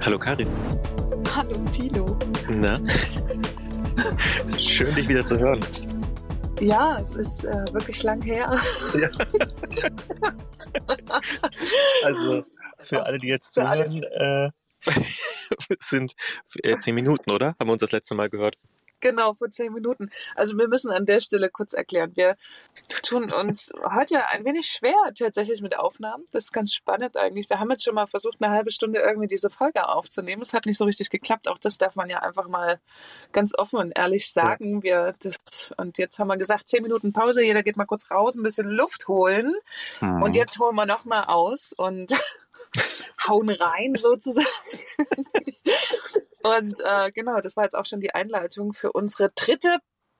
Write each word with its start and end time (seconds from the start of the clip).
Hallo 0.00 0.18
Karin. 0.18 0.48
Hallo 1.34 1.54
Tilo. 1.72 2.18
Na? 2.48 2.78
Schön, 4.58 4.94
dich 4.94 5.08
wieder 5.08 5.24
zu 5.24 5.38
hören. 5.38 5.64
Ja, 6.60 6.96
es 6.96 7.14
ist 7.16 7.44
äh, 7.44 7.64
wirklich 7.72 8.02
lang 8.04 8.22
her. 8.22 8.48
Ja. 8.94 9.08
also 12.04 12.44
für 12.78 13.04
alle, 13.04 13.18
die 13.18 13.28
jetzt 13.28 13.54
zuhören, 13.54 14.04
äh, 14.04 14.50
sind 15.80 16.12
äh, 16.62 16.76
zehn 16.76 16.94
Minuten, 16.94 17.30
oder? 17.30 17.56
Haben 17.58 17.68
wir 17.68 17.72
uns 17.72 17.80
das 17.80 17.92
letzte 17.92 18.14
Mal 18.14 18.30
gehört? 18.30 18.56
Genau, 19.00 19.34
vor 19.34 19.50
zehn 19.50 19.72
Minuten. 19.72 20.10
Also 20.34 20.56
wir 20.56 20.68
müssen 20.68 20.90
an 20.90 21.06
der 21.06 21.20
Stelle 21.20 21.50
kurz 21.50 21.72
erklären. 21.72 22.12
Wir 22.14 22.36
tun 23.02 23.32
uns 23.32 23.70
heute 23.84 24.26
ein 24.28 24.44
wenig 24.44 24.66
schwer 24.66 24.96
tatsächlich 25.16 25.62
mit 25.62 25.78
Aufnahmen. 25.78 26.24
Das 26.32 26.44
ist 26.44 26.52
ganz 26.52 26.74
spannend 26.74 27.16
eigentlich. 27.16 27.48
Wir 27.48 27.60
haben 27.60 27.70
jetzt 27.70 27.84
schon 27.84 27.94
mal 27.94 28.06
versucht, 28.06 28.38
eine 28.40 28.52
halbe 28.52 28.70
Stunde 28.70 29.00
irgendwie 29.00 29.28
diese 29.28 29.50
Folge 29.50 29.88
aufzunehmen. 29.88 30.42
Es 30.42 30.52
hat 30.52 30.66
nicht 30.66 30.78
so 30.78 30.84
richtig 30.84 31.10
geklappt. 31.10 31.48
Auch 31.48 31.58
das 31.58 31.78
darf 31.78 31.94
man 31.94 32.10
ja 32.10 32.18
einfach 32.18 32.48
mal 32.48 32.80
ganz 33.32 33.56
offen 33.56 33.78
und 33.78 33.96
ehrlich 33.96 34.32
sagen. 34.32 34.82
Wir 34.82 35.14
das, 35.20 35.72
und 35.76 35.98
jetzt 35.98 36.18
haben 36.18 36.28
wir 36.28 36.36
gesagt, 36.36 36.68
zehn 36.68 36.82
Minuten 36.82 37.12
Pause. 37.12 37.42
Jeder 37.42 37.62
geht 37.62 37.76
mal 37.76 37.86
kurz 37.86 38.10
raus, 38.10 38.34
ein 38.34 38.42
bisschen 38.42 38.68
Luft 38.68 39.06
holen. 39.06 39.54
Mhm. 40.00 40.22
Und 40.22 40.34
jetzt 40.34 40.58
holen 40.58 40.74
wir 40.74 40.86
noch 40.86 41.04
mal 41.04 41.24
aus 41.24 41.72
und 41.72 42.12
hauen 43.28 43.50
rein 43.50 43.94
sozusagen. 43.96 44.46
Und 46.42 46.74
äh, 46.84 47.10
genau, 47.10 47.40
das 47.40 47.56
war 47.56 47.64
jetzt 47.64 47.74
auch 47.74 47.86
schon 47.86 48.00
die 48.00 48.14
Einleitung 48.14 48.72
für 48.72 48.92
unsere 48.92 49.30
dritte 49.34 49.78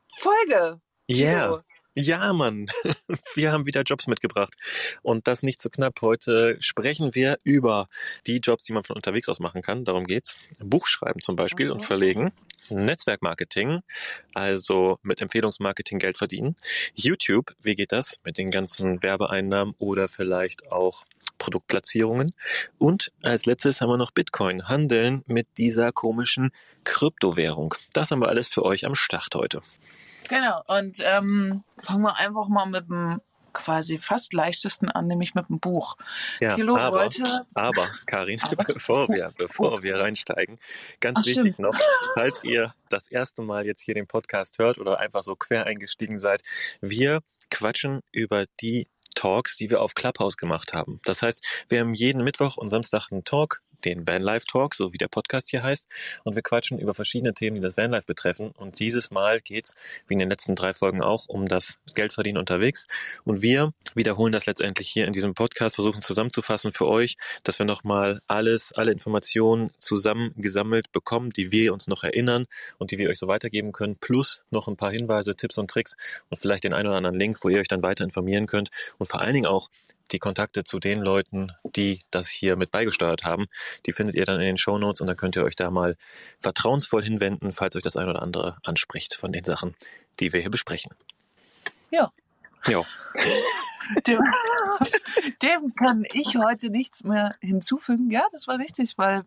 Folge. 0.09 0.81
Ja. 1.07 1.51
Yeah. 1.51 1.65
Ja, 2.01 2.33
Mann. 2.33 2.69
Wir 3.35 3.51
haben 3.51 3.67
wieder 3.67 3.83
Jobs 3.83 4.07
mitgebracht. 4.07 4.55
Und 5.03 5.27
das 5.27 5.43
nicht 5.43 5.61
zu 5.61 5.69
knapp. 5.69 6.01
Heute 6.01 6.57
sprechen 6.61 7.13
wir 7.17 7.39
über 7.43 7.89
die 8.25 8.39
Jobs, 8.39 8.65
die 8.65 8.73
man 8.73 8.85
von 8.85 8.95
unterwegs 8.95 9.29
aus 9.29 9.41
machen 9.41 9.63
kann. 9.63 9.85
Darum 9.85 10.07
geht's. 10.07 10.37
Buchschreiben 10.61 11.21
zum 11.21 11.35
Beispiel 11.35 11.73
und 11.73 11.83
verlegen. 11.83 12.30
Netzwerkmarketing, 12.71 13.80
also 14.32 14.99
mit 15.03 15.21
Empfehlungsmarketing 15.21 15.99
Geld 15.99 16.19
verdienen. 16.19 16.57
YouTube, 16.95 17.53
wie 17.60 17.75
geht 17.75 17.91
das 17.91 18.21
mit 18.23 18.38
den 18.38 18.51
ganzen 18.51 19.03
Werbeeinnahmen 19.03 19.75
oder 19.79 20.07
vielleicht 20.07 20.71
auch 20.71 21.05
Produktplatzierungen. 21.39 22.35
Und 22.79 23.13
als 23.23 23.47
letztes 23.47 23.81
haben 23.81 23.91
wir 23.91 23.97
noch 23.97 24.11
Bitcoin, 24.11 24.69
Handeln 24.69 25.23
mit 25.27 25.47
dieser 25.57 25.93
komischen 25.93 26.53
Kryptowährung. 26.85 27.75
Das 27.93 28.11
haben 28.11 28.21
wir 28.21 28.29
alles 28.29 28.49
für 28.49 28.65
euch 28.65 28.85
am 28.85 28.95
Start 28.95 29.35
heute. 29.35 29.63
Genau, 30.29 30.63
und 30.66 30.99
ähm, 31.01 31.65
fangen 31.79 32.03
wir 32.03 32.19
einfach 32.19 32.49
mal 32.49 32.66
mit 32.66 32.89
dem 32.89 33.21
quasi 33.53 33.99
fast 33.99 34.33
leichtesten 34.33 34.89
an, 34.91 35.07
nämlich 35.07 35.35
mit 35.35 35.49
dem 35.49 35.59
Buch. 35.59 35.97
Ja, 36.41 36.55
Thilo 36.55 36.77
aber, 36.77 36.99
wollte... 36.99 37.47
aber 37.55 37.87
Karin, 38.07 38.41
aber, 38.43 38.65
bevor, 38.75 39.09
wir, 39.09 39.33
bevor 39.37 39.83
wir 39.83 39.97
reinsteigen, 39.97 40.59
ganz 41.01 41.21
Ach, 41.21 41.27
wichtig 41.27 41.55
stimmt. 41.55 41.59
noch, 41.59 41.79
falls 42.15 42.45
ihr 42.45 42.75
das 42.89 43.09
erste 43.09 43.43
Mal 43.43 43.66
jetzt 43.66 43.81
hier 43.81 43.95
den 43.95 44.07
Podcast 44.07 44.59
hört 44.59 44.79
oder 44.79 44.99
einfach 44.99 45.23
so 45.23 45.35
quer 45.35 45.66
eingestiegen 45.66 46.19
seid, 46.19 46.43
wir 46.81 47.21
quatschen 47.51 48.03
über 48.13 48.45
die 48.61 48.87
Talks, 49.14 49.56
die 49.56 49.70
wir 49.70 49.80
auf 49.80 49.95
Clubhouse 49.95 50.37
gemacht 50.37 50.73
haben. 50.74 51.01
Das 51.04 51.23
heißt, 51.23 51.45
wir 51.68 51.80
haben 51.80 51.95
jeden 51.95 52.23
Mittwoch 52.23 52.56
und 52.56 52.70
Samstag 52.70 53.09
einen 53.10 53.24
Talk 53.24 53.62
den 53.84 54.07
Vanlife 54.07 54.46
Talk, 54.46 54.74
so 54.74 54.93
wie 54.93 54.98
der 54.98 55.09
Podcast 55.09 55.51
hier 55.51 55.62
heißt. 55.62 55.88
Und 56.24 56.34
wir 56.34 56.43
quatschen 56.43 56.79
über 56.79 56.95
verschiedene 56.95 57.34
Themen, 57.34 57.57
die 57.57 57.62
das 57.62 57.76
Vanlife 57.76 58.07
betreffen. 58.07 58.51
Und 58.57 58.79
dieses 58.79 59.10
Mal 59.10 59.40
geht's, 59.40 59.74
wie 60.07 60.15
in 60.15 60.18
den 60.18 60.30
letzten 60.30 60.54
drei 60.54 60.74
Folgen 60.74 61.02
auch, 61.02 61.29
um 61.29 61.48
das 61.48 61.79
Geldverdienen 61.95 62.38
unterwegs. 62.38 62.87
Und 63.24 63.43
wir 63.43 63.73
wiederholen 63.95 64.32
das 64.32 64.47
letztendlich 64.47 64.88
hier 64.88 65.06
in 65.06 65.12
diesem 65.12 65.34
Podcast, 65.34 65.76
versuchen 65.76 66.00
zusammenzufassen 66.00 66.72
für 66.72 66.87
euch, 66.87 67.16
dass 67.44 67.59
wir 67.59 67.66
nochmal 67.66 68.20
alles, 68.26 68.72
alle 68.72 68.93
Informationen 68.93 69.70
zusammengesammelt 69.78 70.92
bekommen, 70.92 71.31
die 71.31 71.53
wir 71.53 71.72
uns 71.72 71.87
noch 71.87 72.04
erinnern 72.04 72.47
und 72.78 72.91
die 72.91 72.98
wir 72.98 73.09
euch 73.09 73.19
so 73.19 73.28
weitergeben 73.28 73.72
können, 73.72 73.97
plus 73.97 74.42
noch 74.50 74.69
ein 74.69 74.76
paar 74.76 74.92
Hinweise, 74.92 75.37
Tipps 75.37 75.59
und 75.59 75.70
Tricks 75.70 75.97
und 76.28 76.38
vielleicht 76.38 76.64
den 76.64 76.72
einen 76.72 76.88
oder 76.88 76.97
anderen 76.97 77.19
Link, 77.19 77.38
wo 77.42 77.48
ihr 77.48 77.60
euch 77.60 77.69
dann 77.69 77.82
weiter 77.82 78.04
informieren 78.04 78.47
könnt 78.47 78.70
und 78.98 79.06
vor 79.06 79.20
allen 79.20 79.34
Dingen 79.34 79.47
auch 79.47 79.69
die 80.12 80.19
Kontakte 80.19 80.64
zu 80.64 80.78
den 80.78 81.00
Leuten, 81.00 81.52
die 81.64 82.00
das 82.10 82.28
hier 82.28 82.56
mit 82.56 82.70
beigesteuert 82.70 83.24
haben, 83.24 83.46
die 83.86 83.92
findet 83.92 84.14
ihr 84.14 84.24
dann 84.24 84.41
in 84.41 84.46
den 84.46 84.58
Show 84.58 84.78
Notes 84.78 85.00
und 85.00 85.06
dann 85.06 85.16
könnt 85.16 85.36
ihr 85.36 85.44
euch 85.44 85.56
da 85.56 85.70
mal 85.70 85.96
vertrauensvoll 86.41 87.02
hinwenden, 87.04 87.52
falls 87.52 87.76
euch 87.76 87.82
das 87.82 87.96
ein 87.96 88.08
oder 88.08 88.22
andere 88.22 88.58
anspricht 88.64 89.14
von 89.14 89.32
den 89.32 89.44
Sachen, 89.44 89.74
die 90.20 90.32
wir 90.32 90.41
hier 90.41 90.50
besprechen. 90.50 90.92
Ja. 91.91 92.12
Ja. 92.66 92.84
dem, 94.06 94.21
dem 95.43 95.75
kann 95.75 96.05
ich 96.12 96.37
heute 96.37 96.71
nichts 96.71 97.05
mehr 97.05 97.34
hinzufügen. 97.41 98.11
Ja, 98.11 98.27
das 98.33 98.47
war 98.47 98.59
richtig, 98.59 98.97
weil 98.97 99.25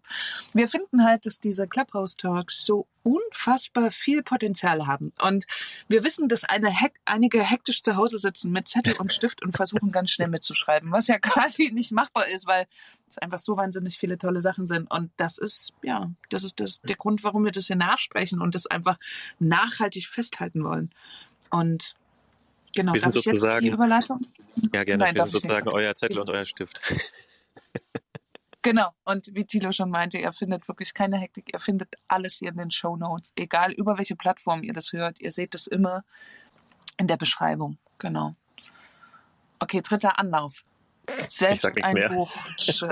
wir 0.54 0.68
finden 0.68 1.04
halt, 1.04 1.26
dass 1.26 1.40
diese 1.40 1.68
Clubhouse 1.68 2.18
Talks 2.18 2.66
so 2.66 2.88
unfassbar 3.04 3.92
viel 3.92 4.22
Potenzial 4.22 4.86
haben. 4.86 5.12
Und 5.22 5.46
wir 5.88 6.04
wissen, 6.04 6.30
dass 6.30 6.44
eine 6.44 6.70
Hek 6.70 6.94
einige 7.06 7.42
hektisch 7.42 7.82
zu 7.82 7.96
Hause 7.96 8.20
sitzen 8.20 8.52
mit 8.52 8.68
Zettel 8.68 8.94
und 9.00 9.12
Stift 9.12 9.42
und 9.42 9.56
versuchen 9.56 9.92
ganz 9.92 10.12
schnell 10.12 10.28
mitzuschreiben, 10.28 10.92
was 10.92 11.08
ja 11.08 11.18
quasi 11.20 11.72
nicht 11.72 11.92
machbar 11.92 12.28
ist, 12.28 12.46
weil 12.46 12.68
es 13.10 13.18
einfach 13.18 13.40
so 13.40 13.58
wahnsinnig 13.58 13.98
viele 13.98 14.18
tolle 14.18 14.42
Sachen 14.42 14.66
sind. 14.66 14.90
Und 14.92 15.12
das 15.18 15.38
ist, 15.38 15.74
ja, 15.82 16.12
das 16.30 16.44
ist 16.44 16.60
das, 16.60 16.82
der 16.82 16.96
Grund, 16.96 17.24
warum 17.24 17.44
wir 17.44 17.52
das 17.52 17.68
hier 17.68 17.76
nachsprechen 17.76 18.42
und 18.42 18.56
das 18.56 18.68
einfach 18.68 18.98
nachhaltig 19.40 20.08
festhalten 20.08 20.64
wollen. 20.64 20.92
Und 21.50 21.96
Genau, 22.74 22.94
wir 22.94 23.02
sind 23.02 23.14
sozusagen, 23.14 23.66
die 23.66 23.72
Überleitung? 23.72 24.26
Ja, 24.74 24.84
gerne. 24.84 25.06
Nein, 25.06 25.16
wir 25.16 25.24
sind 25.24 25.32
sozusagen 25.32 25.66
nicht. 25.66 25.74
euer 25.76 25.96
Zettel 25.96 26.20
und 26.20 26.30
euer 26.30 26.46
Stift. 26.46 26.82
Genau. 28.64 28.92
Und 29.06 29.34
wie 29.34 29.46
Thilo 29.46 29.72
schon 29.72 29.90
meinte, 29.90 30.20
ihr 30.20 30.32
findet 30.34 30.68
wirklich 30.68 30.94
keine 30.94 31.18
Hektik. 31.18 31.52
Ihr 31.52 31.60
findet 31.60 31.96
alles 32.08 32.36
hier 32.36 32.50
in 32.50 32.58
den 32.58 32.72
Show 32.72 32.96
Notes. 32.96 33.34
Egal 33.36 33.72
über 33.72 33.98
welche 33.98 34.16
Plattform 34.16 34.62
ihr 34.64 34.74
das 34.74 34.94
hört. 34.94 35.20
Ihr 35.20 35.32
seht 35.32 35.56
das 35.56 35.66
immer 35.68 36.04
in 36.98 37.08
der 37.08 37.18
Beschreibung. 37.18 37.80
Genau. 37.98 38.36
Okay, 39.60 39.82
dritter 39.82 40.20
Anlauf. 40.20 40.64
Selbst 41.28 41.66
ein 41.84 41.94
mehr. 41.94 42.10
Buch. 42.10 42.32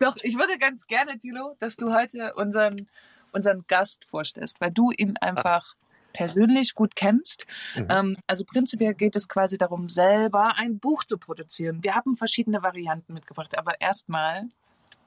Doch, 0.00 0.16
ich 0.22 0.36
würde 0.36 0.58
ganz 0.58 0.86
gerne, 0.86 1.18
Thilo, 1.18 1.54
dass 1.60 1.76
du 1.76 1.94
heute 1.94 2.34
unseren, 2.34 2.88
unseren 3.32 3.64
Gast 3.68 4.04
vorstellst, 4.06 4.60
weil 4.60 4.72
du 4.72 4.90
ihn 4.90 5.16
einfach 5.18 5.74
Ach 5.76 5.79
persönlich 6.12 6.74
gut 6.74 6.96
kennst. 6.96 7.46
Mhm. 7.76 7.86
Ähm, 7.88 8.16
also 8.26 8.44
prinzipiell 8.44 8.94
geht 8.94 9.16
es 9.16 9.28
quasi 9.28 9.58
darum, 9.58 9.88
selber 9.88 10.56
ein 10.56 10.78
Buch 10.78 11.04
zu 11.04 11.18
produzieren. 11.18 11.82
Wir 11.82 11.94
haben 11.94 12.16
verschiedene 12.16 12.62
Varianten 12.62 13.14
mitgebracht, 13.14 13.56
aber 13.56 13.80
erstmal 13.80 14.44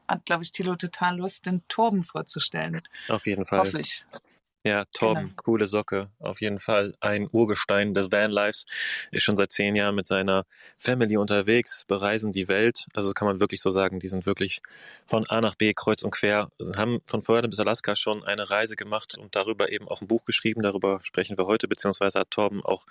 hat, 0.07 0.25
glaube 0.25 0.43
ich, 0.43 0.51
Thilo 0.51 0.75
total 0.75 1.17
Lust, 1.17 1.45
den 1.45 1.61
Torben 1.67 2.03
vorzustellen. 2.03 2.81
Auf 3.07 3.25
jeden 3.25 3.45
Fall. 3.45 3.59
Hoffentlich. 3.59 4.05
Ja, 4.65 4.85
Torben, 4.93 5.23
genau. 5.23 5.41
coole 5.43 5.67
Socke. 5.67 6.09
Auf 6.19 6.39
jeden 6.39 6.59
Fall 6.59 6.95
ein 7.01 7.27
Urgestein 7.29 7.93
des 7.93 8.13
Vanlives. 8.13 8.65
Ist 9.11 9.23
schon 9.23 9.35
seit 9.35 9.51
zehn 9.51 9.75
Jahren 9.75 9.93
mit 9.93 10.05
seiner 10.05 10.45
Family 10.77 11.17
unterwegs, 11.17 11.83
bereisen 11.85 12.31
die 12.31 12.47
Welt. 12.47 12.85
Also 12.93 13.11
kann 13.11 13.27
man 13.27 13.41
wirklich 13.41 13.61
so 13.61 13.71
sagen, 13.71 13.99
die 13.99 14.07
sind 14.07 14.25
wirklich 14.25 14.61
von 15.05 15.29
A 15.29 15.41
nach 15.41 15.55
B 15.55 15.73
kreuz 15.73 16.01
und 16.03 16.11
quer, 16.11 16.49
haben 16.77 17.01
von 17.05 17.21
Florida 17.21 17.47
bis 17.47 17.59
Alaska 17.59 17.97
schon 17.97 18.23
eine 18.23 18.49
Reise 18.49 18.77
gemacht 18.77 19.17
und 19.17 19.35
darüber 19.35 19.69
eben 19.69 19.89
auch 19.89 20.01
ein 20.01 20.07
Buch 20.07 20.23
geschrieben. 20.23 20.61
Darüber 20.61 21.01
sprechen 21.03 21.37
wir 21.37 21.45
heute, 21.45 21.67
beziehungsweise 21.67 22.21
hat 22.21 22.31
Torben 22.31 22.63
auch 22.63 22.85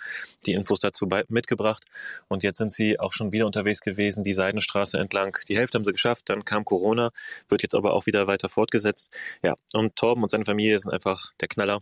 die 0.45 0.53
Infos 0.53 0.79
dazu 0.79 1.09
mitgebracht. 1.27 1.85
Und 2.27 2.43
jetzt 2.43 2.59
sind 2.59 2.71
sie 2.71 2.99
auch 2.99 3.13
schon 3.13 3.31
wieder 3.31 3.47
unterwegs 3.47 3.81
gewesen, 3.81 4.23
die 4.23 4.33
Seidenstraße 4.33 4.99
entlang. 4.99 5.37
Die 5.49 5.57
Hälfte 5.57 5.79
haben 5.79 5.85
sie 5.85 5.91
geschafft, 5.91 6.29
dann 6.29 6.45
kam 6.45 6.65
Corona, 6.65 7.09
wird 7.47 7.63
jetzt 7.63 7.73
aber 7.73 7.93
auch 7.93 8.05
wieder 8.05 8.27
weiter 8.27 8.47
fortgesetzt. 8.47 9.09
Ja, 9.41 9.55
und 9.73 9.95
Torben 9.95 10.21
und 10.21 10.29
seine 10.29 10.45
Familie 10.45 10.77
sind 10.77 10.91
einfach 10.91 11.31
der 11.41 11.47
Knall 11.47 11.62
Knaller, 11.63 11.81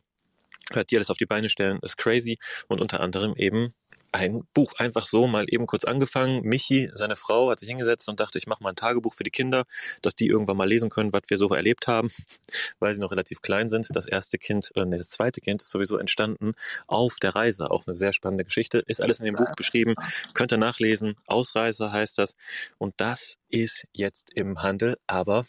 die 0.89 0.95
alles 0.95 1.09
auf 1.09 1.17
die 1.17 1.25
Beine 1.25 1.49
stellen, 1.49 1.79
ist 1.81 1.97
crazy 1.97 2.37
und 2.67 2.81
unter 2.81 3.01
anderem 3.01 3.35
eben 3.35 3.73
ein 4.13 4.43
Buch 4.53 4.73
einfach 4.77 5.05
so 5.05 5.25
mal 5.25 5.45
eben 5.47 5.65
kurz 5.65 5.85
angefangen. 5.85 6.41
Michi, 6.43 6.91
seine 6.93 7.15
Frau, 7.15 7.49
hat 7.49 7.59
sich 7.59 7.69
hingesetzt 7.69 8.09
und 8.09 8.19
dachte, 8.19 8.39
ich 8.39 8.45
mache 8.45 8.61
mal 8.61 8.71
ein 8.71 8.75
Tagebuch 8.75 9.13
für 9.13 9.23
die 9.23 9.31
Kinder, 9.31 9.63
dass 10.01 10.15
die 10.15 10.27
irgendwann 10.27 10.57
mal 10.57 10.67
lesen 10.67 10.89
können, 10.89 11.13
was 11.13 11.21
wir 11.29 11.37
so 11.37 11.47
erlebt 11.49 11.87
haben, 11.87 12.09
weil 12.79 12.93
sie 12.93 12.99
noch 12.99 13.11
relativ 13.11 13.41
klein 13.41 13.69
sind. 13.69 13.87
Das 13.93 14.05
erste 14.05 14.37
Kind, 14.37 14.71
äh, 14.75 14.85
das 14.85 15.09
zweite 15.09 15.39
Kind 15.39 15.61
ist 15.61 15.69
sowieso 15.69 15.97
entstanden 15.97 16.55
auf 16.87 17.19
der 17.21 17.35
Reise. 17.35 17.71
Auch 17.71 17.87
eine 17.87 17.93
sehr 17.93 18.11
spannende 18.11 18.43
Geschichte. 18.43 18.79
Ist 18.79 19.01
alles 19.01 19.19
in 19.19 19.25
dem 19.25 19.35
Buch 19.35 19.55
beschrieben. 19.55 19.95
Könnt 20.33 20.51
ihr 20.51 20.57
nachlesen. 20.57 21.15
Ausreise 21.25 21.93
heißt 21.93 22.17
das. 22.17 22.35
Und 22.77 22.93
das 22.97 23.37
ist 23.47 23.87
jetzt 23.93 24.31
im 24.35 24.61
Handel, 24.61 24.97
aber 25.07 25.45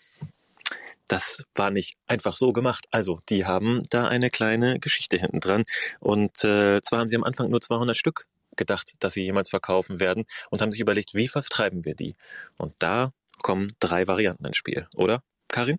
das 1.13 1.45
war 1.55 1.71
nicht 1.71 1.99
einfach 2.07 2.35
so 2.35 2.55
gemacht. 2.55 2.87
Also, 2.91 3.21
die 3.29 3.45
haben 3.45 3.83
da 3.91 4.09
eine 4.09 4.31
kleine 4.31 4.81
Geschichte 4.81 5.19
hinten 5.19 5.41
dran. 5.41 5.65
Und 6.01 6.43
äh, 6.43 6.81
zwar 6.81 7.01
haben 7.01 7.09
sie 7.09 7.17
am 7.17 7.25
Anfang 7.25 7.51
nur 7.51 7.61
200 7.61 7.95
Stück 7.95 8.27
gedacht, 8.57 8.95
dass 8.99 9.13
sie 9.13 9.23
jemals 9.23 9.51
verkaufen 9.51 10.01
werden 10.01 10.25
und 10.51 10.63
haben 10.63 10.73
sich 10.73 10.81
überlegt, 10.81 11.13
wie 11.15 11.29
vertreiben 11.29 11.85
wir 11.85 11.95
die? 11.95 12.17
Und 12.57 12.75
da 12.79 13.11
kommen 13.43 13.71
drei 13.79 14.07
Varianten 14.07 14.47
ins 14.47 14.57
Spiel, 14.57 14.87
oder, 14.97 15.23
Karin? 15.49 15.79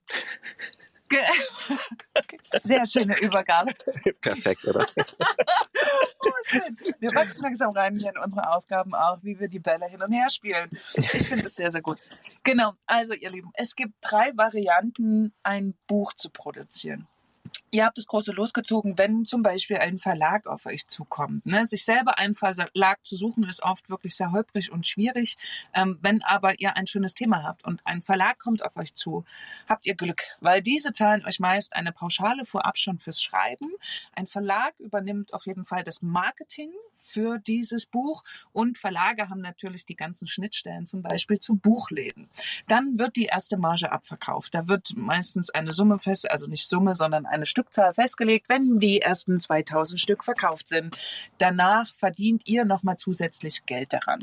Sehr 2.62 2.86
schöne 2.86 3.18
Übergabe. 3.20 3.74
Perfekt, 4.22 4.66
oder? 4.66 4.86
oh, 6.26 6.32
schön. 6.44 6.78
Wir 7.00 7.14
wachsen 7.16 7.44
langsam 7.44 7.72
rein 7.72 7.96
hier 7.96 8.10
in 8.10 8.18
unsere 8.18 8.50
Aufgaben 8.52 8.94
auch, 8.94 9.20
wie 9.22 9.40
wir 9.40 9.48
die 9.48 9.60
Bälle 9.60 9.88
hin 9.88 10.02
und 10.02 10.12
her 10.12 10.30
spielen. 10.30 10.68
Ich 10.96 11.28
finde 11.28 11.46
es 11.46 11.56
sehr, 11.56 11.72
sehr 11.72 11.82
gut. 11.82 12.00
Genau, 12.44 12.74
also 12.86 13.14
ihr 13.14 13.30
Lieben, 13.30 13.52
es 13.56 13.76
gibt 13.76 13.94
drei 14.02 14.32
Varianten, 14.36 15.34
ein 15.44 15.74
Buch 15.88 16.14
zu 16.14 16.30
produzieren 16.30 17.08
ihr 17.72 17.86
habt 17.86 17.98
das 17.98 18.06
große 18.06 18.32
losgezogen, 18.32 18.98
wenn 18.98 19.26
zum 19.26 19.42
Beispiel 19.42 19.78
ein 19.78 19.98
Verlag 19.98 20.48
auf 20.48 20.66
euch 20.66 20.88
zukommt. 20.88 21.46
Ne? 21.46 21.66
Sich 21.66 21.84
selber 21.86 22.20
einen 22.20 22.36
Verlag 22.36 23.06
zu 23.06 23.18
suchen, 23.18 23.44
ist 23.46 23.64
oft 23.64 23.90
wirklich 23.90 24.16
sehr 24.16 24.32
holprig 24.32 24.72
und 24.72 24.88
schwierig. 24.88 25.38
Ähm, 25.74 25.98
wenn 26.02 26.22
aber 26.22 26.60
ihr 26.60 26.78
ein 26.78 26.88
schönes 26.88 27.16
Thema 27.16 27.44
habt 27.44 27.66
und 27.66 27.82
ein 27.86 28.02
Verlag 28.02 28.38
kommt 28.38 28.64
auf 28.64 28.76
euch 28.76 28.94
zu, 28.94 29.26
habt 29.68 29.86
ihr 29.88 29.96
Glück, 29.96 30.22
weil 30.40 30.62
diese 30.62 30.94
zahlen 30.94 31.26
euch 31.26 31.40
meist 31.40 31.76
eine 31.76 31.92
Pauschale 31.92 32.46
vorab 32.46 32.78
schon 32.78 33.00
fürs 33.00 33.22
Schreiben. 33.22 33.72
Ein 34.16 34.28
Verlag 34.28 34.74
übernimmt 34.80 35.34
auf 35.34 35.46
jeden 35.48 35.66
Fall 35.66 35.84
das 35.84 36.02
Marketing 36.02 36.72
für 36.96 37.40
dieses 37.40 37.86
Buch 37.86 38.24
und 38.52 38.78
Verlage 38.78 39.30
haben 39.30 39.42
natürlich 39.42 39.86
die 39.86 39.96
ganzen 39.96 40.28
Schnittstellen 40.28 40.86
zum 40.86 41.02
Beispiel 41.02 41.40
zu 41.40 41.56
Buchläden. 41.56 42.30
Dann 42.68 42.98
wird 42.98 43.16
die 43.16 43.26
erste 43.26 43.58
Marge 43.58 43.92
abverkauft. 43.92 44.54
Da 44.56 44.68
wird 44.68 44.94
meistens 44.96 45.50
eine 45.50 45.74
Summe 45.74 46.00
fest, 46.00 46.30
also 46.30 46.48
nicht 46.48 46.68
Summe, 46.68 46.96
sondern 46.96 47.26
eine 47.26 47.43
Stück 47.46 47.64
Stückzahl 47.64 47.94
festgelegt, 47.94 48.50
wenn 48.50 48.80
die 48.80 49.02
ersten 49.02 49.40
2000 49.40 50.00
Stück 50.00 50.24
verkauft 50.24 50.68
sind. 50.68 50.96
Danach 51.38 51.88
verdient 51.96 52.48
ihr 52.48 52.66
nochmal 52.66 52.98
zusätzlich 52.98 53.66
Geld 53.66 53.94
daran. 53.94 54.20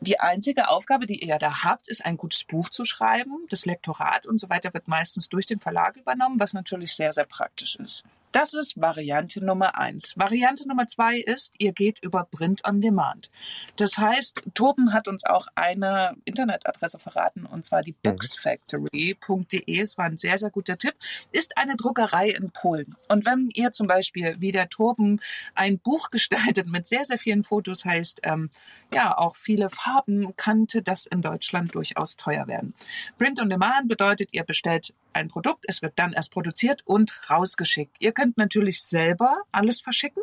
Die 0.00 0.20
einzige 0.20 0.68
Aufgabe, 0.68 1.06
die 1.06 1.24
ihr 1.24 1.38
da 1.38 1.64
habt, 1.64 1.88
ist 1.88 2.04
ein 2.04 2.16
gutes 2.16 2.44
Buch 2.44 2.68
zu 2.68 2.84
schreiben. 2.84 3.46
Das 3.48 3.66
Lektorat 3.66 4.26
und 4.26 4.38
so 4.38 4.48
weiter 4.48 4.72
wird 4.72 4.86
meistens 4.86 5.28
durch 5.28 5.46
den 5.46 5.58
Verlag 5.58 5.96
übernommen, 5.96 6.38
was 6.38 6.52
natürlich 6.52 6.94
sehr, 6.94 7.12
sehr 7.12 7.24
praktisch 7.24 7.76
ist. 7.76 8.04
Das 8.32 8.52
ist 8.52 8.78
Variante 8.78 9.42
Nummer 9.44 9.78
eins. 9.78 10.14
Variante 10.16 10.68
Nummer 10.68 10.86
zwei 10.86 11.18
ist, 11.18 11.52
ihr 11.58 11.72
geht 11.72 12.02
über 12.02 12.24
Print 12.30 12.62
on 12.66 12.80
Demand. 12.80 13.30
Das 13.76 13.96
heißt, 13.96 14.42
Toben 14.54 14.92
hat 14.92 15.08
uns 15.08 15.24
auch 15.24 15.46
eine 15.54 16.12
Internetadresse 16.24 16.98
verraten, 16.98 17.46
und 17.46 17.64
zwar 17.64 17.82
die 17.82 17.92
mhm. 17.92 18.10
boxfactory.de. 18.10 19.80
Es 19.80 19.96
war 19.96 20.04
ein 20.04 20.18
sehr, 20.18 20.36
sehr 20.36 20.50
guter 20.50 20.76
Tipp. 20.76 20.94
Ist 21.32 21.56
eine 21.56 21.76
Druckerei 21.76 22.28
in 22.28 22.50
Polen. 22.50 22.96
Und 23.08 23.24
wenn 23.24 23.48
ihr 23.54 23.72
zum 23.72 23.86
Beispiel, 23.86 24.36
wie 24.38 24.52
der 24.52 24.68
Toben, 24.68 25.20
ein 25.54 25.78
Buch 25.78 26.10
gestaltet 26.10 26.66
mit 26.66 26.86
sehr, 26.86 27.04
sehr 27.04 27.18
vielen 27.18 27.44
Fotos, 27.44 27.84
heißt, 27.84 28.20
ähm, 28.24 28.50
ja, 28.92 29.16
auch 29.16 29.36
viele 29.36 29.70
Farben, 29.70 30.36
könnte 30.36 30.82
das 30.82 31.06
in 31.06 31.22
Deutschland 31.22 31.74
durchaus 31.74 32.16
teuer 32.16 32.46
werden. 32.46 32.74
Print 33.18 33.40
on 33.40 33.48
Demand 33.48 33.88
bedeutet, 33.88 34.30
ihr 34.32 34.44
bestellt 34.44 34.92
ein 35.12 35.28
Produkt, 35.28 35.64
es 35.66 35.82
wird 35.82 35.98
dann 35.98 36.12
erst 36.12 36.32
produziert 36.32 36.82
und 36.84 37.20
rausgeschickt. 37.30 37.96
Ihr 37.98 38.12
könnt 38.12 38.36
natürlich 38.38 38.82
selber 38.82 39.42
alles 39.52 39.80
verschicken. 39.80 40.22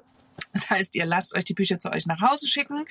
Das 0.54 0.70
heißt, 0.70 0.96
ihr 0.96 1.06
lasst 1.06 1.36
euch 1.36 1.44
die 1.44 1.54
Bücher 1.54 1.80
zu 1.80 1.92
euch 1.92 2.06
nach 2.06 2.22
Hause 2.22 2.48
schicken. 2.48 2.86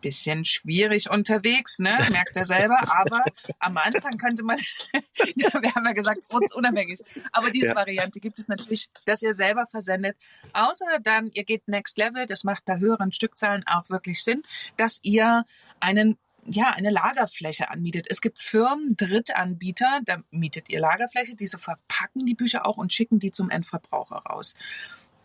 Bisschen 0.00 0.44
schwierig 0.44 1.10
unterwegs, 1.10 1.78
ne? 1.78 2.06
Merkt 2.10 2.36
ihr 2.36 2.44
selber. 2.44 2.78
Aber 2.88 3.22
am 3.58 3.76
Anfang 3.76 4.18
könnte 4.18 4.42
man, 4.42 4.58
wir 4.92 5.74
haben 5.74 5.86
ja 5.86 5.92
gesagt, 5.92 6.20
unabhängig. 6.54 7.00
Aber 7.32 7.50
diese 7.50 7.68
ja. 7.68 7.74
Variante 7.74 8.20
gibt 8.20 8.38
es 8.38 8.48
natürlich, 8.48 8.90
dass 9.06 9.22
ihr 9.22 9.32
selber 9.32 9.66
versendet. 9.70 10.16
Außer 10.52 10.98
dann, 11.02 11.30
ihr 11.32 11.44
geht 11.44 11.68
Next 11.68 11.96
Level. 11.98 12.26
Das 12.26 12.44
macht 12.44 12.64
bei 12.64 12.78
höheren 12.78 13.12
Stückzahlen 13.12 13.64
auch 13.66 13.88
wirklich 13.88 14.22
Sinn, 14.22 14.42
dass 14.76 15.00
ihr 15.02 15.46
einen 15.80 16.18
ja, 16.46 16.70
eine 16.70 16.90
Lagerfläche 16.90 17.70
anmietet. 17.70 18.06
Es 18.08 18.20
gibt 18.20 18.38
Firmen, 18.38 18.96
Drittanbieter, 18.96 20.00
da 20.04 20.22
mietet 20.30 20.68
ihr 20.68 20.80
Lagerfläche, 20.80 21.34
diese 21.36 21.58
verpacken 21.58 22.26
die 22.26 22.34
Bücher 22.34 22.66
auch 22.66 22.76
und 22.76 22.92
schicken 22.92 23.18
die 23.18 23.32
zum 23.32 23.50
Endverbraucher 23.50 24.16
raus. 24.16 24.54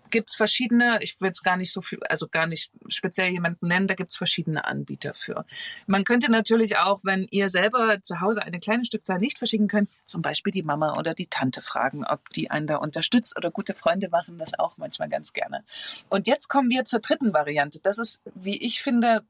Gibt 0.09 0.31
es 0.31 0.35
verschiedene, 0.35 0.99
ich 1.01 1.19
will 1.21 1.29
es 1.29 1.43
gar 1.43 1.57
nicht 1.57 1.71
so 1.71 1.81
viel, 1.81 1.99
also 2.09 2.27
gar 2.27 2.47
nicht 2.47 2.71
speziell 2.87 3.29
jemanden 3.29 3.67
nennen, 3.67 3.87
da 3.87 3.93
gibt 3.93 4.11
es 4.11 4.17
verschiedene 4.17 4.65
Anbieter 4.65 5.13
für. 5.13 5.45
Man 5.87 6.03
könnte 6.03 6.31
natürlich 6.31 6.77
auch, 6.77 7.01
wenn 7.03 7.27
ihr 7.29 7.49
selber 7.49 8.01
zu 8.01 8.19
Hause 8.21 8.41
eine 8.43 8.59
kleine 8.59 8.85
Stückzahl 8.85 9.19
nicht 9.19 9.37
verschicken 9.37 9.67
könnt, 9.67 9.89
zum 10.05 10.21
Beispiel 10.21 10.51
die 10.51 10.63
Mama 10.63 10.97
oder 10.97 11.13
die 11.13 11.27
Tante 11.27 11.61
fragen, 11.61 12.03
ob 12.05 12.29
die 12.29 12.49
einen 12.49 12.67
da 12.67 12.77
unterstützt 12.77 13.37
oder 13.37 13.51
gute 13.51 13.73
Freunde 13.73 14.09
machen 14.09 14.39
das 14.39 14.57
auch 14.57 14.77
manchmal 14.77 15.09
ganz 15.09 15.33
gerne. 15.33 15.63
Und 16.09 16.25
jetzt 16.25 16.47
kommen 16.47 16.69
wir 16.69 16.85
zur 16.85 16.99
dritten 16.99 17.33
Variante. 17.33 17.79
Das 17.81 17.99
ist, 17.99 18.21
wie 18.33 18.57
ich 18.57 18.81
finde, 18.81 19.23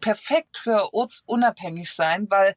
perfekt 0.00 0.58
für 0.58 0.92
ortsunabhängig 0.92 1.92
sein, 1.92 2.28
weil 2.30 2.56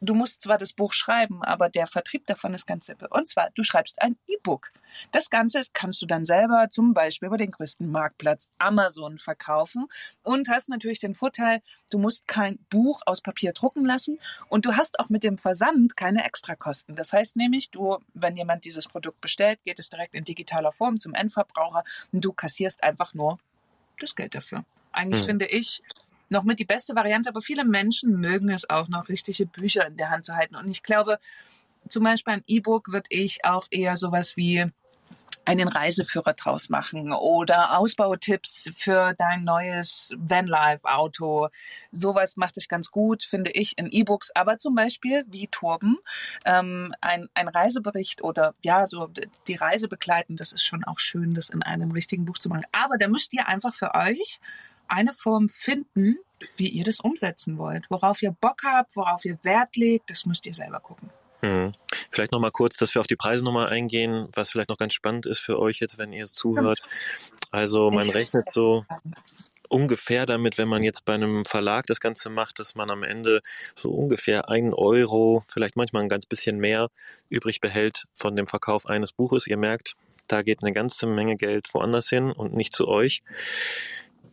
du 0.00 0.14
musst 0.14 0.42
zwar 0.42 0.58
das 0.58 0.72
Buch 0.72 0.92
schreiben, 0.92 1.42
aber 1.42 1.68
der 1.68 1.86
Vertrieb 1.86 2.26
davon 2.26 2.54
ist 2.54 2.66
ganz 2.66 2.86
simpel. 2.86 3.08
Und 3.10 3.28
zwar, 3.28 3.50
du 3.54 3.62
schreibst 3.62 4.00
ein 4.02 4.16
E-Book. 4.26 4.72
Das 5.12 5.30
Ganze 5.30 5.64
kannst 5.72 6.02
du 6.02 6.06
dann 6.06 6.24
selber 6.24 6.68
zum 6.70 6.94
Beispiel 6.94 7.28
über 7.28 7.36
den 7.36 7.50
größten 7.50 7.88
Marktplatz 7.88 8.50
Amazon 8.58 9.18
verkaufen 9.18 9.86
und 10.22 10.48
hast 10.48 10.68
natürlich 10.68 10.98
den 10.98 11.14
Vorteil, 11.14 11.60
du 11.90 11.98
musst 11.98 12.26
kein 12.26 12.58
Buch 12.70 13.02
aus 13.06 13.20
Papier 13.20 13.52
drucken 13.52 13.84
lassen 13.84 14.18
und 14.48 14.66
du 14.66 14.76
hast 14.76 14.98
auch 14.98 15.08
mit 15.08 15.22
dem 15.22 15.38
Versand 15.38 15.96
keine 15.96 16.24
Extrakosten. 16.24 16.96
Das 16.96 17.12
heißt 17.12 17.36
nämlich, 17.36 17.70
du, 17.70 17.98
wenn 18.14 18.36
jemand 18.36 18.64
dieses 18.64 18.88
Produkt 18.88 19.20
bestellt, 19.20 19.60
geht 19.64 19.78
es 19.78 19.90
direkt 19.90 20.14
in 20.14 20.24
digitaler 20.24 20.72
Form 20.72 20.98
zum 20.98 21.14
Endverbraucher 21.14 21.84
und 22.12 22.24
du 22.24 22.32
kassierst 22.32 22.82
einfach 22.82 23.14
nur 23.14 23.38
das 23.98 24.16
Geld 24.16 24.34
dafür. 24.34 24.64
Eigentlich 24.92 25.20
hm. 25.20 25.26
finde 25.26 25.46
ich, 25.46 25.82
noch 26.30 26.44
mit 26.44 26.58
die 26.58 26.64
beste 26.64 26.94
Variante, 26.94 27.28
aber 27.28 27.42
viele 27.42 27.64
Menschen 27.64 28.18
mögen 28.20 28.50
es 28.50 28.68
auch 28.70 28.88
noch, 28.88 29.08
richtige 29.08 29.46
Bücher 29.46 29.86
in 29.86 29.96
der 29.96 30.10
Hand 30.10 30.24
zu 30.24 30.34
halten. 30.34 30.56
Und 30.56 30.68
ich 30.68 30.82
glaube, 30.82 31.18
zum 31.88 32.04
Beispiel 32.04 32.34
ein 32.34 32.42
E-Book 32.46 32.92
würde 32.92 33.08
ich 33.10 33.44
auch 33.44 33.66
eher 33.70 33.96
sowas 33.96 34.36
wie 34.36 34.66
einen 35.44 35.68
Reiseführer 35.68 36.34
draus 36.34 36.68
machen 36.68 37.12
oder 37.12 37.78
Ausbautipps 37.78 38.72
für 38.76 39.14
dein 39.14 39.42
neues 39.42 40.14
Vanlife-Auto. 40.16 41.48
Sowas 41.92 42.36
macht 42.36 42.54
sich 42.54 42.68
ganz 42.68 42.90
gut, 42.90 43.24
finde 43.24 43.50
ich, 43.50 43.76
in 43.76 43.88
E-Books. 43.90 44.30
Aber 44.34 44.58
zum 44.58 44.74
Beispiel 44.74 45.24
wie 45.28 45.48
Turben, 45.48 45.96
ähm, 46.44 46.94
ein, 47.00 47.28
ein 47.34 47.48
Reisebericht 47.48 48.22
oder 48.22 48.54
ja, 48.62 48.86
so 48.86 49.10
die 49.48 49.56
Reise 49.56 49.88
begleiten, 49.88 50.36
das 50.36 50.52
ist 50.52 50.64
schon 50.64 50.84
auch 50.84 50.98
schön, 50.98 51.34
das 51.34 51.48
in 51.48 51.62
einem 51.62 51.90
richtigen 51.90 52.26
Buch 52.26 52.38
zu 52.38 52.48
machen. 52.48 52.64
Aber 52.72 52.98
da 52.98 53.08
müsst 53.08 53.32
ihr 53.32 53.48
einfach 53.48 53.74
für 53.74 53.94
euch 53.94 54.40
eine 54.90 55.12
Form 55.12 55.48
finden, 55.48 56.16
wie 56.56 56.68
ihr 56.68 56.84
das 56.84 57.00
umsetzen 57.00 57.58
wollt. 57.58 57.84
Worauf 57.90 58.22
ihr 58.22 58.32
Bock 58.32 58.62
habt, 58.64 58.96
worauf 58.96 59.24
ihr 59.24 59.38
Wert 59.42 59.76
legt, 59.76 60.10
das 60.10 60.26
müsst 60.26 60.46
ihr 60.46 60.54
selber 60.54 60.80
gucken. 60.80 61.10
Hm. 61.42 61.72
Vielleicht 62.10 62.32
nochmal 62.32 62.50
kurz, 62.50 62.76
dass 62.76 62.94
wir 62.94 63.00
auf 63.00 63.06
die 63.06 63.16
Preise 63.16 63.44
nochmal 63.44 63.68
eingehen, 63.68 64.28
was 64.34 64.50
vielleicht 64.50 64.68
noch 64.68 64.78
ganz 64.78 64.92
spannend 64.92 65.26
ist 65.26 65.40
für 65.40 65.58
euch 65.58 65.80
jetzt, 65.80 65.96
wenn 65.96 66.12
ihr 66.12 66.24
es 66.24 66.32
zuhört. 66.32 66.82
Also 67.50 67.90
man 67.90 68.08
rechnet 68.10 68.50
so 68.50 68.84
ungefähr 69.68 70.26
damit, 70.26 70.58
wenn 70.58 70.68
man 70.68 70.82
jetzt 70.82 71.04
bei 71.04 71.14
einem 71.14 71.44
Verlag 71.44 71.86
das 71.86 72.00
Ganze 72.00 72.28
macht, 72.28 72.58
dass 72.58 72.74
man 72.74 72.90
am 72.90 73.04
Ende 73.04 73.40
so 73.76 73.90
ungefähr 73.90 74.48
einen 74.48 74.74
Euro, 74.74 75.44
vielleicht 75.48 75.76
manchmal 75.76 76.02
ein 76.02 76.08
ganz 76.08 76.26
bisschen 76.26 76.58
mehr 76.58 76.88
übrig 77.28 77.60
behält 77.60 78.04
von 78.12 78.36
dem 78.36 78.46
Verkauf 78.46 78.86
eines 78.86 79.12
Buches. 79.12 79.46
Ihr 79.46 79.56
merkt, 79.56 79.94
da 80.26 80.42
geht 80.42 80.62
eine 80.62 80.72
ganze 80.72 81.06
Menge 81.06 81.36
Geld 81.36 81.72
woanders 81.72 82.08
hin 82.08 82.32
und 82.32 82.52
nicht 82.52 82.72
zu 82.72 82.86
euch 82.88 83.22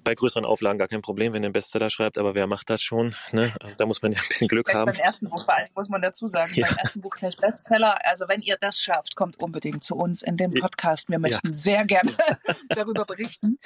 bei 0.04 0.16
größeren 0.16 0.46
Auflagen 0.46 0.77
gar 0.77 0.88
kein 0.88 1.01
Problem, 1.01 1.34
wenn 1.34 1.44
ihr 1.44 1.48
einen 1.48 1.54
Bestseller 1.54 1.89
schreibt, 1.89 2.18
aber 2.18 2.36
wer 2.36 2.48
macht 2.48 2.70
das 2.70 2.82
schon? 2.82 3.16
Ne? 3.32 3.54
Also 3.62 3.75
da 3.77 3.86
muss 3.86 4.01
man 4.01 4.12
ja 4.12 4.20
ein 4.20 4.27
bisschen 4.27 4.48
Glück 4.48 4.74
haben. 4.74 4.92
Beim 4.92 4.96
ersten 4.96 5.30
Buch 5.30 5.44
vor 5.44 5.56
allem 5.56 5.68
muss 5.75 5.89
man 5.89 6.01
dazu 6.01 6.27
sagen, 6.27 6.51
ja. 6.56 6.68
beim 6.68 6.77
ersten 6.77 7.01
Buch 7.01 7.16
gleich 7.16 7.36
Bestseller. 7.38 7.98
Also 8.06 8.27
wenn 8.27 8.39
ihr 8.39 8.58
das 8.60 8.80
schafft, 8.80 9.16
kommt 9.16 9.39
unbedingt 9.39 9.84
zu 9.84 9.96
uns 9.96 10.22
in 10.22 10.38
dem 10.38 10.54
Podcast. 10.54 11.10
Wir 11.10 11.20
möchten 11.20 11.50
ja. 11.50 11.54
sehr 11.54 11.86
gerne 11.86 12.12
darüber 12.70 13.06
berichten. 13.06 13.60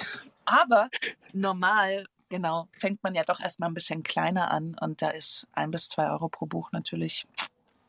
Aber 0.44 0.88
normal 1.32 2.04
genau, 2.28 2.68
fängt 2.72 3.02
man 3.02 3.14
ja 3.14 3.24
doch 3.24 3.40
erstmal 3.40 3.70
ein 3.70 3.74
bisschen 3.74 4.02
kleiner 4.02 4.50
an 4.50 4.74
und 4.80 5.02
da 5.02 5.10
ist 5.10 5.46
ein 5.52 5.70
bis 5.70 5.88
zwei 5.88 6.10
Euro 6.10 6.28
pro 6.28 6.46
Buch 6.46 6.72
natürlich 6.72 7.26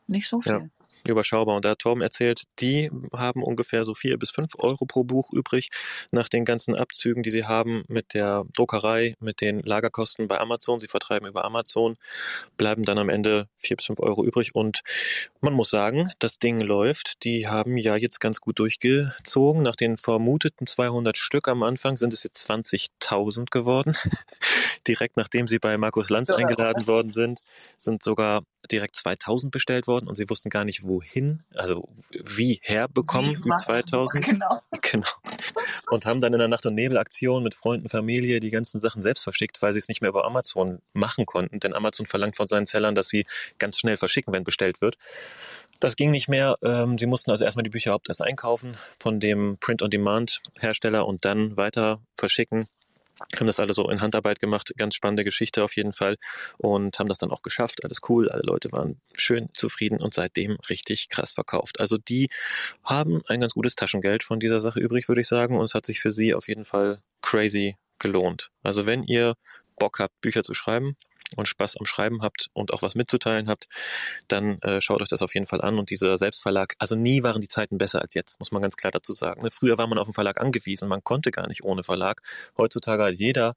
nicht 0.06 0.28
so 0.28 0.40
viel. 0.42 0.52
Ja 0.52 0.83
überschaubar. 1.12 1.56
Und 1.56 1.64
da 1.64 1.70
hat 1.70 1.80
Torben 1.80 2.02
erzählt, 2.02 2.44
die 2.60 2.90
haben 3.12 3.42
ungefähr 3.42 3.84
so 3.84 3.94
vier 3.94 4.18
bis 4.18 4.30
fünf 4.30 4.52
Euro 4.58 4.86
pro 4.86 5.04
Buch 5.04 5.32
übrig 5.32 5.70
nach 6.10 6.28
den 6.28 6.44
ganzen 6.44 6.74
Abzügen, 6.74 7.22
die 7.22 7.30
sie 7.30 7.44
haben 7.44 7.84
mit 7.88 8.14
der 8.14 8.44
Druckerei, 8.54 9.14
mit 9.20 9.40
den 9.40 9.60
Lagerkosten 9.60 10.28
bei 10.28 10.38
Amazon. 10.38 10.80
Sie 10.80 10.88
vertreiben 10.88 11.28
über 11.28 11.44
Amazon, 11.44 11.96
bleiben 12.56 12.82
dann 12.82 12.98
am 12.98 13.08
Ende 13.08 13.48
vier 13.56 13.76
bis 13.76 13.86
fünf 13.86 14.00
Euro 14.00 14.24
übrig. 14.24 14.54
Und 14.54 14.82
man 15.40 15.52
muss 15.52 15.70
sagen, 15.70 16.10
das 16.18 16.38
Ding 16.38 16.60
läuft. 16.60 17.24
Die 17.24 17.48
haben 17.48 17.76
ja 17.76 17.96
jetzt 17.96 18.20
ganz 18.20 18.40
gut 18.40 18.58
durchgezogen. 18.58 19.62
Nach 19.62 19.76
den 19.76 19.96
vermuteten 19.96 20.66
200 20.66 21.16
Stück 21.18 21.48
am 21.48 21.62
Anfang 21.62 21.96
sind 21.96 22.12
es 22.12 22.22
jetzt 22.22 22.50
20.000 22.50 23.50
geworden. 23.50 23.94
Direkt 24.88 25.16
nachdem 25.16 25.48
sie 25.48 25.58
bei 25.58 25.76
Markus 25.78 26.10
Lanz 26.10 26.30
eingeladen 26.30 26.86
worden 26.86 27.10
sind, 27.10 27.40
sind 27.78 28.02
sogar 28.02 28.42
direkt 28.70 28.96
2000 28.96 29.52
bestellt 29.52 29.86
worden 29.86 30.08
und 30.08 30.14
sie 30.14 30.28
wussten 30.28 30.50
gar 30.50 30.64
nicht, 30.64 30.84
wohin, 30.84 31.42
also 31.54 31.88
wie 32.10 32.60
herbekommen 32.62 33.40
die 33.42 33.50
2000. 33.50 34.24
Genau. 34.24 34.62
genau. 34.80 35.08
Und 35.90 36.06
haben 36.06 36.20
dann 36.20 36.32
in 36.32 36.38
der 36.38 36.48
Nacht- 36.48 36.66
und 36.66 36.74
Nebel-Aktion 36.74 37.42
mit 37.42 37.54
Freunden, 37.54 37.88
Familie 37.88 38.40
die 38.40 38.50
ganzen 38.50 38.80
Sachen 38.80 39.02
selbst 39.02 39.24
verschickt, 39.24 39.60
weil 39.62 39.72
sie 39.72 39.78
es 39.78 39.88
nicht 39.88 40.00
mehr 40.00 40.10
über 40.10 40.24
Amazon 40.24 40.80
machen 40.92 41.26
konnten. 41.26 41.60
Denn 41.60 41.74
Amazon 41.74 42.06
verlangt 42.06 42.36
von 42.36 42.46
seinen 42.46 42.66
Sellern, 42.66 42.94
dass 42.94 43.08
sie 43.08 43.26
ganz 43.58 43.78
schnell 43.78 43.96
verschicken, 43.96 44.32
wenn 44.32 44.44
bestellt 44.44 44.80
wird. 44.80 44.96
Das 45.80 45.96
ging 45.96 46.10
nicht 46.10 46.28
mehr. 46.28 46.56
Ähm, 46.62 46.98
sie 46.98 47.06
mussten 47.06 47.30
also 47.30 47.44
erstmal 47.44 47.64
die 47.64 47.70
Bücher 47.70 47.90
überhaupt 47.90 48.08
erst 48.08 48.22
einkaufen 48.22 48.76
von 48.98 49.20
dem 49.20 49.58
Print-on-Demand-Hersteller 49.60 51.06
und 51.06 51.24
dann 51.24 51.56
weiter 51.56 52.00
verschicken 52.16 52.68
haben 53.36 53.46
das 53.46 53.60
alle 53.60 53.74
so 53.74 53.88
in 53.90 54.00
Handarbeit 54.00 54.40
gemacht, 54.40 54.72
ganz 54.76 54.94
spannende 54.94 55.24
Geschichte 55.24 55.64
auf 55.64 55.76
jeden 55.76 55.92
Fall. 55.92 56.16
Und 56.58 56.98
haben 56.98 57.08
das 57.08 57.18
dann 57.18 57.30
auch 57.30 57.42
geschafft, 57.42 57.84
alles 57.84 58.00
cool, 58.08 58.28
alle 58.28 58.42
Leute 58.42 58.72
waren 58.72 59.00
schön 59.16 59.48
zufrieden 59.52 60.00
und 60.00 60.14
seitdem 60.14 60.56
richtig 60.68 61.08
krass 61.08 61.32
verkauft. 61.32 61.80
Also 61.80 61.98
die 61.98 62.28
haben 62.84 63.22
ein 63.26 63.40
ganz 63.40 63.54
gutes 63.54 63.76
Taschengeld 63.76 64.22
von 64.22 64.40
dieser 64.40 64.60
Sache 64.60 64.80
übrig, 64.80 65.08
würde 65.08 65.20
ich 65.20 65.28
sagen. 65.28 65.56
Und 65.58 65.64
es 65.64 65.74
hat 65.74 65.86
sich 65.86 66.00
für 66.00 66.10
sie 66.10 66.34
auf 66.34 66.48
jeden 66.48 66.64
Fall 66.64 67.00
crazy 67.22 67.76
gelohnt. 67.98 68.50
Also 68.62 68.86
wenn 68.86 69.02
ihr 69.04 69.34
Bock 69.78 69.98
habt, 69.98 70.20
Bücher 70.20 70.42
zu 70.42 70.54
schreiben, 70.54 70.96
und 71.36 71.46
Spaß 71.46 71.76
am 71.76 71.86
Schreiben 71.86 72.22
habt 72.22 72.50
und 72.52 72.72
auch 72.72 72.82
was 72.82 72.94
mitzuteilen 72.94 73.48
habt, 73.48 73.68
dann 74.28 74.60
äh, 74.62 74.80
schaut 74.80 75.02
euch 75.02 75.08
das 75.08 75.22
auf 75.22 75.34
jeden 75.34 75.46
Fall 75.46 75.60
an. 75.60 75.78
Und 75.78 75.90
dieser 75.90 76.16
Selbstverlag, 76.16 76.74
also 76.78 76.96
nie 76.96 77.22
waren 77.22 77.40
die 77.40 77.48
Zeiten 77.48 77.78
besser 77.78 78.02
als 78.02 78.14
jetzt, 78.14 78.38
muss 78.40 78.52
man 78.52 78.62
ganz 78.62 78.76
klar 78.76 78.92
dazu 78.92 79.14
sagen. 79.14 79.42
Ne? 79.42 79.50
Früher 79.50 79.78
war 79.78 79.86
man 79.86 79.98
auf 79.98 80.08
den 80.08 80.14
Verlag 80.14 80.40
angewiesen, 80.40 80.88
man 80.88 81.02
konnte 81.04 81.30
gar 81.30 81.48
nicht 81.48 81.64
ohne 81.64 81.82
Verlag. 81.82 82.22
Heutzutage 82.56 83.04
hat 83.04 83.14
jeder 83.14 83.54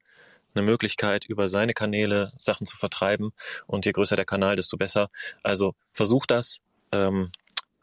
eine 0.55 0.65
Möglichkeit, 0.65 1.25
über 1.25 1.47
seine 1.47 1.73
Kanäle 1.73 2.33
Sachen 2.37 2.65
zu 2.65 2.77
vertreiben. 2.77 3.31
Und 3.67 3.85
je 3.85 3.91
größer 3.91 4.15
der 4.15 4.25
Kanal, 4.25 4.55
desto 4.55 4.77
besser. 4.77 5.09
Also 5.43 5.75
versucht 5.93 6.31
das. 6.31 6.61
Ähm, 6.91 7.31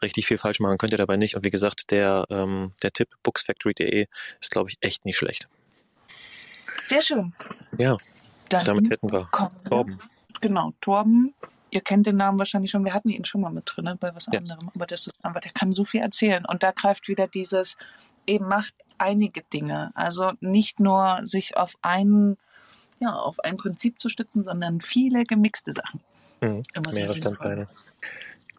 richtig 0.03 0.27
viel 0.27 0.39
falsch 0.39 0.61
machen 0.61 0.79
könnt 0.79 0.93
ihr 0.93 0.99
dabei 0.99 1.17
nicht. 1.17 1.37
Und 1.37 1.45
wie 1.45 1.51
gesagt, 1.51 1.91
der, 1.91 2.27
ähm, 2.31 2.73
der 2.83 2.93
Tipp 2.93 3.09
booksfactory.de 3.23 4.07
ist, 4.41 4.51
glaube 4.51 4.71
ich, 4.71 4.79
echt 4.81 5.05
nicht 5.05 5.17
schlecht. 5.17 5.49
Sehr 6.87 7.03
schön. 7.03 7.33
Ja. 7.79 7.97
Dann 8.49 8.65
Damit 8.65 8.91
hätten 8.91 9.11
wir 9.11 9.29
Torben. 9.69 10.01
Genau, 10.41 10.73
Torben. 10.81 11.35
Ihr 11.71 11.81
kennt 11.81 12.07
den 12.07 12.17
Namen 12.17 12.39
wahrscheinlich 12.39 12.71
schon. 12.71 12.85
Wir 12.85 12.95
hatten 12.95 13.09
ihn 13.09 13.25
schon 13.25 13.41
mal 13.41 13.51
mit 13.51 13.65
drin 13.67 13.87
ne, 13.87 13.97
bei 13.99 14.15
was 14.15 14.27
ja. 14.31 14.39
anderem. 14.39 14.71
Aber, 14.75 14.87
das 14.87 15.09
ist, 15.09 15.15
aber 15.23 15.41
der 15.41 15.51
kann 15.53 15.73
so 15.73 15.85
viel 15.85 16.01
erzählen. 16.01 16.45
Und 16.47 16.63
da 16.63 16.71
greift 16.71 17.09
wieder 17.09 17.27
dieses, 17.27 17.77
eben 18.27 18.47
macht 18.47 18.75
einige 18.99 19.43
Dinge. 19.43 19.91
Also 19.95 20.33
nicht 20.41 20.79
nur 20.79 21.21
sich 21.23 21.57
auf 21.57 21.75
ein, 21.83 22.37
ja, 23.01 23.13
auf 23.15 23.41
ein 23.41 23.57
Prinzip 23.57 23.99
zu 23.99 24.09
stützen, 24.09 24.45
sondern 24.45 24.81
viele 24.81 25.25
gemixte 25.25 25.73
Sachen. 25.73 26.01
Mhm. 26.41 26.63
Immer 26.75 26.93
Mehrere 26.93 27.17
Standbeine. 27.17 27.69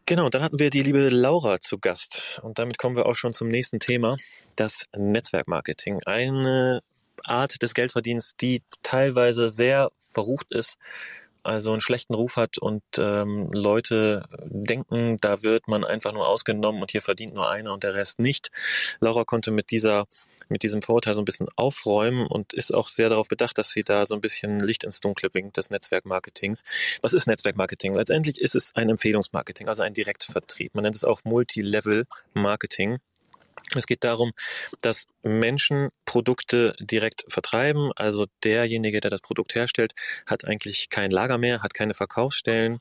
Genau, 0.08 0.30
dann 0.30 0.44
hatten 0.44 0.60
wir 0.60 0.70
die 0.70 0.82
liebe 0.82 1.10
Laura 1.10 1.60
zu 1.60 1.80
Gast. 1.80 2.40
Und 2.44 2.60
damit 2.60 2.78
kommen 2.78 2.96
wir 2.96 3.08
auch 3.08 3.16
schon 3.16 3.34
zum 3.34 3.48
nächsten 3.48 3.80
Thema, 3.80 4.18
das 4.56 4.86
Netzwerkmarketing. 4.96 6.02
Eine 6.06 6.82
Art 7.28 7.62
des 7.62 7.74
Geldverdienens, 7.74 8.36
die 8.38 8.64
teilweise 8.84 9.50
sehr 9.50 9.92
verrucht 10.10 10.48
ist, 10.52 10.78
also 11.46 11.72
einen 11.72 11.82
schlechten 11.82 12.16
Ruf 12.16 12.38
hat 12.38 12.58
und 12.58 12.82
ähm, 12.98 13.52
Leute 13.52 14.28
denken, 14.46 15.18
da 15.22 15.44
wird 15.44 15.68
man 15.68 15.84
einfach 15.84 16.12
nur 16.12 16.28
ausgenommen 16.28 16.82
und 16.82 16.92
hier 16.92 17.04
verdient 17.04 17.36
nur 17.36 17.50
einer 17.50 17.72
und 17.72 17.84
der 17.84 17.94
Rest 17.94 18.20
nicht. 18.20 18.50
Laura 19.00 19.26
konnte 19.26 19.52
mit 19.52 19.70
dieser 19.70 20.08
mit 20.50 20.64
diesem 20.64 20.82
Vorurteil 20.82 21.14
so 21.14 21.22
ein 21.22 21.26
bisschen 21.26 21.48
aufräumen 21.56 22.28
und 22.28 22.54
ist 22.54 22.74
auch 22.74 22.88
sehr 22.88 23.10
darauf 23.10 23.28
bedacht, 23.28 23.58
dass 23.58 23.72
sie 23.72 23.84
da 23.84 24.06
so 24.06 24.16
ein 24.16 24.22
bisschen 24.22 24.60
Licht 24.60 24.84
ins 24.84 25.00
Dunkle 25.00 25.30
bringt 25.30 25.58
des 25.58 25.70
Netzwerkmarketings. 25.70 26.64
Was 27.02 27.14
ist 27.14 27.28
Netzwerkmarketing? 27.28 27.94
Letztendlich 27.94 28.40
ist 28.40 28.56
es 28.56 28.76
ein 28.76 28.90
Empfehlungsmarketing, 28.90 29.68
also 29.68 29.84
ein 29.84 29.94
Direktvertrieb. 29.94 30.76
Man 30.76 30.84
nennt 30.84 30.96
es 30.96 31.04
auch 31.04 31.22
Multilevel-Marketing. 31.24 33.00
Es 33.74 33.88
geht 33.88 34.04
darum, 34.04 34.32
dass 34.82 35.06
Menschen 35.24 35.90
Produkte 36.06 36.76
direkt 36.80 37.26
vertreiben. 37.30 37.92
Also 37.96 38.28
derjenige, 38.44 39.02
der 39.02 39.12
das 39.12 39.22
Produkt 39.22 39.56
herstellt, 39.56 39.94
hat 40.26 40.46
eigentlich 40.46 40.90
kein 40.90 41.12
Lager 41.12 41.38
mehr, 41.38 41.64
hat 41.64 41.74
keine 41.74 41.94
Verkaufsstellen 41.94 42.80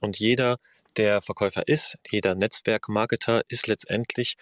und 0.00 0.18
jeder 0.18 0.58
der 0.96 1.22
Verkäufer 1.22 1.66
ist. 1.66 1.98
Jeder 2.08 2.34
Netzwerkmarketer 2.34 3.42
ist 3.48 3.66
letztendlich 3.66 4.36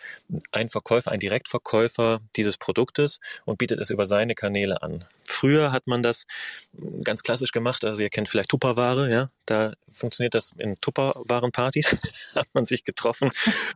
ein 0.52 0.68
Verkäufer, 0.68 1.10
ein 1.10 1.20
Direktverkäufer 1.20 2.20
dieses 2.36 2.56
Produktes 2.56 3.20
und 3.44 3.58
bietet 3.58 3.80
es 3.80 3.90
über 3.90 4.04
seine 4.04 4.34
Kanäle 4.34 4.82
an. 4.82 5.04
Früher 5.26 5.72
hat 5.72 5.86
man 5.86 6.02
das 6.02 6.26
ganz 7.04 7.22
klassisch 7.22 7.52
gemacht, 7.52 7.84
also 7.84 8.02
ihr 8.02 8.08
kennt 8.08 8.28
vielleicht 8.28 8.48
Tupperware, 8.48 9.10
ja, 9.10 9.26
da 9.46 9.74
funktioniert 9.92 10.34
das 10.34 10.52
in 10.56 10.80
Tupperwarenpartys, 10.80 11.96
hat 12.34 12.48
man 12.54 12.64
sich 12.64 12.84
getroffen, 12.84 13.30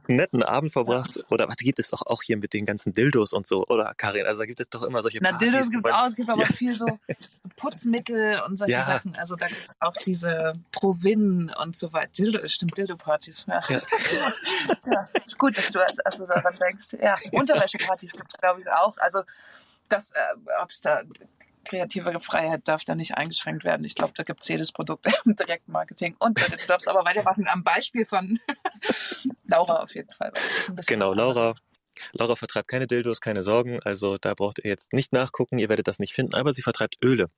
einen 0.08 0.16
netten 0.16 0.42
Abend 0.42 0.72
verbracht 0.72 1.22
oder 1.28 1.48
was 1.48 1.56
gibt 1.56 1.78
es 1.78 1.92
auch, 1.92 2.02
auch 2.06 2.22
hier 2.22 2.38
mit 2.38 2.54
den 2.54 2.64
ganzen 2.64 2.94
Dildos 2.94 3.32
und 3.32 3.46
so, 3.46 3.66
oder 3.66 3.92
Karin, 3.96 4.26
also 4.26 4.40
da 4.40 4.46
gibt 4.46 4.60
es 4.60 4.68
doch 4.70 4.82
immer 4.82 5.02
solche 5.02 5.18
Na, 5.20 5.32
Partys. 5.32 5.48
Dildos 5.50 5.70
gibt 5.70 5.86
es 5.86 5.92
auch, 5.92 6.08
es 6.08 6.16
gibt 6.16 6.30
aber 6.30 6.42
ja. 6.42 6.48
viel 6.48 6.74
so 6.74 6.86
Putzmittel 7.56 8.40
und 8.46 8.56
solche 8.56 8.74
ja. 8.74 8.80
Sachen, 8.80 9.14
also 9.16 9.36
da 9.36 9.48
gibt 9.48 9.64
es 9.68 9.76
auch 9.80 9.94
diese 10.04 10.54
Provin 10.72 11.52
und 11.62 11.76
so 11.76 11.92
weiter. 11.92 12.10
Dildo 12.16 12.38
ist 12.38 12.61
stimmt, 12.62 12.78
Dildo-Partys. 12.78 13.46
Ja. 13.48 13.60
Ja. 13.68 13.80
ja. 14.92 15.08
Gut, 15.38 15.58
dass 15.58 15.70
du 15.70 15.80
als 15.80 15.98
erstes 15.98 16.28
daran 16.28 16.56
denkst. 16.56 16.88
Ja, 17.00 17.16
Unterwäschepartys 17.32 18.12
gibt 18.12 18.32
es, 18.32 18.40
glaube 18.40 18.60
ich, 18.60 18.70
auch. 18.70 18.96
Also, 18.98 19.22
das, 19.88 20.12
äh, 20.12 20.18
ob 20.62 20.70
es 20.70 20.80
da 20.80 21.02
kreative 21.64 22.18
Freiheit 22.20 22.66
darf 22.66 22.84
da 22.84 22.94
nicht 22.94 23.16
eingeschränkt 23.16 23.64
werden. 23.64 23.84
Ich 23.84 23.94
glaube, 23.94 24.12
da 24.16 24.24
gibt 24.24 24.42
es 24.42 24.48
jedes 24.48 24.72
Produkt 24.72 25.06
im 25.26 25.36
Direktmarketing. 25.36 26.16
Und 26.18 26.40
du 26.40 26.66
darfst 26.66 26.88
aber 26.88 27.04
weitermachen 27.04 27.46
am 27.48 27.62
Beispiel 27.62 28.06
von 28.06 28.38
Laura 29.46 29.82
auf 29.82 29.94
jeden 29.94 30.10
Fall. 30.10 30.32
Genau, 30.86 31.12
Laura. 31.12 31.52
Laura 32.12 32.36
vertreibt 32.36 32.68
keine 32.68 32.86
Dildos, 32.86 33.20
keine 33.20 33.42
Sorgen, 33.42 33.80
also 33.80 34.18
da 34.18 34.34
braucht 34.34 34.58
ihr 34.58 34.70
jetzt 34.70 34.92
nicht 34.92 35.12
nachgucken, 35.12 35.58
ihr 35.58 35.68
werdet 35.68 35.88
das 35.88 35.98
nicht 35.98 36.12
finden, 36.12 36.34
aber 36.34 36.52
sie 36.52 36.62
vertreibt 36.62 36.98
Öle. 37.02 37.28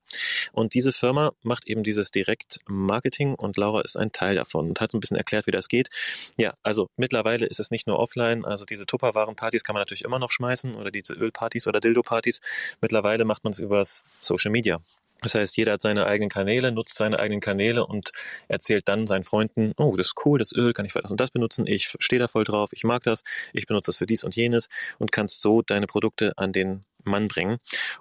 Und 0.52 0.74
diese 0.74 0.92
Firma 0.92 1.32
macht 1.42 1.66
eben 1.66 1.82
dieses 1.82 2.10
Direktmarketing 2.10 3.34
und 3.34 3.56
Laura 3.56 3.82
ist 3.82 3.96
ein 3.96 4.12
Teil 4.12 4.36
davon 4.36 4.68
und 4.68 4.80
hat 4.80 4.90
so 4.90 4.98
ein 4.98 5.00
bisschen 5.00 5.16
erklärt, 5.16 5.46
wie 5.46 5.52
das 5.52 5.68
geht. 5.68 5.90
Ja, 6.38 6.54
also 6.62 6.88
mittlerweile 6.96 7.46
ist 7.46 7.60
es 7.60 7.70
nicht 7.70 7.86
nur 7.86 7.98
offline, 7.98 8.44
also 8.44 8.64
diese 8.64 8.86
Tupperwaren-Partys 8.86 9.64
kann 9.64 9.74
man 9.74 9.80
natürlich 9.80 10.04
immer 10.04 10.18
noch 10.18 10.30
schmeißen 10.30 10.74
oder 10.74 10.90
diese 10.90 11.14
Ölpartys 11.14 11.66
oder 11.66 11.80
Dildo-Partys. 11.80 12.40
Mittlerweile 12.80 13.24
macht 13.24 13.44
man 13.44 13.52
es 13.52 13.58
übers 13.58 14.04
Social 14.20 14.50
Media. 14.50 14.80
Das 15.24 15.34
heißt, 15.34 15.56
jeder 15.56 15.72
hat 15.72 15.82
seine 15.82 16.06
eigenen 16.06 16.28
Kanäle, 16.28 16.70
nutzt 16.70 16.96
seine 16.96 17.18
eigenen 17.18 17.40
Kanäle 17.40 17.86
und 17.86 18.12
erzählt 18.46 18.88
dann 18.88 19.06
seinen 19.06 19.24
Freunden, 19.24 19.72
oh, 19.78 19.96
das 19.96 20.08
ist 20.08 20.14
cool, 20.26 20.38
das 20.38 20.52
Öl 20.52 20.74
kann 20.74 20.84
ich 20.84 20.92
für 20.92 21.00
das 21.00 21.10
und 21.10 21.18
das 21.18 21.30
benutzen, 21.30 21.66
ich 21.66 21.94
stehe 21.98 22.20
da 22.20 22.28
voll 22.28 22.44
drauf, 22.44 22.70
ich 22.72 22.84
mag 22.84 23.02
das, 23.04 23.22
ich 23.54 23.66
benutze 23.66 23.88
das 23.88 23.96
für 23.96 24.06
dies 24.06 24.22
und 24.22 24.36
jenes 24.36 24.68
und 24.98 25.12
kannst 25.12 25.40
so 25.40 25.62
deine 25.62 25.86
Produkte 25.86 26.34
an 26.36 26.52
den 26.52 26.84
Mann 27.04 27.28
bringen. 27.28 27.58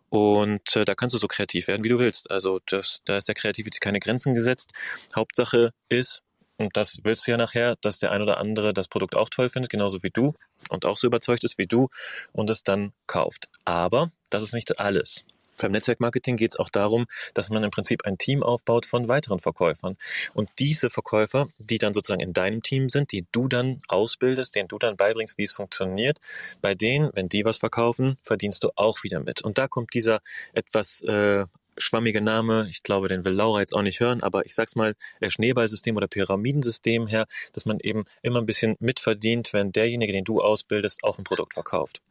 Und 0.10 0.76
äh, 0.76 0.84
da 0.84 0.96
kannst 0.96 1.16
du 1.16 1.18
so 1.18 1.28
kreativ 1.28 1.68
werden, 1.68 1.84
wie 1.86 1.90
du 1.90 2.00
willst. 2.00 2.30
Also 2.30 2.60
das, 2.66 3.02
da 3.06 3.18
ist 3.18 3.28
der 3.30 3.36
Kreativität 3.36 3.80
keine 3.80 4.00
Grenzen 4.00 4.36
gesetzt. 4.36 4.72
Hauptsache 5.16 5.72
ist, 5.88 6.24
und 6.58 6.76
das 6.76 7.00
willst 7.04 7.26
du 7.26 7.32
ja 7.32 7.38
nachher, 7.38 7.78
dass 7.82 8.00
der 8.00 8.12
ein 8.12 8.22
oder 8.22 8.38
andere 8.38 8.74
das 8.74 8.90
Produkt 8.90 9.16
auch 9.16 9.30
toll 9.30 9.50
findet, 9.50 9.72
genauso 9.72 10.04
wie 10.04 10.12
du 10.12 10.34
und 10.70 10.86
auch 10.86 10.98
so 10.98 11.08
überzeugt 11.08 11.44
ist 11.46 11.58
wie 11.58 11.68
du 11.68 11.88
und 12.34 12.50
es 12.50 12.64
dann 12.64 12.92
kauft. 13.08 13.48
Aber 13.66 14.12
das 14.30 14.44
ist 14.44 14.54
nicht 14.54 14.80
alles. 14.80 15.26
Beim 15.58 15.72
Netzwerkmarketing 15.72 16.38
geht 16.38 16.52
es 16.52 16.60
auch 16.60 16.70
darum, 16.70 17.06
dass 17.34 17.50
man 17.50 17.64
im 17.64 17.72
Prinzip 17.72 18.06
ein 18.06 18.18
Team 18.18 18.44
aufbaut 18.44 18.86
von 18.86 19.08
weiteren 19.08 19.40
Verkäufern. 19.40 19.98
Und 20.34 20.50
diese 20.60 20.90
Verkäufer, 20.90 21.48
die 21.58 21.78
dann 21.78 21.94
sozusagen 21.94 22.22
in 22.22 22.34
deinem 22.34 22.62
Team 22.62 22.90
sind, 22.90 23.12
die 23.12 23.26
du 23.32 23.48
dann 23.48 23.82
ausbildest, 23.88 24.56
denen 24.56 24.68
du 24.68 24.78
dann 24.80 24.98
beibringst, 24.98 25.38
wie 25.38 25.44
es 25.44 25.54
funktioniert, 25.54 26.20
bei 26.62 26.76
denen, 26.76 27.10
wenn 27.14 27.30
die 27.30 27.46
was 27.46 27.58
verkaufen, 27.58 28.18
verdienst 28.24 28.64
du 28.64 28.72
auch 28.76 29.04
wieder 29.04 29.20
mit. 29.20 29.42
Und 29.42 29.58
da 29.58 29.68
kommt 29.68 29.94
dieser 29.94 30.22
etwas 30.54 31.02
äh, 31.02 31.46
schwammige 31.78 32.22
Name, 32.22 32.68
ich 32.70 32.84
glaube, 32.84 33.08
den 33.08 33.26
will 33.26 33.34
Laura 33.34 33.60
jetzt 33.60 33.74
auch 33.74 33.82
nicht 33.82 34.00
hören, 34.00 34.24
aber 34.24 34.46
ich 34.46 34.56
sag's 34.56 34.76
mal, 34.76 34.96
der 35.22 35.30
Schneeballsystem 35.30 35.96
oder 35.96 36.08
Pyramidensystem 36.08 37.08
her, 37.08 37.28
dass 37.54 37.66
man 37.66 37.80
eben 37.80 38.06
immer 38.22 38.40
ein 38.40 38.46
bisschen 38.46 38.76
mitverdient, 38.80 39.54
wenn 39.54 39.72
derjenige, 39.72 40.14
den 40.14 40.24
du 40.24 40.42
ausbildest, 40.42 41.04
auch 41.04 41.18
ein 41.18 41.24
Produkt 41.24 41.54
verkauft. 41.54 42.02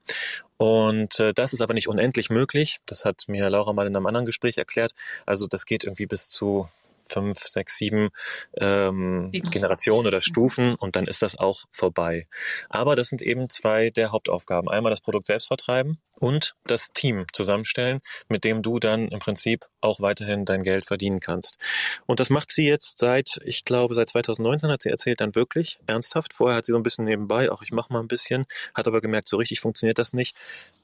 Und 0.56 1.18
äh, 1.20 1.32
das 1.34 1.52
ist 1.52 1.60
aber 1.60 1.74
nicht 1.74 1.88
unendlich 1.88 2.30
möglich. 2.30 2.80
Das 2.86 3.04
hat 3.04 3.24
mir 3.26 3.48
Laura 3.50 3.72
mal 3.72 3.86
in 3.86 3.96
einem 3.96 4.06
anderen 4.06 4.26
Gespräch 4.26 4.58
erklärt. 4.58 4.92
Also 5.26 5.46
das 5.46 5.66
geht 5.66 5.84
irgendwie 5.84 6.06
bis 6.06 6.30
zu 6.30 6.68
fünf, 7.08 7.38
sechs, 7.46 7.76
sieben 7.76 8.10
ähm, 8.56 9.30
Generationen 9.32 10.06
oder 10.06 10.20
Stufen 10.20 10.74
und 10.76 10.96
dann 10.96 11.06
ist 11.06 11.22
das 11.22 11.38
auch 11.38 11.64
vorbei. 11.70 12.26
Aber 12.68 12.96
das 12.96 13.08
sind 13.08 13.22
eben 13.22 13.48
zwei 13.48 13.90
der 13.90 14.12
Hauptaufgaben. 14.12 14.68
Einmal 14.68 14.90
das 14.90 15.00
Produkt 15.00 15.26
selbst 15.26 15.48
vertreiben 15.48 15.98
und 16.18 16.54
das 16.64 16.92
Team 16.92 17.26
zusammenstellen, 17.32 18.00
mit 18.28 18.44
dem 18.44 18.62
du 18.62 18.78
dann 18.78 19.08
im 19.08 19.18
Prinzip 19.18 19.66
auch 19.80 20.00
weiterhin 20.00 20.44
dein 20.44 20.62
Geld 20.62 20.86
verdienen 20.86 21.20
kannst. 21.20 21.58
Und 22.06 22.20
das 22.20 22.30
macht 22.30 22.50
sie 22.50 22.66
jetzt 22.66 22.98
seit, 22.98 23.40
ich 23.44 23.64
glaube, 23.64 23.94
seit 23.94 24.08
2019 24.08 24.70
hat 24.70 24.82
sie 24.82 24.90
erzählt, 24.90 25.20
dann 25.20 25.34
wirklich 25.34 25.80
ernsthaft. 25.86 26.32
Vorher 26.32 26.58
hat 26.58 26.64
sie 26.64 26.72
so 26.72 26.78
ein 26.78 26.84
bisschen 26.84 27.04
nebenbei, 27.04 27.50
auch 27.50 27.62
ich 27.62 27.72
mache 27.72 27.92
mal 27.92 28.00
ein 28.00 28.08
bisschen, 28.08 28.46
hat 28.74 28.86
aber 28.86 29.00
gemerkt, 29.00 29.28
so 29.28 29.36
richtig 29.36 29.60
funktioniert 29.60 29.98
das 29.98 30.12
nicht 30.12 30.36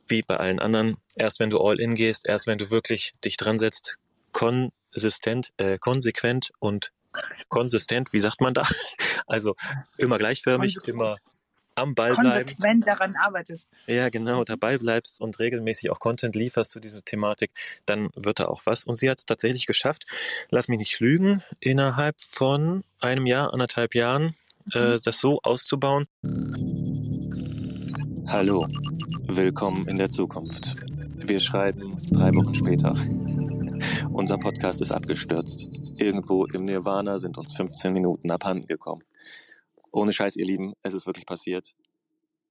wie 0.08 0.22
bei 0.22 0.36
allen 0.36 0.58
anderen. 0.58 0.96
Erst 1.16 1.38
wenn 1.38 1.50
du 1.50 1.60
all 1.60 1.80
in 1.80 1.94
gehst, 1.94 2.26
erst 2.26 2.46
wenn 2.46 2.58
du 2.58 2.70
wirklich 2.70 3.14
dich 3.24 3.36
dran 3.36 3.58
setzt, 3.58 3.98
konsistent, 4.98 5.52
äh, 5.58 5.78
konsequent 5.78 6.50
und 6.58 6.90
konsistent, 7.48 8.12
wie 8.12 8.20
sagt 8.20 8.40
man 8.40 8.54
da? 8.54 8.66
Also 9.26 9.56
immer 9.98 10.16
gleichförmig, 10.16 10.76
Konsequent. 10.76 11.02
immer 11.02 11.16
am 11.74 11.94
Ball 11.94 12.14
bleiben. 12.14 12.46
Konsequent 12.46 12.86
daran 12.86 13.14
arbeitest. 13.14 13.70
Ja, 13.86 14.08
genau, 14.08 14.42
dabei 14.42 14.78
bleibst 14.78 15.20
und 15.20 15.38
regelmäßig 15.38 15.90
auch 15.90 15.98
Content 15.98 16.34
lieferst 16.34 16.70
zu 16.70 16.80
dieser 16.80 17.02
Thematik, 17.02 17.50
dann 17.84 18.08
wird 18.16 18.40
da 18.40 18.46
auch 18.46 18.62
was. 18.64 18.86
Und 18.86 18.96
sie 18.96 19.10
hat 19.10 19.18
es 19.18 19.26
tatsächlich 19.26 19.66
geschafft, 19.66 20.06
lass 20.50 20.68
mich 20.68 20.78
nicht 20.78 20.98
lügen, 20.98 21.42
innerhalb 21.60 22.16
von 22.22 22.84
einem 23.00 23.26
Jahr, 23.26 23.52
anderthalb 23.52 23.94
Jahren 23.94 24.34
äh, 24.72 24.98
das 25.04 25.20
so 25.20 25.40
auszubauen. 25.42 26.06
Hallo, 28.26 28.66
willkommen 29.26 29.86
in 29.88 29.98
der 29.98 30.08
Zukunft. 30.08 30.74
Wir 31.16 31.38
schreiben 31.38 31.96
drei 32.10 32.30
Wochen 32.34 32.54
später. 32.54 32.94
Unser 34.18 34.36
Podcast 34.36 34.80
ist 34.80 34.90
abgestürzt. 34.90 35.68
Irgendwo 35.94 36.44
im 36.46 36.64
Nirvana 36.64 37.20
sind 37.20 37.38
uns 37.38 37.54
15 37.54 37.92
Minuten 37.92 38.32
abhanden 38.32 38.66
gekommen. 38.66 39.04
Ohne 39.92 40.12
Scheiß, 40.12 40.34
ihr 40.34 40.44
Lieben, 40.44 40.74
es 40.82 40.92
ist 40.92 41.06
wirklich 41.06 41.24
passiert. 41.24 41.70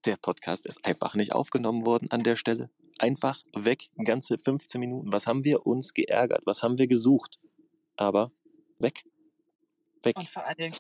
Der 0.06 0.16
Podcast 0.16 0.66
ist 0.66 0.80
einfach 0.86 1.16
nicht 1.16 1.34
aufgenommen 1.34 1.86
worden 1.86 2.10
an 2.10 2.24
der 2.24 2.38
Stelle. 2.38 2.70
Einfach 3.00 3.44
weg, 3.54 3.90
ganze 4.02 4.38
15 4.38 4.80
Minuten. 4.80 5.12
Was 5.12 5.28
haben 5.28 5.44
wir 5.44 5.68
uns 5.68 5.94
geärgert? 5.94 6.44
Was 6.46 6.64
haben 6.64 6.78
wir 6.78 6.88
gesucht? 6.88 7.38
Aber 7.98 8.32
weg. 8.80 9.04
Weg. 10.04 10.18
Und 10.18 10.30
vor 10.30 10.46
allen 10.46 10.56
Dingen, 10.56 10.76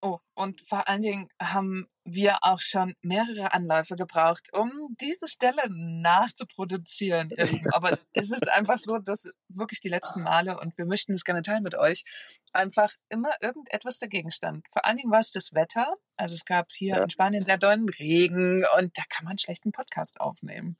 oh, 0.00 0.18
und 0.34 0.60
vor 0.62 0.88
allen 0.88 1.02
Dingen 1.02 1.28
haben 1.40 1.86
wir 2.04 2.38
auch 2.42 2.60
schon 2.60 2.94
mehrere 3.02 3.52
Anläufe 3.52 3.96
gebraucht, 3.96 4.48
um 4.52 4.70
diese 5.00 5.28
Stelle 5.28 5.62
nachzuproduzieren. 5.68 7.30
Aber 7.72 7.98
es 8.12 8.30
ist 8.30 8.48
einfach 8.50 8.78
so, 8.78 8.98
dass 8.98 9.30
wirklich 9.48 9.80
die 9.80 9.88
letzten 9.88 10.22
Male, 10.22 10.58
und 10.58 10.76
wir 10.78 10.86
möchten 10.86 11.12
es 11.12 11.24
gerne 11.24 11.42
teilen 11.42 11.62
mit 11.62 11.74
euch, 11.74 12.04
einfach 12.52 12.90
immer 13.08 13.30
irgendetwas 13.40 13.98
dagegen 13.98 14.30
stand. 14.30 14.66
Vor 14.72 14.84
allen 14.84 14.96
Dingen 14.96 15.10
war 15.10 15.20
es 15.20 15.30
das 15.30 15.52
Wetter. 15.52 15.94
Also 16.16 16.34
es 16.34 16.44
gab 16.44 16.70
hier 16.72 16.96
ja. 16.96 17.02
in 17.02 17.10
Spanien 17.10 17.44
sehr 17.44 17.58
dollen 17.58 17.88
Regen 17.88 18.64
und 18.78 18.96
da 18.96 19.02
kann 19.08 19.24
man 19.24 19.38
schlecht 19.38 19.64
einen 19.64 19.72
Podcast 19.72 20.20
aufnehmen. 20.20 20.76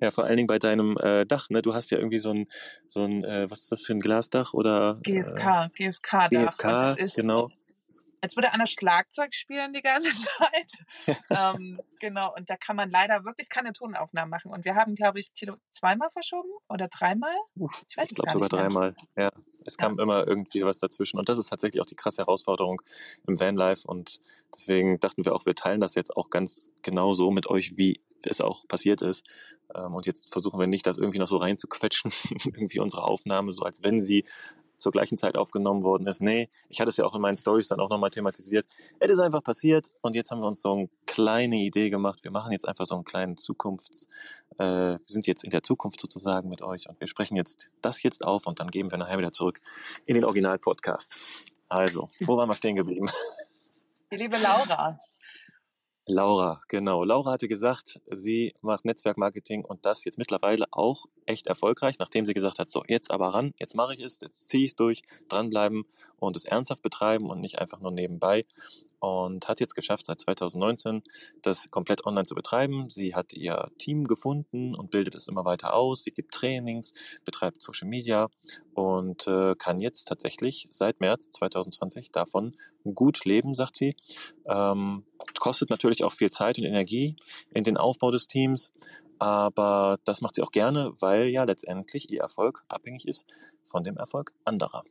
Ja, 0.00 0.10
vor 0.10 0.24
allen 0.24 0.36
Dingen 0.36 0.46
bei 0.48 0.58
deinem 0.58 0.96
äh, 0.98 1.24
Dach, 1.24 1.48
ne? 1.50 1.62
Du 1.62 1.72
hast 1.72 1.90
ja 1.90 1.98
irgendwie 1.98 2.18
so 2.18 2.30
ein, 2.30 2.46
so 2.88 3.04
ein 3.04 3.24
äh, 3.24 3.50
was 3.50 3.62
ist 3.62 3.72
das 3.72 3.80
für 3.80 3.94
ein 3.94 4.00
Glasdach 4.00 4.52
oder? 4.52 4.98
GFK, 5.02 5.66
äh, 5.66 5.68
GFK-Dach. 5.72 6.58
GFK, 6.58 6.98
ist, 6.98 7.16
genau. 7.16 7.48
Jetzt 8.24 8.36
würde 8.36 8.52
einer 8.52 8.66
Schlagzeug 8.66 9.34
spielen 9.34 9.74
die 9.74 9.82
ganze 9.82 10.10
Zeit. 10.38 10.72
ähm, 11.30 11.78
genau, 12.00 12.34
und 12.34 12.48
da 12.48 12.56
kann 12.56 12.74
man 12.74 12.90
leider 12.90 13.24
wirklich 13.24 13.50
keine 13.50 13.72
Tonaufnahmen 13.74 14.30
machen. 14.30 14.50
Und 14.50 14.64
wir 14.64 14.74
haben, 14.76 14.94
glaube 14.94 15.20
ich, 15.20 15.32
Tilo 15.32 15.56
zweimal 15.70 16.08
verschoben 16.08 16.48
oder 16.68 16.88
dreimal? 16.88 17.34
Ich 17.88 17.96
weiß 17.96 18.10
ich 18.10 18.16
glaube 18.16 18.32
sogar 18.32 18.48
dreimal. 18.48 18.96
Ja, 19.14 19.30
es 19.66 19.76
kam 19.76 19.98
ja. 19.98 20.02
immer 20.02 20.26
irgendwie 20.26 20.64
was 20.64 20.78
dazwischen. 20.78 21.18
Und 21.18 21.28
das 21.28 21.36
ist 21.36 21.48
tatsächlich 21.48 21.82
auch 21.82 21.86
die 21.86 21.96
krasse 21.96 22.22
Herausforderung 22.22 22.80
im 23.26 23.38
Vanlife. 23.38 23.86
Und 23.86 24.20
deswegen 24.54 24.98
dachten 25.00 25.24
wir 25.26 25.34
auch, 25.34 25.44
wir 25.44 25.54
teilen 25.54 25.80
das 25.80 25.94
jetzt 25.94 26.16
auch 26.16 26.30
ganz 26.30 26.70
genau 26.80 27.12
so 27.12 27.30
mit 27.30 27.46
euch, 27.46 27.76
wie 27.76 28.00
es 28.30 28.40
auch 28.40 28.66
passiert 28.68 29.02
ist. 29.02 29.26
Ähm, 29.74 29.94
und 29.94 30.06
jetzt 30.06 30.32
versuchen 30.32 30.58
wir 30.58 30.66
nicht, 30.66 30.86
das 30.86 30.98
irgendwie 30.98 31.18
noch 31.18 31.26
so 31.26 31.36
reinzuquetschen, 31.36 32.12
irgendwie 32.44 32.80
unsere 32.80 33.04
Aufnahme, 33.04 33.52
so 33.52 33.62
als 33.62 33.82
wenn 33.82 34.02
sie 34.02 34.24
zur 34.76 34.92
gleichen 34.92 35.16
Zeit 35.16 35.36
aufgenommen 35.36 35.82
worden 35.82 36.06
ist. 36.06 36.20
Nee, 36.20 36.48
ich 36.68 36.80
hatte 36.80 36.90
es 36.90 36.96
ja 36.96 37.04
auch 37.04 37.14
in 37.14 37.20
meinen 37.20 37.36
Stories 37.36 37.68
dann 37.68 37.80
auch 37.80 37.88
nochmal 37.88 38.10
thematisiert. 38.10 38.66
Es 38.98 39.10
ist 39.10 39.18
einfach 39.18 39.42
passiert 39.42 39.88
und 40.02 40.14
jetzt 40.14 40.30
haben 40.30 40.40
wir 40.40 40.48
uns 40.48 40.62
so 40.62 40.72
eine 40.72 40.88
kleine 41.06 41.56
Idee 41.56 41.90
gemacht. 41.90 42.20
Wir 42.22 42.30
machen 42.30 42.52
jetzt 42.52 42.66
einfach 42.66 42.86
so 42.86 42.94
einen 42.94 43.04
kleinen 43.04 43.36
Zukunfts, 43.36 44.08
äh, 44.58 44.64
wir 44.64 45.00
sind 45.06 45.26
jetzt 45.26 45.44
in 45.44 45.50
der 45.50 45.62
Zukunft 45.62 46.00
sozusagen 46.00 46.48
mit 46.48 46.62
euch 46.62 46.88
und 46.88 47.00
wir 47.00 47.06
sprechen 47.06 47.36
jetzt 47.36 47.70
das 47.82 48.02
jetzt 48.02 48.24
auf 48.24 48.46
und 48.46 48.60
dann 48.60 48.70
geben 48.70 48.90
wir 48.90 48.98
nachher 48.98 49.18
wieder 49.18 49.32
zurück 49.32 49.60
in 50.06 50.14
den 50.14 50.24
Original-Podcast. 50.24 51.18
Also, 51.68 52.10
wo 52.20 52.36
waren 52.36 52.48
wir 52.48 52.54
stehen 52.54 52.76
geblieben? 52.76 53.08
Die 54.12 54.16
liebe 54.16 54.36
Laura. 54.36 55.00
Laura, 56.06 56.60
genau. 56.68 57.02
Laura 57.02 57.32
hatte 57.32 57.48
gesagt, 57.48 58.00
sie 58.10 58.54
macht 58.60 58.84
Netzwerkmarketing 58.84 59.64
und 59.64 59.86
das 59.86 60.04
jetzt 60.04 60.18
mittlerweile 60.18 60.66
auch 60.70 61.06
echt 61.26 61.46
erfolgreich, 61.46 61.98
nachdem 61.98 62.26
sie 62.26 62.34
gesagt 62.34 62.58
hat, 62.58 62.70
so 62.70 62.82
jetzt 62.86 63.10
aber 63.10 63.28
ran, 63.28 63.52
jetzt 63.58 63.74
mache 63.74 63.94
ich 63.94 64.00
es, 64.00 64.18
jetzt 64.20 64.48
ziehe 64.48 64.64
ich 64.64 64.72
es 64.72 64.76
durch, 64.76 65.02
dranbleiben 65.28 65.84
und 66.18 66.36
es 66.36 66.44
ernsthaft 66.44 66.82
betreiben 66.82 67.30
und 67.30 67.40
nicht 67.40 67.58
einfach 67.58 67.80
nur 67.80 67.90
nebenbei. 67.90 68.44
Und 69.00 69.48
hat 69.48 69.60
jetzt 69.60 69.74
geschafft, 69.74 70.06
seit 70.06 70.18
2019 70.20 71.02
das 71.42 71.70
komplett 71.70 72.06
online 72.06 72.24
zu 72.24 72.34
betreiben. 72.34 72.88
Sie 72.88 73.14
hat 73.14 73.34
ihr 73.34 73.70
Team 73.76 74.06
gefunden 74.06 74.74
und 74.74 74.90
bildet 74.90 75.14
es 75.14 75.28
immer 75.28 75.44
weiter 75.44 75.74
aus. 75.74 76.04
Sie 76.04 76.10
gibt 76.10 76.32
Trainings, 76.32 76.94
betreibt 77.26 77.60
Social 77.60 77.86
Media 77.86 78.30
und 78.72 79.26
äh, 79.26 79.56
kann 79.56 79.78
jetzt 79.78 80.06
tatsächlich 80.08 80.68
seit 80.70 81.00
März 81.00 81.32
2020 81.32 82.12
davon 82.12 82.56
gut 82.94 83.26
leben, 83.26 83.54
sagt 83.54 83.76
sie. 83.76 83.94
Ähm, 84.46 85.04
kostet 85.38 85.68
natürlich 85.68 86.02
auch 86.02 86.12
viel 86.12 86.30
Zeit 86.30 86.58
und 86.58 86.64
Energie 86.64 87.16
in 87.52 87.64
den 87.64 87.76
Aufbau 87.76 88.10
des 88.10 88.26
Teams, 88.26 88.72
aber 89.18 89.98
das 90.04 90.20
macht 90.20 90.34
sie 90.34 90.42
auch 90.42 90.52
gerne, 90.52 90.92
weil 91.00 91.28
ja 91.28 91.44
letztendlich 91.44 92.10
ihr 92.10 92.20
Erfolg 92.20 92.64
abhängig 92.68 93.06
ist 93.06 93.26
von 93.64 93.84
dem 93.84 93.96
Erfolg 93.96 94.32
anderer. 94.44 94.84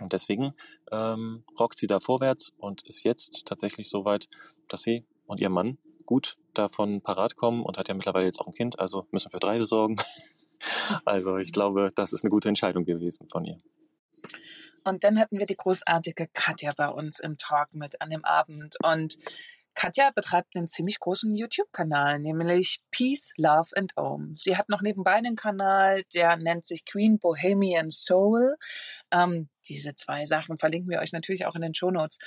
Und 0.00 0.12
deswegen 0.12 0.54
ähm, 0.92 1.44
rockt 1.58 1.78
sie 1.78 1.86
da 1.86 2.00
vorwärts 2.00 2.52
und 2.58 2.82
ist 2.86 3.02
jetzt 3.02 3.46
tatsächlich 3.46 3.88
so 3.88 4.04
weit, 4.04 4.28
dass 4.68 4.82
sie 4.82 5.04
und 5.26 5.40
ihr 5.40 5.50
Mann 5.50 5.78
gut 6.06 6.36
davon 6.54 7.02
parat 7.02 7.36
kommen 7.36 7.62
und 7.62 7.78
hat 7.78 7.88
ja 7.88 7.94
mittlerweile 7.94 8.26
jetzt 8.26 8.40
auch 8.40 8.46
ein 8.46 8.54
Kind, 8.54 8.78
also 8.78 9.06
müssen 9.10 9.30
für 9.30 9.40
drei 9.40 9.62
sorgen. 9.64 9.96
also 11.04 11.36
ich 11.36 11.52
glaube, 11.52 11.92
das 11.94 12.12
ist 12.12 12.24
eine 12.24 12.30
gute 12.30 12.48
Entscheidung 12.48 12.84
gewesen 12.84 13.28
von 13.28 13.44
ihr. 13.44 13.58
Und 14.84 15.04
dann 15.04 15.18
hatten 15.18 15.38
wir 15.38 15.46
die 15.46 15.56
großartige 15.56 16.28
Katja 16.32 16.70
bei 16.76 16.88
uns 16.88 17.20
im 17.20 17.36
Talk 17.36 17.74
mit 17.74 18.00
an 18.00 18.10
dem 18.10 18.24
Abend. 18.24 18.76
Und 18.82 19.18
Katja 19.78 20.10
betreibt 20.10 20.56
einen 20.56 20.66
ziemlich 20.66 20.98
großen 20.98 21.36
YouTube-Kanal, 21.36 22.18
nämlich 22.18 22.80
Peace, 22.90 23.32
Love 23.36 23.70
and 23.76 23.94
Home. 23.96 24.32
Sie 24.34 24.56
hat 24.56 24.68
noch 24.68 24.82
nebenbei 24.82 25.12
einen 25.12 25.36
Kanal, 25.36 26.02
der 26.12 26.36
nennt 26.36 26.64
sich 26.64 26.84
Queen 26.84 27.20
Bohemian 27.20 27.92
Soul. 27.92 28.56
Ähm, 29.12 29.48
diese 29.68 29.94
zwei 29.94 30.24
Sachen 30.24 30.58
verlinken 30.58 30.90
wir 30.90 30.98
euch 30.98 31.12
natürlich 31.12 31.46
auch 31.46 31.54
in 31.54 31.62
den 31.62 31.74
Show 31.74 31.92
Notes. 31.92 32.18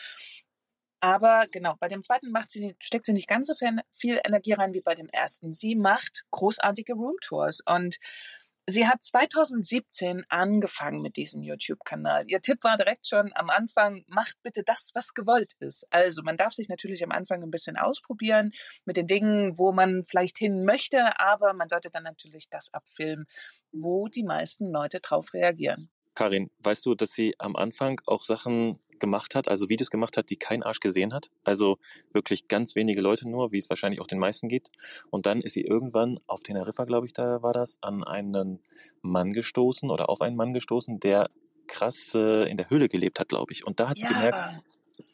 Aber 1.02 1.46
genau, 1.52 1.76
bei 1.78 1.90
dem 1.90 2.02
zweiten 2.02 2.32
macht 2.32 2.52
sie, 2.52 2.78
steckt 2.80 3.06
sie 3.06 3.12
nicht 3.12 3.28
ganz 3.28 3.48
so 3.48 3.54
viel 3.92 4.22
Energie 4.24 4.54
rein 4.54 4.74
wie 4.74 4.82
bei 4.82 4.96
dem 4.96 5.10
ersten. 5.10 5.52
Sie 5.52 5.76
macht 5.76 6.24
großartige 6.32 6.94
Roomtours 6.94 7.64
und 7.66 7.98
Sie 8.72 8.88
hat 8.88 9.04
2017 9.04 10.24
angefangen 10.30 11.02
mit 11.02 11.18
diesem 11.18 11.44
YouTube-Kanal. 11.44 12.24
Ihr 12.28 12.40
Tipp 12.40 12.64
war 12.64 12.78
direkt 12.78 13.06
schon 13.06 13.30
am 13.36 13.50
Anfang, 13.50 14.06
macht 14.08 14.42
bitte 14.44 14.64
das, 14.64 14.92
was 14.94 15.14
gewollt 15.14 15.56
ist. 15.60 15.86
Also 15.90 16.24
man 16.24 16.38
darf 16.38 16.54
sich 16.54 16.70
natürlich 16.70 17.04
am 17.04 17.12
Anfang 17.12 17.44
ein 17.44 17.52
bisschen 17.52 17.76
ausprobieren 17.76 18.52
mit 18.86 18.96
den 18.96 19.08
Dingen, 19.08 19.58
wo 19.58 19.74
man 19.74 20.06
vielleicht 20.06 20.38
hin 20.38 20.64
möchte, 20.64 21.20
aber 21.20 21.52
man 21.54 21.68
sollte 21.68 21.90
dann 21.92 22.04
natürlich 22.04 22.48
das 22.50 22.74
abfilmen, 22.74 23.26
wo 23.74 24.08
die 24.08 24.24
meisten 24.24 24.72
Leute 24.72 25.02
drauf 25.02 25.34
reagieren. 25.34 25.90
Karin, 26.16 26.50
weißt 26.60 26.86
du, 26.86 26.96
dass 26.96 27.12
sie 27.12 27.36
am 27.40 27.58
Anfang 27.58 28.00
auch 28.06 28.24
Sachen 28.24 28.80
gemacht 29.02 29.36
hat, 29.36 29.50
also 29.50 29.68
Videos 29.68 29.92
gemacht 29.92 30.16
hat, 30.16 30.30
die 30.30 30.38
kein 30.38 30.64
Arsch 30.64 30.80
gesehen 30.80 31.14
hat. 31.14 31.30
Also 31.44 31.78
wirklich 32.14 32.48
ganz 32.48 32.76
wenige 32.76 33.02
Leute 33.02 33.28
nur, 33.28 33.52
wie 33.52 33.58
es 33.58 33.70
wahrscheinlich 33.70 34.00
auch 34.00 34.08
den 34.08 34.20
meisten 34.20 34.48
geht. 34.48 34.72
Und 35.10 35.26
dann 35.26 35.42
ist 35.42 35.54
sie 35.54 35.62
irgendwann 35.62 36.20
auf 36.28 36.44
Teneriffa, 36.44 36.86
glaube 36.86 37.08
ich, 37.08 37.14
da 37.14 37.42
war 37.44 37.52
das, 37.52 37.78
an 37.82 38.06
einen 38.06 38.60
Mann 39.02 39.34
gestoßen 39.34 39.90
oder 39.90 40.10
auf 40.10 40.22
einen 40.22 40.38
Mann 40.38 40.54
gestoßen, 40.54 41.02
der 41.02 41.30
krass 41.68 42.14
äh, 42.16 42.50
in 42.50 42.56
der 42.56 42.70
Höhle 42.70 42.88
gelebt 42.88 43.20
hat, 43.20 43.30
glaube 43.30 43.52
ich. 43.52 43.66
Und 43.66 43.82
da 43.82 43.90
hat 43.90 43.98
sie 43.98 44.06
ja. 44.06 44.14
gemerkt, 44.14 44.64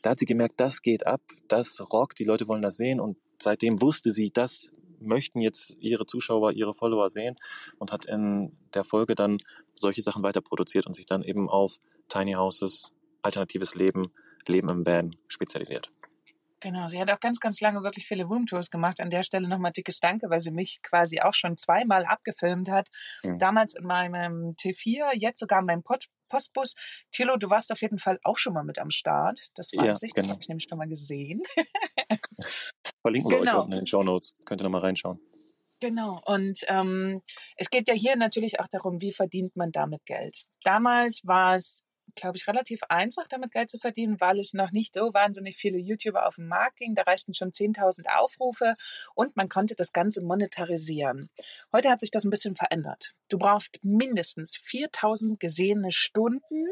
da 0.04 0.12
hat 0.12 0.20
sie 0.20 0.26
gemerkt, 0.26 0.60
das 0.60 0.82
geht 0.82 1.08
ab, 1.08 1.22
das 1.48 1.82
rockt, 1.92 2.20
die 2.20 2.24
Leute 2.26 2.48
wollen 2.48 2.62
das 2.62 2.78
sehen 2.78 3.00
und 3.00 3.18
seitdem 3.40 3.82
wusste 3.82 4.12
sie, 4.12 4.32
das 4.32 4.74
möchten 5.00 5.40
jetzt 5.42 5.78
ihre 5.80 6.06
Zuschauer, 6.06 6.52
ihre 6.54 6.74
Follower 6.74 7.10
sehen 7.10 7.38
und 7.78 7.92
hat 7.92 8.06
in 8.06 8.58
der 8.74 8.84
Folge 8.84 9.16
dann 9.16 9.38
solche 9.74 10.02
Sachen 10.02 10.24
weiter 10.24 10.42
produziert 10.42 10.88
und 10.88 10.96
sich 10.96 11.06
dann 11.06 11.24
eben 11.24 11.50
auf 11.50 11.80
Tiny 12.10 12.34
Houses, 12.34 12.94
alternatives 13.22 13.76
Leben, 13.76 14.14
Leben 14.48 14.70
im 14.70 14.86
Van 14.86 15.16
spezialisiert. 15.28 15.92
Genau, 16.60 16.88
sie 16.88 17.00
hat 17.00 17.12
auch 17.12 17.20
ganz, 17.20 17.40
ganz 17.40 17.62
lange 17.62 17.84
wirklich 17.84 18.08
viele 18.08 18.24
Roomtours 18.24 18.72
gemacht. 18.72 19.00
An 19.00 19.12
der 19.12 19.22
Stelle 19.22 19.48
nochmal 19.48 19.72
dickes 19.72 20.00
Danke, 20.00 20.28
weil 20.30 20.40
sie 20.40 20.52
mich 20.52 20.80
quasi 20.82 21.22
auch 21.22 21.34
schon 21.34 21.56
zweimal 21.56 22.06
abgefilmt 22.06 22.70
hat. 22.70 22.90
Mhm. 23.24 23.38
Damals 23.38 23.76
in 23.76 23.84
meinem 23.84 24.56
T4, 24.56 25.12
jetzt 25.14 25.40
sogar 25.40 25.60
in 25.60 25.66
meinem 25.66 25.84
Pod 25.84 26.06
Postbus. 26.30 26.76
Thilo, 27.12 27.38
du 27.38 27.50
warst 27.50 27.72
auf 27.72 27.82
jeden 27.82 28.00
Fall 28.00 28.20
auch 28.24 28.38
schon 28.38 28.54
mal 28.54 28.64
mit 28.64 28.80
am 28.80 28.90
Start. 28.90 29.40
Das 29.56 29.72
weiß 29.72 30.02
ja, 30.02 30.08
ich, 30.08 30.14
das 30.14 30.26
genau. 30.26 30.34
habe 30.34 30.42
ich 30.42 30.50
nämlich 30.50 30.66
schon 30.68 30.78
mal 30.78 30.88
gesehen. 30.88 31.42
Verlinken 33.02 33.32
wir 33.32 33.40
genau. 33.40 33.52
euch 33.52 33.58
unten 33.60 33.72
in 33.74 33.80
den 33.80 33.88
Show 33.88 34.04
Notes. 34.04 34.36
Könnt 34.44 34.62
ihr 34.62 34.66
nochmal 34.66 34.82
reinschauen. 34.82 35.22
Genau. 35.80 36.20
Und 36.26 36.60
ähm, 36.68 37.22
es 37.56 37.70
geht 37.70 37.88
ja 37.88 37.94
hier 37.94 38.16
natürlich 38.16 38.60
auch 38.60 38.68
darum, 38.68 39.00
wie 39.00 39.12
verdient 39.12 39.56
man 39.56 39.72
damit 39.72 40.06
Geld. 40.06 40.46
Damals 40.64 41.22
war 41.24 41.56
es 41.56 41.86
glaube 42.18 42.38
ich, 42.38 42.48
relativ 42.48 42.82
einfach, 42.90 43.28
damit 43.28 43.52
Geld 43.52 43.70
zu 43.70 43.80
verdienen, 43.80 44.20
weil 44.20 44.40
es 44.40 44.54
noch 44.54 44.72
nicht 44.72 44.94
so 44.94 45.14
wahnsinnig 45.14 45.56
viele 45.56 45.78
YouTuber 45.78 46.28
auf 46.28 46.36
dem 46.36 46.48
Markt 46.48 46.78
ging. 46.78 46.96
Da 46.96 47.04
reichten 47.04 47.34
schon 47.34 47.52
10.000 47.52 48.08
Aufrufe 48.18 48.76
und 49.16 49.38
man 49.38 49.48
konnte 49.48 49.76
das 49.76 49.94
Ganze 49.94 50.22
monetarisieren. 50.22 51.30
Heute 51.72 51.90
hat 51.90 52.02
sich 52.02 52.12
das 52.12 52.26
ein 52.26 52.30
bisschen 52.30 52.56
verändert. 52.56 53.14
Du 53.30 53.38
brauchst 53.38 53.80
mindestens 53.84 54.58
4.000 54.58 55.38
gesehene 55.38 55.92
Stunden 55.92 56.66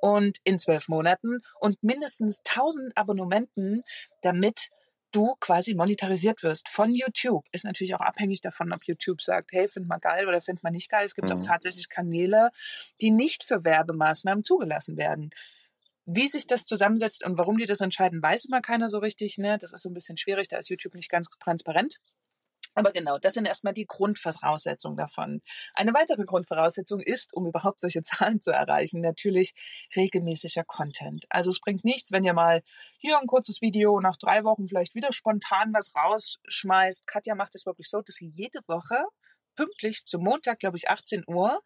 und 0.00 0.38
in 0.44 0.58
zwölf 0.58 0.88
Monaten 0.88 1.42
und 1.60 1.82
mindestens 1.82 2.42
1.000 2.42 2.92
Abonnementen, 2.96 3.84
damit 4.22 4.70
du 5.12 5.34
quasi 5.40 5.74
monetarisiert 5.74 6.42
wirst 6.42 6.68
von 6.68 6.94
YouTube. 6.94 7.44
Ist 7.52 7.64
natürlich 7.64 7.94
auch 7.94 8.00
abhängig 8.00 8.40
davon, 8.40 8.72
ob 8.72 8.84
YouTube 8.84 9.22
sagt, 9.22 9.52
hey, 9.52 9.68
find 9.68 9.88
mal 9.88 9.98
geil 9.98 10.28
oder 10.28 10.40
find 10.40 10.62
mal 10.62 10.70
nicht 10.70 10.90
geil. 10.90 11.04
Es 11.04 11.14
gibt 11.14 11.28
mhm. 11.28 11.36
auch 11.36 11.40
tatsächlich 11.40 11.88
Kanäle, 11.88 12.50
die 13.00 13.10
nicht 13.10 13.44
für 13.44 13.64
Werbemaßnahmen 13.64 14.44
zugelassen 14.44 14.96
werden. 14.96 15.30
Wie 16.04 16.28
sich 16.28 16.46
das 16.46 16.64
zusammensetzt 16.64 17.24
und 17.24 17.36
warum 17.36 17.58
die 17.58 17.66
das 17.66 17.80
entscheiden, 17.80 18.22
weiß 18.22 18.46
immer 18.46 18.62
keiner 18.62 18.88
so 18.88 18.98
richtig. 18.98 19.36
Ne? 19.36 19.58
Das 19.58 19.72
ist 19.72 19.82
so 19.82 19.90
ein 19.90 19.94
bisschen 19.94 20.16
schwierig, 20.16 20.48
da 20.48 20.56
ist 20.56 20.70
YouTube 20.70 20.94
nicht 20.94 21.10
ganz 21.10 21.28
transparent. 21.38 21.98
Aber 22.78 22.92
genau, 22.92 23.18
das 23.18 23.34
sind 23.34 23.46
erstmal 23.46 23.74
die 23.74 23.86
Grundvoraussetzungen 23.86 24.96
davon. 24.96 25.42
Eine 25.74 25.94
weitere 25.94 26.24
Grundvoraussetzung 26.24 27.00
ist, 27.00 27.34
um 27.34 27.46
überhaupt 27.46 27.80
solche 27.80 28.02
Zahlen 28.02 28.40
zu 28.40 28.50
erreichen, 28.50 29.00
natürlich 29.00 29.54
regelmäßiger 29.96 30.64
Content. 30.64 31.26
Also 31.28 31.50
es 31.50 31.60
bringt 31.60 31.84
nichts, 31.84 32.12
wenn 32.12 32.24
ihr 32.24 32.34
mal 32.34 32.62
hier 32.98 33.18
ein 33.18 33.26
kurzes 33.26 33.60
Video 33.60 34.00
nach 34.00 34.16
drei 34.16 34.44
Wochen 34.44 34.66
vielleicht 34.66 34.94
wieder 34.94 35.12
spontan 35.12 35.72
was 35.72 35.94
rausschmeißt. 35.94 37.06
Katja 37.06 37.34
macht 37.34 37.54
es 37.54 37.66
wirklich 37.66 37.88
so, 37.88 38.00
dass 38.00 38.16
sie 38.16 38.32
jede 38.34 38.60
Woche 38.66 39.04
pünktlich 39.58 40.04
zum 40.04 40.22
Montag, 40.22 40.60
glaube 40.60 40.76
ich, 40.76 40.88
18 40.88 41.24
Uhr 41.26 41.60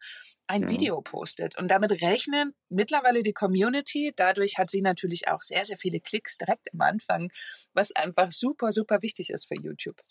ein 0.47 0.63
ja. 0.63 0.69
Video 0.69 1.01
postet. 1.01 1.55
Und 1.59 1.69
damit 1.69 2.01
rechnen 2.01 2.55
mittlerweile 2.69 3.21
die 3.21 3.33
Community. 3.33 4.13
Dadurch 4.15 4.57
hat 4.57 4.71
sie 4.71 4.81
natürlich 4.81 5.27
auch 5.27 5.41
sehr, 5.41 5.63
sehr 5.63 5.77
viele 5.77 5.99
Klicks 5.99 6.39
direkt 6.39 6.73
am 6.73 6.81
Anfang, 6.81 7.31
was 7.73 7.95
einfach 7.95 8.31
super, 8.31 8.71
super 8.71 9.03
wichtig 9.03 9.29
ist 9.29 9.47
für 9.47 9.55
YouTube. 9.55 10.01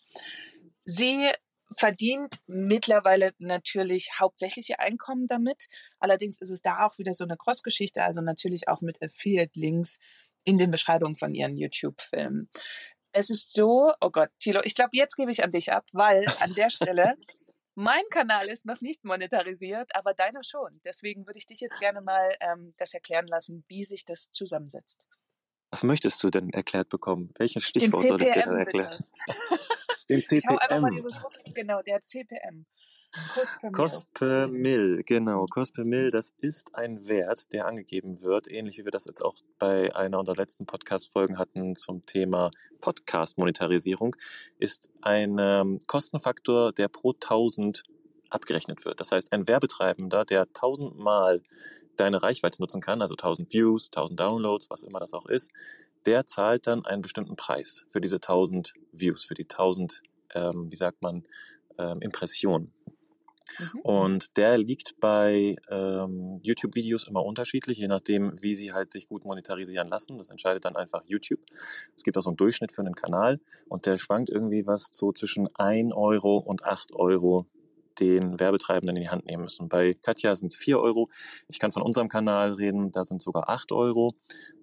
Sie 0.85 1.31
verdient 1.77 2.39
mittlerweile 2.47 3.33
natürlich 3.39 4.11
hauptsächlich 4.19 4.71
ihr 4.71 4.81
Einkommen 4.81 5.27
damit. 5.27 5.67
Allerdings 5.99 6.41
ist 6.41 6.51
es 6.51 6.63
da 6.63 6.87
auch 6.87 6.99
wieder 6.99 7.13
so 7.13 7.25
eine 7.25 7.37
Cross-Geschichte, 7.37 8.03
also 8.03 8.21
natürlich 8.21 8.69
auch 8.69 8.81
mit 8.81 9.03
Affiliate-Links 9.03 9.99
in 10.45 10.59
den 10.59 10.71
Beschreibungen 10.71 11.17
von 11.17 11.35
ihren 11.35 11.57
YouTube-Filmen. 11.57 12.51
Es 13.13 13.31
ist 13.31 13.53
so, 13.53 13.93
oh 14.01 14.11
Gott, 14.11 14.31
Thilo, 14.39 14.61
ich 14.65 14.75
glaube, 14.75 14.91
jetzt 14.93 15.17
gebe 15.17 15.31
ich 15.31 15.45
an 15.45 15.51
dich 15.51 15.73
ab, 15.73 15.85
weil 15.93 16.25
an 16.41 16.55
der 16.55 16.71
Stelle 16.71 17.15
mein 17.75 18.03
Kanal 18.11 18.49
ist 18.49 18.67
noch 18.67 18.81
nicht 18.81 19.05
monetarisiert, 19.05 19.95
aber 19.95 20.15
deiner 20.15 20.43
schon. 20.43 20.81
Deswegen 20.85 21.27
würde 21.27 21.39
ich 21.39 21.47
dich 21.47 21.61
jetzt 21.61 21.79
gerne 21.79 22.01
mal 22.01 22.37
ähm, 22.41 22.75
das 22.79 22.95
erklären 22.95 23.27
lassen, 23.27 23.65
wie 23.69 23.85
sich 23.85 24.05
das 24.05 24.31
zusammensetzt. 24.31 25.07
Was 25.71 25.83
möchtest 25.83 26.23
du 26.23 26.31
denn 26.31 26.51
erklärt 26.51 26.91
bekommen? 26.91 27.33
Welches 27.39 27.65
Stichwort 27.65 28.07
soll 28.07 28.23
ich 28.23 28.31
dir 28.33 28.43
erklären? 28.43 29.05
Den 30.13 30.23
CPM. 30.23 30.55
Ich 30.55 30.61
einfach 30.61 30.81
mal 30.81 30.91
dieses 30.91 31.19
genau, 31.55 31.81
der 31.83 32.03
CPM. 32.03 32.67
Cost 33.35 33.61
per, 33.61 33.73
Cost 33.73 34.15
per 34.15 34.49
Mill, 34.49 35.03
genau. 35.05 35.45
Cost 35.47 35.75
per 35.75 35.85
Mill, 35.85 36.11
das 36.11 36.35
ist 36.41 36.75
ein 36.75 37.07
Wert, 37.09 37.53
der 37.53 37.67
angegeben 37.67 38.23
wird, 38.23 38.51
ähnlich 38.51 38.79
wie 38.79 38.85
wir 38.85 38.91
das 38.91 39.05
jetzt 39.05 39.23
auch 39.23 39.35
bei 39.59 39.95
einer 39.95 40.19
unserer 40.19 40.37
letzten 40.37 40.65
Podcast-Folgen 40.65 41.39
hatten 41.39 41.75
zum 41.75 42.07
Thema 42.07 42.51
Podcast-Monetarisierung, 42.81 44.17
ist 44.59 44.91
ein 45.03 45.37
ähm, 45.39 45.79
Kostenfaktor, 45.87 46.73
der 46.73 46.89
pro 46.89 47.13
1000 47.13 47.85
abgerechnet 48.31 48.85
wird. 48.87 48.99
Das 49.01 49.13
heißt, 49.13 49.31
ein 49.33 49.47
Werbetreibender, 49.47 50.25
der 50.25 50.43
1000 50.43 50.97
Mal 50.97 51.43
deine 51.97 52.23
Reichweite 52.23 52.61
nutzen 52.61 52.81
kann, 52.81 53.01
also 53.01 53.15
1000 53.15 53.53
Views, 53.53 53.89
1000 53.89 54.19
Downloads, 54.19 54.71
was 54.71 54.83
immer 54.83 55.01
das 55.01 55.13
auch 55.13 55.27
ist, 55.27 55.51
der 56.07 56.27
zahlt 56.27 56.67
dann 56.67 56.85
einen 56.85 57.03
bestimmten 57.03 57.37
Preis 57.37 57.85
für 57.91 58.01
diese 58.01 58.17
1000 58.17 58.75
Views, 58.93 59.25
für 59.25 59.35
die 59.35 59.45
1000, 59.45 60.03
ähm, 60.35 60.71
wie 60.71 60.77
sagt 60.77 61.03
man, 61.03 61.25
ähm, 61.79 62.01
Impressionen. 62.01 62.73
Mhm. 63.59 63.81
Und 63.81 64.37
der 64.37 64.59
liegt 64.59 64.99
bei 65.01 65.57
ähm, 65.69 66.41
YouTube-Videos 66.43 67.07
immer 67.09 67.25
unterschiedlich, 67.25 67.79
je 67.79 67.89
nachdem, 67.89 68.41
wie 68.43 68.55
sie 68.55 68.73
halt 68.73 68.93
sich 68.93 69.09
gut 69.09 69.25
monetarisieren 69.25 69.89
lassen. 69.89 70.19
Das 70.19 70.31
entscheidet 70.31 70.65
dann 70.65 70.77
einfach 70.77 71.03
YouTube. 71.07 71.41
Es 71.97 72.03
gibt 72.03 72.17
auch 72.17 72.23
so 72.23 72.31
einen 72.31 72.37
Durchschnitt 72.37 72.73
für 72.73 72.83
einen 72.83 72.95
Kanal 72.95 73.41
und 73.69 73.87
der 73.87 73.99
schwankt 73.99 74.31
irgendwie 74.31 74.67
was 74.67 74.89
so 74.93 75.13
zwischen 75.13 75.49
1 75.55 75.93
Euro 75.93 76.39
und 76.39 76.65
8 76.65 76.93
Euro 76.93 77.47
den 78.01 78.41
Werbetreibenden 78.41 78.97
in 78.97 79.03
die 79.03 79.09
Hand 79.09 79.27
nehmen 79.27 79.45
müssen. 79.45 79.69
Bei 79.69 79.95
Katja 79.95 80.35
sind 80.35 80.53
es 80.53 80.57
4 80.57 80.79
Euro. 80.81 81.11
Ich 81.49 81.59
kann 81.59 81.73
von 81.73 81.83
unserem 81.83 82.09
Kanal 82.09 82.55
reden, 82.55 82.93
da 82.93 83.05
sind 83.05 83.23
sogar 83.23 83.49
8 83.49 83.73
Euro, 83.73 84.15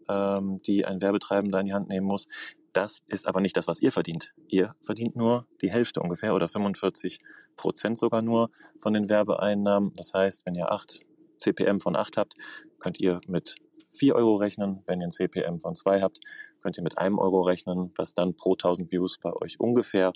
ähm, 0.09 0.61
die 0.63 0.85
ein 0.85 1.01
Werbetreibender 1.01 1.59
in 1.59 1.67
die 1.67 1.73
Hand 1.73 1.89
nehmen 1.89 2.07
muss. 2.07 2.27
Das 2.73 3.03
ist 3.07 3.27
aber 3.27 3.41
nicht 3.41 3.57
das, 3.57 3.67
was 3.67 3.81
ihr 3.81 3.91
verdient. 3.91 4.33
Ihr 4.47 4.75
verdient 4.83 5.15
nur 5.15 5.47
die 5.61 5.71
Hälfte 5.71 6.01
ungefähr 6.01 6.35
oder 6.35 6.47
45 6.47 7.19
Prozent 7.55 7.97
sogar 7.97 8.21
nur 8.21 8.51
von 8.79 8.93
den 8.93 9.09
Werbeeinnahmen. 9.09 9.95
Das 9.95 10.13
heißt, 10.13 10.45
wenn 10.45 10.55
ihr 10.55 10.71
8 10.71 11.05
CPM 11.37 11.79
von 11.79 11.95
8 11.95 12.17
habt, 12.17 12.35
könnt 12.79 12.99
ihr 12.99 13.21
mit 13.27 13.55
4 13.93 14.15
Euro 14.15 14.35
rechnen. 14.35 14.83
Wenn 14.85 15.01
ihr 15.01 15.07
ein 15.07 15.11
CPM 15.11 15.57
von 15.57 15.75
2 15.75 16.01
habt, 16.01 16.19
könnt 16.61 16.77
ihr 16.77 16.83
mit 16.83 16.97
einem 16.97 17.17
Euro 17.17 17.41
rechnen, 17.41 17.91
was 17.95 18.13
dann 18.13 18.35
pro 18.35 18.53
1000 18.53 18.91
Views 18.91 19.17
bei 19.17 19.33
euch 19.33 19.59
ungefähr 19.59 20.13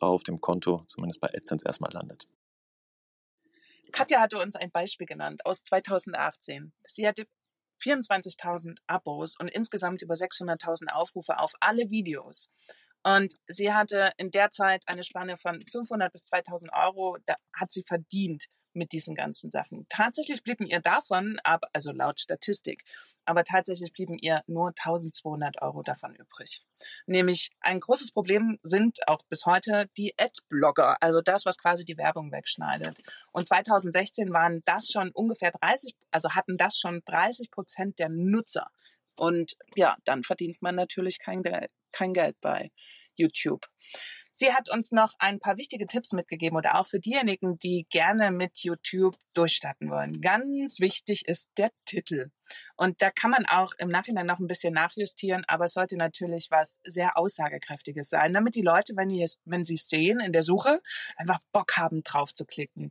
auf 0.00 0.24
dem 0.24 0.40
Konto, 0.40 0.82
zumindest 0.86 1.20
bei 1.20 1.28
AdSense, 1.28 1.64
erstmal 1.64 1.92
landet. 1.92 2.26
Katja 3.92 4.20
hatte 4.20 4.38
uns 4.38 4.56
ein 4.56 4.70
Beispiel 4.70 5.06
genannt 5.06 5.44
aus 5.44 5.62
2018. 5.62 6.72
Sie 6.84 7.06
hatte 7.06 7.26
24.000 7.82 8.78
Abos 8.86 9.36
und 9.38 9.48
insgesamt 9.48 10.02
über 10.02 10.14
600.000 10.14 10.92
Aufrufe 10.92 11.38
auf 11.38 11.52
alle 11.60 11.90
Videos. 11.90 12.50
Und 13.02 13.34
sie 13.48 13.72
hatte 13.72 14.12
in 14.16 14.30
der 14.30 14.50
Zeit 14.50 14.84
eine 14.86 15.02
Spanne 15.02 15.36
von 15.36 15.64
500 15.70 16.12
bis 16.12 16.26
2000 16.26 16.72
Euro, 16.72 17.18
da 17.26 17.36
hat 17.52 17.70
sie 17.72 17.84
verdient 17.86 18.46
mit 18.74 18.92
diesen 18.92 19.14
ganzen 19.14 19.50
Sachen. 19.50 19.86
Tatsächlich 19.88 20.42
blieben 20.42 20.66
ihr 20.66 20.80
davon 20.80 21.38
ab, 21.44 21.64
also 21.72 21.92
laut 21.92 22.20
Statistik, 22.20 22.84
aber 23.24 23.44
tatsächlich 23.44 23.92
blieben 23.92 24.18
ihr 24.18 24.42
nur 24.46 24.68
1200 24.68 25.60
Euro 25.62 25.82
davon 25.82 26.14
übrig. 26.14 26.64
Nämlich 27.06 27.50
ein 27.60 27.80
großes 27.80 28.12
Problem 28.12 28.58
sind 28.62 29.06
auch 29.06 29.22
bis 29.28 29.46
heute 29.46 29.88
die 29.96 30.14
Adblogger, 30.18 30.96
also 31.00 31.20
das, 31.20 31.44
was 31.46 31.58
quasi 31.58 31.84
die 31.84 31.98
Werbung 31.98 32.32
wegschneidet. 32.32 32.98
Und 33.32 33.46
2016 33.46 34.32
waren 34.32 34.62
das 34.64 34.88
schon 34.88 35.10
ungefähr 35.12 35.50
30, 35.50 35.94
also 36.10 36.30
hatten 36.30 36.56
das 36.56 36.78
schon 36.78 37.02
30 37.04 37.50
Prozent 37.50 37.98
der 37.98 38.08
Nutzer. 38.08 38.68
Und 39.16 39.56
ja, 39.76 39.96
dann 40.04 40.22
verdient 40.22 40.62
man 40.62 40.74
natürlich 40.74 41.18
kein, 41.18 41.42
kein 41.92 42.12
Geld 42.12 42.40
bei 42.40 42.70
YouTube. 43.16 43.66
Sie 44.34 44.52
hat 44.52 44.70
uns 44.70 44.92
noch 44.92 45.12
ein 45.18 45.38
paar 45.38 45.58
wichtige 45.58 45.86
Tipps 45.86 46.12
mitgegeben 46.12 46.56
oder 46.56 46.76
auch 46.76 46.86
für 46.86 46.98
diejenigen, 46.98 47.58
die 47.58 47.86
gerne 47.90 48.30
mit 48.30 48.60
YouTube 48.60 49.16
durchstarten 49.34 49.90
wollen. 49.90 50.22
Ganz 50.22 50.80
wichtig 50.80 51.28
ist 51.28 51.50
der 51.58 51.70
Titel. 51.84 52.30
Und 52.76 53.02
da 53.02 53.10
kann 53.10 53.30
man 53.30 53.44
auch 53.44 53.72
im 53.76 53.88
Nachhinein 53.88 54.26
noch 54.26 54.38
ein 54.38 54.46
bisschen 54.46 54.72
nachjustieren, 54.72 55.44
aber 55.48 55.66
es 55.66 55.74
sollte 55.74 55.96
natürlich 55.96 56.48
was 56.50 56.80
sehr 56.82 57.18
aussagekräftiges 57.18 58.08
sein, 58.08 58.32
damit 58.32 58.54
die 58.54 58.62
Leute, 58.62 58.94
wenn, 58.96 59.10
die 59.10 59.24
wenn 59.44 59.64
sie 59.64 59.74
es 59.74 59.88
sehen 59.88 60.18
in 60.18 60.32
der 60.32 60.42
Suche, 60.42 60.80
einfach 61.16 61.40
Bock 61.52 61.76
haben, 61.76 62.02
drauf 62.02 62.32
zu 62.32 62.46
klicken. 62.46 62.88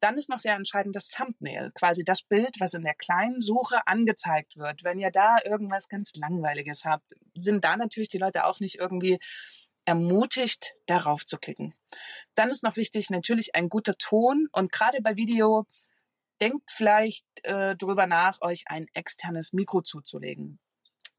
Dann 0.00 0.16
ist 0.16 0.28
noch 0.30 0.38
sehr 0.38 0.54
entscheidend 0.54 0.96
das 0.96 1.10
Thumbnail, 1.10 1.70
quasi 1.74 2.04
das 2.04 2.22
Bild, 2.22 2.58
was 2.58 2.74
in 2.74 2.82
der 2.82 2.94
kleinen 2.94 3.40
Suche 3.40 3.86
angezeigt 3.86 4.56
wird. 4.56 4.82
Wenn 4.82 4.98
ihr 4.98 5.10
da 5.10 5.36
irgendwas 5.44 5.88
ganz 5.88 6.14
Langweiliges 6.14 6.84
habt, 6.84 7.04
sind 7.34 7.64
da 7.64 7.76
natürlich 7.76 8.08
die 8.08 8.18
Leute 8.18 8.46
auch 8.46 8.60
nicht 8.60 8.76
irgendwie 8.76 9.18
ermutigt, 9.84 10.74
darauf 10.86 11.24
zu 11.24 11.38
klicken. 11.38 11.74
Dann 12.34 12.50
ist 12.50 12.62
noch 12.62 12.76
wichtig 12.76 13.10
natürlich 13.10 13.54
ein 13.54 13.68
guter 13.68 13.96
Ton 13.96 14.48
und 14.52 14.72
gerade 14.72 15.00
bei 15.02 15.16
Video 15.16 15.66
denkt 16.40 16.70
vielleicht 16.70 17.26
äh, 17.42 17.76
darüber 17.76 18.06
nach, 18.06 18.40
euch 18.40 18.64
ein 18.66 18.86
externes 18.94 19.52
Mikro 19.52 19.82
zuzulegen. 19.82 20.58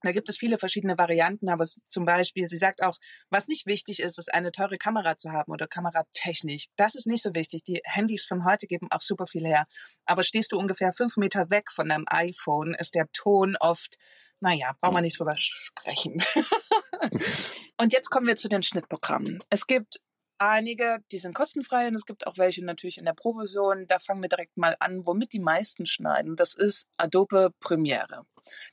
Da 0.01 0.11
gibt 0.11 0.29
es 0.29 0.37
viele 0.37 0.57
verschiedene 0.57 0.97
Varianten, 0.97 1.49
aber 1.49 1.65
zum 1.87 2.05
Beispiel, 2.05 2.47
sie 2.47 2.57
sagt 2.57 2.83
auch, 2.83 2.97
was 3.29 3.47
nicht 3.47 3.65
wichtig 3.65 3.99
ist, 3.99 4.17
ist 4.17 4.33
eine 4.33 4.51
teure 4.51 4.77
Kamera 4.77 5.17
zu 5.17 5.31
haben 5.31 5.51
oder 5.51 5.67
Kameratechnik. 5.67 6.65
Das 6.75 6.95
ist 6.95 7.07
nicht 7.07 7.23
so 7.23 7.33
wichtig. 7.33 7.63
Die 7.63 7.81
Handys 7.83 8.25
von 8.25 8.45
heute 8.45 8.67
geben 8.67 8.87
auch 8.91 9.01
super 9.01 9.27
viel 9.27 9.45
her. 9.45 9.65
Aber 10.05 10.23
stehst 10.23 10.51
du 10.51 10.57
ungefähr 10.57 10.93
fünf 10.93 11.17
Meter 11.17 11.49
weg 11.49 11.71
von 11.71 11.89
deinem 11.89 12.05
iPhone, 12.07 12.73
ist 12.73 12.95
der 12.95 13.07
Ton 13.13 13.55
oft, 13.59 13.97
naja, 14.39 14.73
brauchen 14.81 14.95
wir 14.95 15.01
nicht 15.01 15.19
drüber 15.19 15.35
sprechen. 15.35 16.21
und 17.77 17.93
jetzt 17.93 18.09
kommen 18.09 18.27
wir 18.27 18.35
zu 18.35 18.49
den 18.49 18.63
Schnittprogrammen. 18.63 19.39
Es 19.49 19.67
gibt 19.67 20.01
einige, 20.41 20.97
die 21.11 21.19
sind 21.19 21.35
kostenfrei 21.35 21.87
und 21.87 21.95
es 21.95 22.05
gibt 22.05 22.25
auch 22.25 22.37
welche 22.37 22.65
natürlich 22.65 22.97
in 22.97 23.05
der 23.05 23.13
Provision. 23.13 23.85
Da 23.87 23.99
fangen 23.99 24.21
wir 24.21 24.29
direkt 24.29 24.57
mal 24.57 24.75
an, 24.79 25.05
womit 25.05 25.33
die 25.33 25.39
meisten 25.39 25.85
schneiden. 25.85 26.35
Das 26.35 26.55
ist 26.55 26.87
Adobe 26.97 27.51
Premiere. 27.59 28.25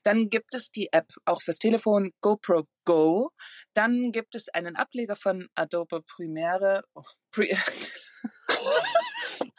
Dann 0.03 0.31
gibt 0.31 0.55
es 0.55 0.71
die 0.71 0.89
App 0.93 1.13
auch 1.27 1.43
fürs 1.43 1.59
Telefon 1.59 2.11
GoPro 2.23 2.67
Go. 2.85 3.31
Dann 3.75 4.13
gibt 4.13 4.35
es 4.35 4.49
einen 4.49 4.77
Ableger 4.77 5.15
von 5.15 5.47
Adobe 5.55 6.01
Premiere. 6.03 6.85
Oh, 6.95 7.05
Pre 7.31 7.49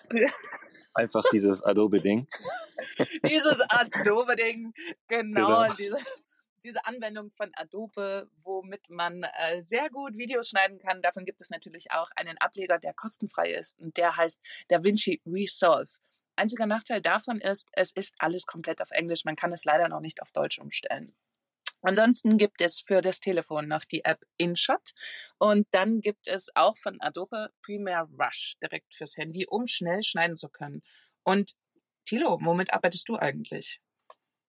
Einfach 0.95 1.23
dieses 1.31 1.61
Adobe-Ding. 1.61 2.27
dieses 3.29 3.61
Adobe-Ding, 3.69 4.73
genau. 5.07 5.63
genau. 5.63 5.73
Diese, 5.75 5.97
diese 6.63 6.85
Anwendung 6.85 7.31
von 7.31 7.51
Adobe, 7.55 8.29
womit 8.43 8.89
man 8.89 9.23
äh, 9.23 9.61
sehr 9.61 9.89
gut 9.89 10.17
Videos 10.17 10.49
schneiden 10.49 10.79
kann. 10.79 11.01
Davon 11.01 11.25
gibt 11.25 11.41
es 11.41 11.49
natürlich 11.49 11.91
auch 11.91 12.09
einen 12.15 12.37
Ableger, 12.37 12.79
der 12.79 12.93
kostenfrei 12.93 13.51
ist 13.51 13.79
und 13.79 13.97
der 13.97 14.17
heißt 14.17 14.39
DaVinci 14.69 15.21
Resolve. 15.25 15.91
Einziger 16.35 16.65
Nachteil 16.65 17.01
davon 17.01 17.41
ist, 17.41 17.67
es 17.73 17.91
ist 17.91 18.15
alles 18.19 18.45
komplett 18.45 18.81
auf 18.81 18.91
Englisch. 18.91 19.25
Man 19.25 19.35
kann 19.35 19.51
es 19.51 19.65
leider 19.65 19.89
noch 19.89 19.99
nicht 19.99 20.21
auf 20.21 20.31
Deutsch 20.31 20.59
umstellen. 20.59 21.13
Ansonsten 21.81 22.37
gibt 22.37 22.61
es 22.61 22.81
für 22.81 23.01
das 23.01 23.19
Telefon 23.19 23.67
noch 23.67 23.85
die 23.85 24.03
App 24.03 24.25
InShot 24.37 24.91
und 25.37 25.65
dann 25.71 26.01
gibt 26.01 26.27
es 26.27 26.49
auch 26.55 26.75
von 26.75 26.99
Adobe 26.99 27.51
Premiere 27.61 28.09
Rush 28.19 28.55
direkt 28.61 28.93
fürs 28.93 29.15
Handy, 29.15 29.45
um 29.47 29.65
schnell 29.65 30.03
schneiden 30.03 30.35
zu 30.35 30.49
können. 30.49 30.81
Und 31.23 31.53
Tilo, 32.05 32.39
womit 32.41 32.73
arbeitest 32.73 33.07
du 33.07 33.15
eigentlich? 33.15 33.79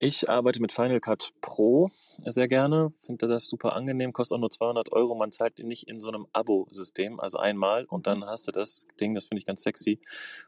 Ich 0.02 0.30
arbeite 0.30 0.62
mit 0.62 0.72
Final 0.72 0.98
Cut 0.98 1.34
Pro 1.42 1.90
sehr 2.24 2.48
gerne, 2.48 2.90
finde 3.04 3.28
das 3.28 3.44
super 3.44 3.74
angenehm, 3.74 4.14
kostet 4.14 4.36
auch 4.36 4.40
nur 4.40 4.50
200 4.50 4.92
Euro. 4.92 5.14
Man 5.14 5.30
zahlt 5.30 5.58
nicht 5.58 5.88
in 5.88 6.00
so 6.00 6.08
einem 6.08 6.26
Abo-System, 6.32 7.20
also 7.20 7.36
einmal 7.36 7.84
und 7.84 8.06
dann 8.06 8.24
hast 8.24 8.48
du 8.48 8.52
das 8.52 8.88
Ding, 8.98 9.14
das 9.14 9.26
finde 9.26 9.40
ich 9.40 9.46
ganz 9.46 9.62
sexy. 9.62 10.00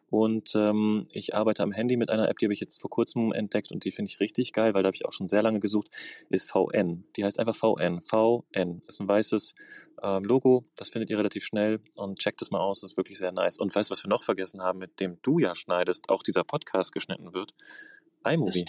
Und 0.09 0.55
ähm, 0.55 1.07
ich 1.13 1.35
arbeite 1.35 1.63
am 1.65 1.71
Handy 1.71 1.99
mit 1.99 2.09
einer 2.09 2.31
App, 2.31 2.39
die 2.39 2.47
habe 2.47 2.55
ich 2.55 2.61
jetzt 2.61 2.81
vor 2.81 2.89
kurzem 2.89 3.31
entdeckt 3.31 3.71
und 3.71 3.85
die 3.85 3.91
finde 3.93 4.09
ich 4.09 4.21
richtig 4.21 4.55
geil, 4.55 4.73
weil 4.73 4.85
da 4.85 4.87
habe 4.87 4.97
ich 4.97 5.05
auch 5.05 5.13
schon 5.13 5.27
sehr 5.27 5.43
lange 5.43 5.61
gesucht, 5.61 5.91
ist 6.31 6.51
VN. 6.51 7.05
Die 7.17 7.25
heißt 7.27 7.39
einfach 7.39 7.55
VN. 7.55 8.01
VN 8.01 8.81
ist 8.89 9.03
ein 9.03 9.09
weißes 9.09 9.55
ähm, 10.03 10.25
Logo, 10.25 10.65
das 10.77 10.89
findet 10.89 11.11
ihr 11.11 11.19
relativ 11.19 11.45
schnell 11.45 11.79
und 11.97 12.19
checkt 12.21 12.41
es 12.41 12.51
mal 12.51 12.61
aus, 12.61 12.81
das 12.81 12.93
ist 12.93 12.97
wirklich 12.97 13.19
sehr 13.19 13.33
nice. 13.33 13.59
Und 13.59 13.75
weißt 13.75 13.91
du, 13.91 13.93
was 13.93 14.03
wir 14.03 14.09
noch 14.09 14.25
vergessen 14.25 14.63
haben, 14.63 14.79
mit 14.79 14.99
dem 14.99 15.19
du 15.21 15.41
ja 15.41 15.55
schneidest, 15.55 16.09
auch 16.09 16.23
dieser 16.23 16.43
Podcast 16.43 16.95
geschnitten 16.95 17.35
wird? 17.35 17.53
iMovie 18.25 18.65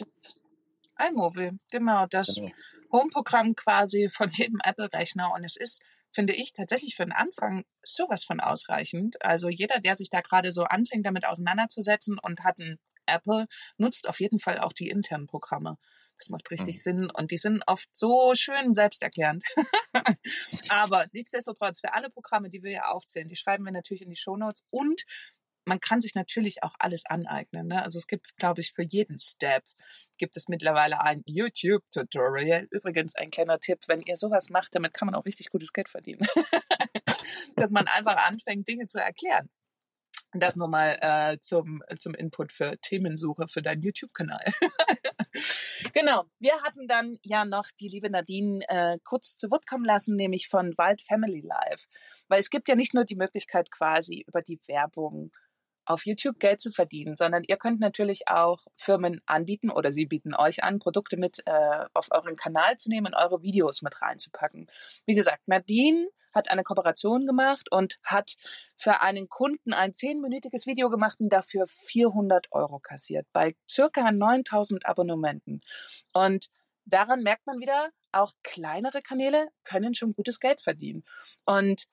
iMovie, 1.07 1.51
genau, 1.71 2.05
das 2.07 2.35
genau. 2.35 2.51
Home-Programm 2.91 3.55
quasi 3.55 4.09
von 4.09 4.29
jedem 4.33 4.59
Apple-Rechner. 4.63 5.31
Und 5.33 5.43
es 5.43 5.55
ist, 5.55 5.81
finde 6.11 6.33
ich, 6.33 6.53
tatsächlich 6.53 6.95
für 6.95 7.05
den 7.05 7.11
Anfang 7.11 7.65
sowas 7.83 8.23
von 8.23 8.39
ausreichend. 8.39 9.23
Also 9.23 9.49
jeder, 9.49 9.79
der 9.79 9.95
sich 9.95 10.09
da 10.09 10.21
gerade 10.21 10.51
so 10.51 10.63
anfängt, 10.63 11.05
damit 11.05 11.25
auseinanderzusetzen 11.25 12.19
und 12.19 12.43
hat 12.43 12.57
ein 12.59 12.77
Apple, 13.05 13.47
nutzt 13.77 14.07
auf 14.07 14.19
jeden 14.19 14.39
Fall 14.39 14.59
auch 14.59 14.73
die 14.73 14.87
internen 14.87 15.27
Programme. 15.27 15.77
Das 16.17 16.29
macht 16.29 16.51
richtig 16.51 16.75
mhm. 16.75 16.79
Sinn 16.79 17.11
und 17.11 17.31
die 17.31 17.37
sind 17.37 17.63
oft 17.67 17.89
so 17.91 18.33
schön 18.33 18.73
selbsterklärend. 18.73 19.43
Aber 20.69 21.07
nichtsdestotrotz, 21.11 21.81
für 21.81 21.93
alle 21.93 22.09
Programme, 22.09 22.49
die 22.49 22.63
wir 22.63 22.69
hier 22.69 22.89
aufzählen, 22.89 23.27
die 23.27 23.35
schreiben 23.35 23.65
wir 23.65 23.71
natürlich 23.71 24.03
in 24.03 24.09
die 24.09 24.15
Shownotes 24.15 24.63
und 24.69 25.03
man 25.65 25.79
kann 25.79 26.01
sich 26.01 26.15
natürlich 26.15 26.63
auch 26.63 26.73
alles 26.79 27.05
aneignen. 27.05 27.67
Ne? 27.67 27.81
Also 27.81 27.97
es 27.97 28.07
gibt, 28.07 28.35
glaube 28.37 28.61
ich, 28.61 28.73
für 28.73 28.83
jeden 28.83 29.17
Step 29.17 29.63
gibt 30.17 30.37
es 30.37 30.47
mittlerweile 30.47 31.01
ein 31.01 31.23
YouTube-Tutorial. 31.25 32.67
Übrigens 32.71 33.15
ein 33.15 33.31
kleiner 33.31 33.59
Tipp, 33.59 33.79
wenn 33.87 34.01
ihr 34.01 34.17
sowas 34.17 34.49
macht, 34.49 34.75
damit 34.75 34.93
kann 34.93 35.05
man 35.05 35.15
auch 35.15 35.25
richtig 35.25 35.49
gutes 35.49 35.73
Geld 35.73 35.89
verdienen. 35.89 36.25
Dass 37.55 37.71
man 37.71 37.87
einfach 37.87 38.27
anfängt, 38.27 38.67
Dinge 38.67 38.85
zu 38.85 38.99
erklären. 38.99 39.49
Das 40.35 40.55
nochmal 40.55 40.97
äh, 41.01 41.37
zum, 41.39 41.83
zum 41.99 42.15
Input 42.15 42.51
für 42.51 42.77
Themensuche 42.81 43.47
für 43.47 43.61
deinen 43.61 43.83
YouTube-Kanal. 43.83 44.43
genau. 45.93 46.23
Wir 46.39 46.59
hatten 46.63 46.87
dann 46.87 47.15
ja 47.23 47.45
noch 47.45 47.65
die 47.79 47.87
liebe 47.87 48.09
Nadine 48.09 48.61
äh, 48.67 48.97
kurz 49.03 49.37
zu 49.37 49.51
Wort 49.51 49.67
kommen 49.67 49.85
lassen, 49.85 50.15
nämlich 50.15 50.47
von 50.47 50.73
Wild 50.75 51.03
Family 51.03 51.41
Live. 51.41 51.85
Weil 52.29 52.39
es 52.39 52.49
gibt 52.49 52.67
ja 52.67 52.75
nicht 52.75 52.95
nur 52.95 53.05
die 53.05 53.15
Möglichkeit 53.15 53.69
quasi 53.69 54.25
über 54.27 54.41
die 54.41 54.59
Werbung 54.65 55.31
auf 55.85 56.05
YouTube 56.05 56.39
Geld 56.39 56.59
zu 56.59 56.71
verdienen, 56.71 57.15
sondern 57.15 57.43
ihr 57.45 57.57
könnt 57.57 57.79
natürlich 57.79 58.27
auch 58.27 58.59
Firmen 58.75 59.21
anbieten 59.25 59.69
oder 59.69 59.91
sie 59.91 60.05
bieten 60.05 60.33
euch 60.35 60.63
an, 60.63 60.79
Produkte 60.79 61.17
mit 61.17 61.41
äh, 61.45 61.85
auf 61.93 62.07
euren 62.11 62.35
Kanal 62.35 62.77
zu 62.77 62.89
nehmen 62.89 63.07
und 63.07 63.15
eure 63.15 63.41
Videos 63.41 63.81
mit 63.81 64.01
reinzupacken. 64.01 64.67
Wie 65.05 65.15
gesagt, 65.15 65.47
Nadine 65.47 66.07
hat 66.33 66.49
eine 66.49 66.63
Kooperation 66.63 67.25
gemacht 67.25 67.71
und 67.71 67.99
hat 68.03 68.35
für 68.77 69.01
einen 69.01 69.29
Kunden 69.29 69.73
ein 69.73 69.93
zehnminütiges 69.93 70.65
Video 70.65 70.89
gemacht 70.89 71.19
und 71.19 71.29
dafür 71.29 71.67
400 71.67 72.47
Euro 72.51 72.79
kassiert 72.79 73.27
bei 73.33 73.55
circa 73.69 74.11
9000 74.11 74.85
Abonnementen. 74.85 75.61
Und 76.13 76.49
daran 76.85 77.21
merkt 77.21 77.45
man 77.45 77.59
wieder, 77.59 77.89
auch 78.11 78.31
kleinere 78.43 79.01
Kanäle 79.01 79.47
können 79.63 79.93
schon 79.93 80.13
gutes 80.13 80.39
Geld 80.39 80.61
verdienen. 80.61 81.03
Und 81.45 81.87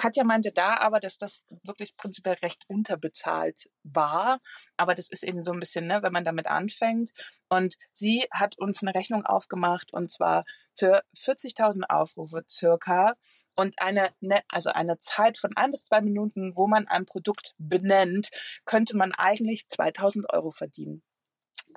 Katja 0.00 0.24
meinte 0.24 0.50
da 0.50 0.78
aber, 0.78 0.98
dass 0.98 1.18
das 1.18 1.42
wirklich 1.62 1.94
prinzipiell 1.94 2.36
recht 2.42 2.64
unterbezahlt 2.68 3.68
war. 3.82 4.40
Aber 4.78 4.94
das 4.94 5.10
ist 5.10 5.22
eben 5.22 5.44
so 5.44 5.52
ein 5.52 5.60
bisschen, 5.60 5.86
ne, 5.86 6.02
wenn 6.02 6.12
man 6.14 6.24
damit 6.24 6.46
anfängt. 6.46 7.10
Und 7.50 7.76
sie 7.92 8.26
hat 8.32 8.56
uns 8.56 8.80
eine 8.80 8.94
Rechnung 8.94 9.26
aufgemacht 9.26 9.92
und 9.92 10.10
zwar 10.10 10.46
für 10.74 11.02
40.000 11.18 11.82
Aufrufe 11.90 12.42
circa 12.48 13.12
und 13.56 13.74
eine, 13.82 14.08
ne, 14.20 14.40
also 14.48 14.70
eine 14.70 14.96
Zeit 14.96 15.36
von 15.36 15.50
ein 15.54 15.72
bis 15.72 15.84
zwei 15.84 16.00
Minuten, 16.00 16.56
wo 16.56 16.66
man 16.66 16.88
ein 16.88 17.04
Produkt 17.04 17.54
benennt, 17.58 18.30
könnte 18.64 18.96
man 18.96 19.12
eigentlich 19.12 19.66
2.000 19.70 20.32
Euro 20.32 20.50
verdienen 20.50 21.02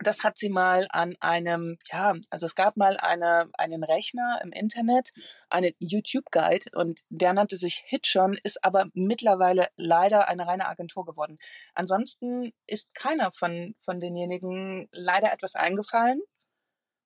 das 0.02 0.24
hat 0.24 0.38
sie 0.38 0.50
mal 0.50 0.88
an 0.90 1.16
einem, 1.20 1.78
ja, 1.92 2.14
also 2.30 2.46
es 2.46 2.56
gab 2.56 2.78
mal 2.78 2.98
eine, 2.98 3.50
einen 3.58 3.84
Rechner 3.84 4.40
im 4.44 4.52
Internet, 4.52 5.12
einen 5.50 5.72
YouTube-Guide 5.80 6.72
und 6.74 7.02
der 7.10 7.34
nannte 7.34 7.58
sich 7.58 7.84
Hitchon, 7.86 8.38
ist 8.44 8.64
aber 8.64 8.88
mittlerweile 8.94 9.68
leider 9.76 10.28
eine 10.28 10.48
reine 10.48 10.68
Agentur 10.68 11.06
geworden. 11.06 11.38
Ansonsten 11.74 12.52
ist 12.68 12.94
keiner 12.94 13.32
von, 13.32 13.76
von 13.80 14.00
denjenigen 14.00 14.88
leider 14.92 15.32
etwas 15.32 15.56
eingefallen, 15.56 16.22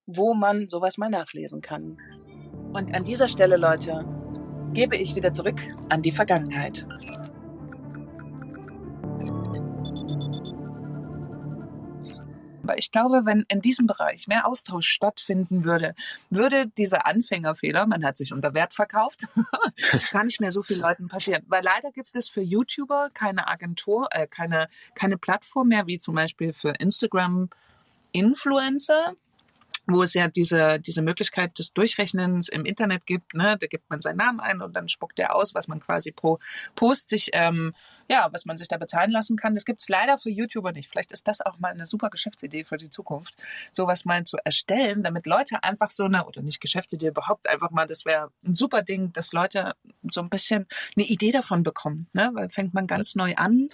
wo 0.06 0.34
man 0.34 0.68
sowas 0.68 0.98
mal 0.98 1.10
nachlesen 1.10 1.60
kann. 1.60 1.98
Und 2.72 2.94
an 2.94 3.04
dieser 3.04 3.28
Stelle, 3.28 3.56
Leute, 3.56 4.04
gebe 4.72 4.96
ich 4.96 5.14
wieder 5.14 5.32
zurück 5.32 5.60
an 5.88 6.02
die 6.02 6.12
Vergangenheit. 6.12 6.86
Aber 12.68 12.76
ich 12.76 12.92
glaube, 12.92 13.22
wenn 13.24 13.46
in 13.48 13.62
diesem 13.62 13.86
Bereich 13.86 14.28
mehr 14.28 14.46
Austausch 14.46 14.88
stattfinden 14.88 15.64
würde, 15.64 15.94
würde 16.28 16.66
dieser 16.66 17.06
Anfängerfehler, 17.06 17.86
man 17.86 18.04
hat 18.04 18.18
sich 18.18 18.30
unter 18.30 18.52
Wert 18.52 18.74
verkauft, 18.74 19.24
gar 20.12 20.24
nicht 20.24 20.38
mehr 20.38 20.50
so 20.50 20.62
vielen 20.62 20.80
Leuten 20.80 21.08
passieren. 21.08 21.44
Weil 21.48 21.64
leider 21.64 21.92
gibt 21.92 22.14
es 22.14 22.28
für 22.28 22.42
YouTuber 22.42 23.08
keine 23.14 23.48
Agentur, 23.48 24.08
äh, 24.10 24.26
keine, 24.26 24.68
keine 24.94 25.16
Plattform 25.16 25.68
mehr, 25.68 25.86
wie 25.86 25.98
zum 25.98 26.14
Beispiel 26.14 26.52
für 26.52 26.74
Instagram 26.78 27.48
Influencer 28.12 29.14
wo 29.88 30.02
es 30.02 30.12
ja 30.14 30.28
diese, 30.28 30.78
diese 30.78 31.00
Möglichkeit 31.00 31.58
des 31.58 31.72
Durchrechnens 31.72 32.48
im 32.48 32.66
Internet 32.66 33.06
gibt. 33.06 33.34
Ne? 33.34 33.56
Da 33.58 33.66
gibt 33.66 33.88
man 33.88 34.00
seinen 34.00 34.18
Namen 34.18 34.38
ein 34.38 34.60
und 34.60 34.76
dann 34.76 34.88
spuckt 34.88 35.18
er 35.18 35.34
aus, 35.34 35.54
was 35.54 35.66
man 35.66 35.80
quasi 35.80 36.12
pro 36.12 36.38
Post 36.74 37.08
sich, 37.08 37.30
ähm, 37.32 37.74
ja, 38.08 38.28
was 38.30 38.44
man 38.44 38.58
sich 38.58 38.68
da 38.68 38.76
bezahlen 38.76 39.10
lassen 39.10 39.36
kann. 39.36 39.54
Das 39.54 39.64
gibt 39.64 39.80
es 39.80 39.88
leider 39.88 40.18
für 40.18 40.28
YouTuber 40.28 40.72
nicht. 40.72 40.90
Vielleicht 40.90 41.10
ist 41.10 41.26
das 41.26 41.40
auch 41.40 41.58
mal 41.58 41.72
eine 41.72 41.86
super 41.86 42.10
Geschäftsidee 42.10 42.64
für 42.64 42.76
die 42.76 42.90
Zukunft, 42.90 43.34
sowas 43.72 44.04
mal 44.04 44.24
zu 44.24 44.36
erstellen, 44.44 45.02
damit 45.02 45.26
Leute 45.26 45.62
einfach 45.62 45.90
so 45.90 46.04
eine, 46.04 46.26
oder 46.26 46.42
nicht 46.42 46.60
Geschäftsidee, 46.60 47.08
überhaupt 47.08 47.48
einfach 47.48 47.70
mal, 47.70 47.86
das 47.86 48.04
wäre 48.04 48.30
ein 48.44 48.54
super 48.54 48.82
Ding, 48.82 49.12
dass 49.14 49.32
Leute 49.32 49.74
so 50.10 50.20
ein 50.20 50.28
bisschen 50.28 50.66
eine 50.96 51.06
Idee 51.06 51.32
davon 51.32 51.62
bekommen. 51.62 52.08
Ne? 52.12 52.30
Weil 52.34 52.50
fängt 52.50 52.74
man 52.74 52.86
ganz 52.86 53.14
neu 53.14 53.34
an, 53.36 53.70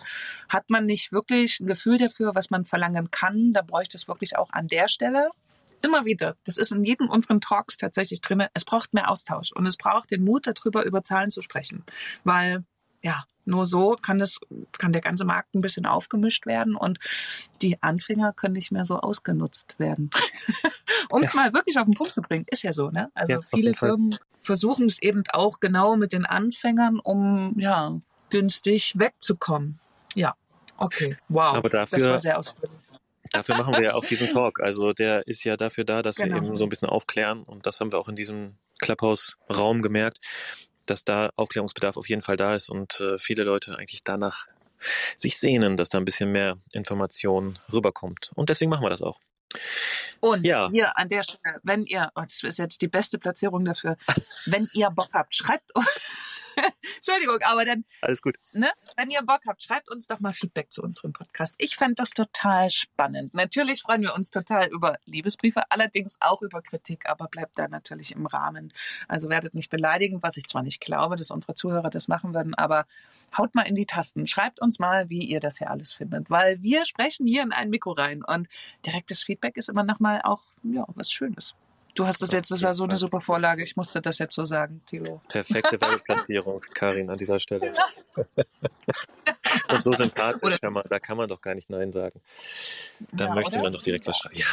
hat 0.48 0.70
man 0.70 0.87
nicht 0.87 1.11
wirklich 1.11 1.59
ein 1.59 1.66
Gefühl 1.66 1.98
dafür, 1.98 2.37
was 2.37 2.50
man 2.50 2.66
verlangen 2.66 3.11
kann. 3.11 3.53
Da 3.53 3.62
bräuchte 3.62 3.96
es 3.96 4.07
wirklich 4.07 4.37
auch 4.37 4.50
an 4.50 4.68
der 4.68 4.87
Stelle 4.87 5.31
immer 5.85 6.05
wieder, 6.05 6.37
das 6.44 6.57
ist 6.57 6.73
in 6.73 6.85
jedem 6.85 7.09
unseren 7.09 7.40
Talks 7.40 7.77
tatsächlich 7.77 8.20
drin, 8.20 8.44
es 8.55 8.64
braucht 8.64 8.94
mehr 8.94 9.11
Austausch 9.11 9.53
und 9.53 9.66
es 9.66 9.77
braucht 9.77 10.11
den 10.11 10.25
Mut 10.25 10.47
darüber, 10.47 10.85
über 10.85 11.05
Zahlen 11.05 11.31
zu 11.31 11.42
sprechen, 11.42 11.85
weil 12.25 12.64
ja, 13.03 13.25
nur 13.44 13.66
so 13.66 13.97
kann 14.01 14.18
das, 14.18 14.40
kann 14.79 14.92
der 14.92 15.03
ganze 15.03 15.25
Markt 15.27 15.55
ein 15.55 15.61
bisschen 15.61 15.85
aufgemischt 15.85 16.47
werden 16.47 16.75
und 16.75 16.99
die 17.61 17.83
Anfänger 17.83 18.33
können 18.33 18.55
nicht 18.55 18.73
mehr 18.73 18.87
so 18.87 18.99
ausgenutzt 18.99 19.79
werden. 19.79 20.11
um 21.11 21.20
es 21.20 21.35
ja. 21.35 21.42
mal 21.42 21.53
wirklich 21.53 21.79
auf 21.79 21.85
den 21.85 21.94
Punkt 21.94 22.14
zu 22.14 22.23
bringen, 22.23 22.47
ist 22.51 22.62
ja 22.62 22.73
so, 22.73 22.90
ne? 22.90 23.11
Also 23.14 23.35
ja, 23.35 23.40
viele 23.42 23.75
Firmen 23.75 24.16
versuchen 24.42 24.87
es 24.87 25.01
eben 25.03 25.23
auch 25.33 25.61
genau 25.61 25.97
mit 25.97 26.12
den 26.12 26.25
Anfängern, 26.25 26.99
um 26.99 27.55
ja 27.59 28.01
günstig 28.31 28.99
wegzukommen. 28.99 29.79
Ja, 30.14 30.35
okay, 30.79 31.16
wow. 31.29 31.55
Aber 31.57 31.68
dafür, 31.68 31.99
das 31.99 32.09
war 32.09 32.20
sehr 32.20 32.38
ausführlich. 32.38 32.81
Dafür 33.35 33.57
machen 33.57 33.75
wir 33.75 33.83
ja 33.83 33.94
auch 33.94 34.05
diesen 34.05 34.29
Talk. 34.31 34.61
Also 34.61 34.92
der 34.92 35.27
ist 35.27 35.44
ja 35.44 35.57
dafür 35.57 35.85
da, 35.85 36.03
dass 36.03 36.16
genau. 36.16 36.37
wir 36.40 36.42
eben 36.42 36.57
so 36.57 36.64
ein 36.64 36.68
bisschen 36.68 36.88
aufklären. 36.88 37.42
Und 37.42 37.66
das 37.66 37.81
haben 37.81 37.92
wir 37.92 37.99
auch 37.99 38.09
in 38.09 38.14
diesem 38.14 38.57
Clubhouse-Raum 38.79 39.83
gemerkt, 39.83 40.18
dass 40.87 41.05
da 41.05 41.31
Aufklärungsbedarf 41.37 41.97
auf 41.97 42.09
jeden 42.09 42.23
Fall 42.23 42.37
da 42.37 42.55
ist 42.55 42.70
und 42.70 43.01
äh, 43.01 43.18
viele 43.18 43.44
Leute 43.44 43.77
eigentlich 43.77 44.05
danach 44.05 44.47
sich 45.16 45.38
sehnen, 45.38 45.77
dass 45.77 45.88
da 45.88 45.99
ein 45.99 46.05
bisschen 46.05 46.31
mehr 46.31 46.59
Information 46.73 47.59
rüberkommt. 47.73 48.31
Und 48.35 48.51
deswegen 48.51 48.70
machen 48.70 48.85
wir 48.85 48.90
das 48.90 49.03
auch. 49.03 49.18
Und 50.20 50.44
ja. 50.44 50.68
hier 50.70 50.97
an 50.97 51.09
der 51.09 51.23
Stelle, 51.23 51.61
wenn 51.62 51.85
ihr, 51.85 52.11
oh, 52.14 52.23
das 52.23 52.42
ist 52.42 52.59
jetzt 52.59 52.83
die 52.83 52.88
beste 52.88 53.18
Platzierung 53.18 53.64
dafür, 53.64 53.97
wenn 54.47 54.68
ihr 54.75 54.90
Bock 54.90 55.11
habt, 55.12 55.35
schreibt 55.35 55.70
Entschuldigung, 56.97 57.38
aber 57.45 57.64
dann. 57.64 57.85
Alles 58.01 58.23
gut. 58.23 58.37
Ne, 58.53 58.71
wenn 58.97 59.11
ihr 59.11 59.23
Bock 59.23 59.40
habt, 59.47 59.62
schreibt 59.62 59.90
uns 59.90 60.07
doch 60.07 60.21
mal 60.21 60.33
Feedback 60.33 60.73
zu 60.73 60.83
unserem 60.83 61.12
Podcast. 61.12 61.55
Ich 61.59 61.77
fände 61.77 61.95
das 61.97 62.11
total 62.11 62.71
spannend. 62.71 63.35
Natürlich 63.35 63.83
freuen 63.83 64.03
wir 64.03 64.14
uns 64.14 64.31
total 64.31 64.69
über 64.69 64.97
Liebesbriefe, 65.05 65.62
allerdings 65.71 66.17
auch 66.21 66.43
über 66.43 66.62
Kritik, 66.62 67.09
aber 67.09 67.29
bleibt 67.29 67.59
da 67.59 67.69
natürlich 67.69 68.12
im 68.12 68.27
Rahmen. 68.27 68.73
Also 69.09 69.29
werdet 69.29 69.55
nicht 69.55 69.71
beleidigen, 69.71 70.23
was 70.23 70.37
ich 70.37 70.47
zwar 70.47 70.62
nicht 70.62 70.81
glaube, 70.81 71.17
dass 71.17 71.31
unsere 71.31 71.55
Zuhörer 71.55 71.90
das 71.90 72.09
machen 72.09 72.35
würden, 72.35 72.55
aber 72.55 72.87
haut 73.37 73.55
mal 73.55 73.62
in 73.62 73.75
die 73.75 73.87
Tasten. 73.87 74.27
Schreibt 74.27 74.61
uns 74.61 74.79
mal, 74.79 75.09
wie 75.11 75.25
ihr 75.25 75.40
das 75.40 75.59
hier 75.59 75.71
alles 75.71 75.93
findet, 75.93 76.31
weil 76.31 76.62
wir 76.62 76.85
sprechen 76.85 77.27
hier 77.27 77.43
in 77.43 77.53
ein 77.53 77.71
Mikro 77.71 77.93
rein 77.93 78.23
und 78.25 78.49
direktes 78.87 79.23
Feedback 79.23 79.57
ist 79.57 79.69
immer 79.69 79.85
nochmal 79.85 80.21
auch 80.23 80.43
ja, 80.62 80.85
was 80.95 81.11
Schönes. 81.11 81.55
Du 81.94 82.07
hast 82.07 82.20
das 82.22 82.33
jetzt, 82.33 82.50
das 82.50 82.62
war 82.62 82.74
so 82.74 82.85
eine 82.85 82.96
super 82.96 83.20
Vorlage, 83.20 83.62
ich 83.62 83.76
musste 83.76 84.02
das 84.02 84.18
jetzt 84.18 84.35
so 84.35 84.44
sagen, 84.44 84.83
Thilo. 84.87 85.20
Perfekte 85.28 85.80
Werbeplatzierung, 85.80 86.61
Karin, 86.74 87.09
an 87.09 87.16
dieser 87.16 87.38
Stelle. 87.38 87.72
Und 89.70 89.83
so 89.83 89.92
sympathisch, 89.94 90.42
Oder, 90.42 90.83
da 90.88 90.98
kann 90.98 91.16
man 91.16 91.28
doch 91.28 91.40
gar 91.40 91.54
nicht 91.54 91.70
Nein 91.70 91.92
sagen. 91.92 92.20
Dann 93.12 93.28
ja, 93.28 93.35
möchte 93.35 93.54
oder? 93.54 93.62
man 93.64 93.72
doch 93.72 93.83
direkt 93.83 94.07
was 94.07 94.18
schreiben. 94.18 94.37
Ja, 94.37 94.46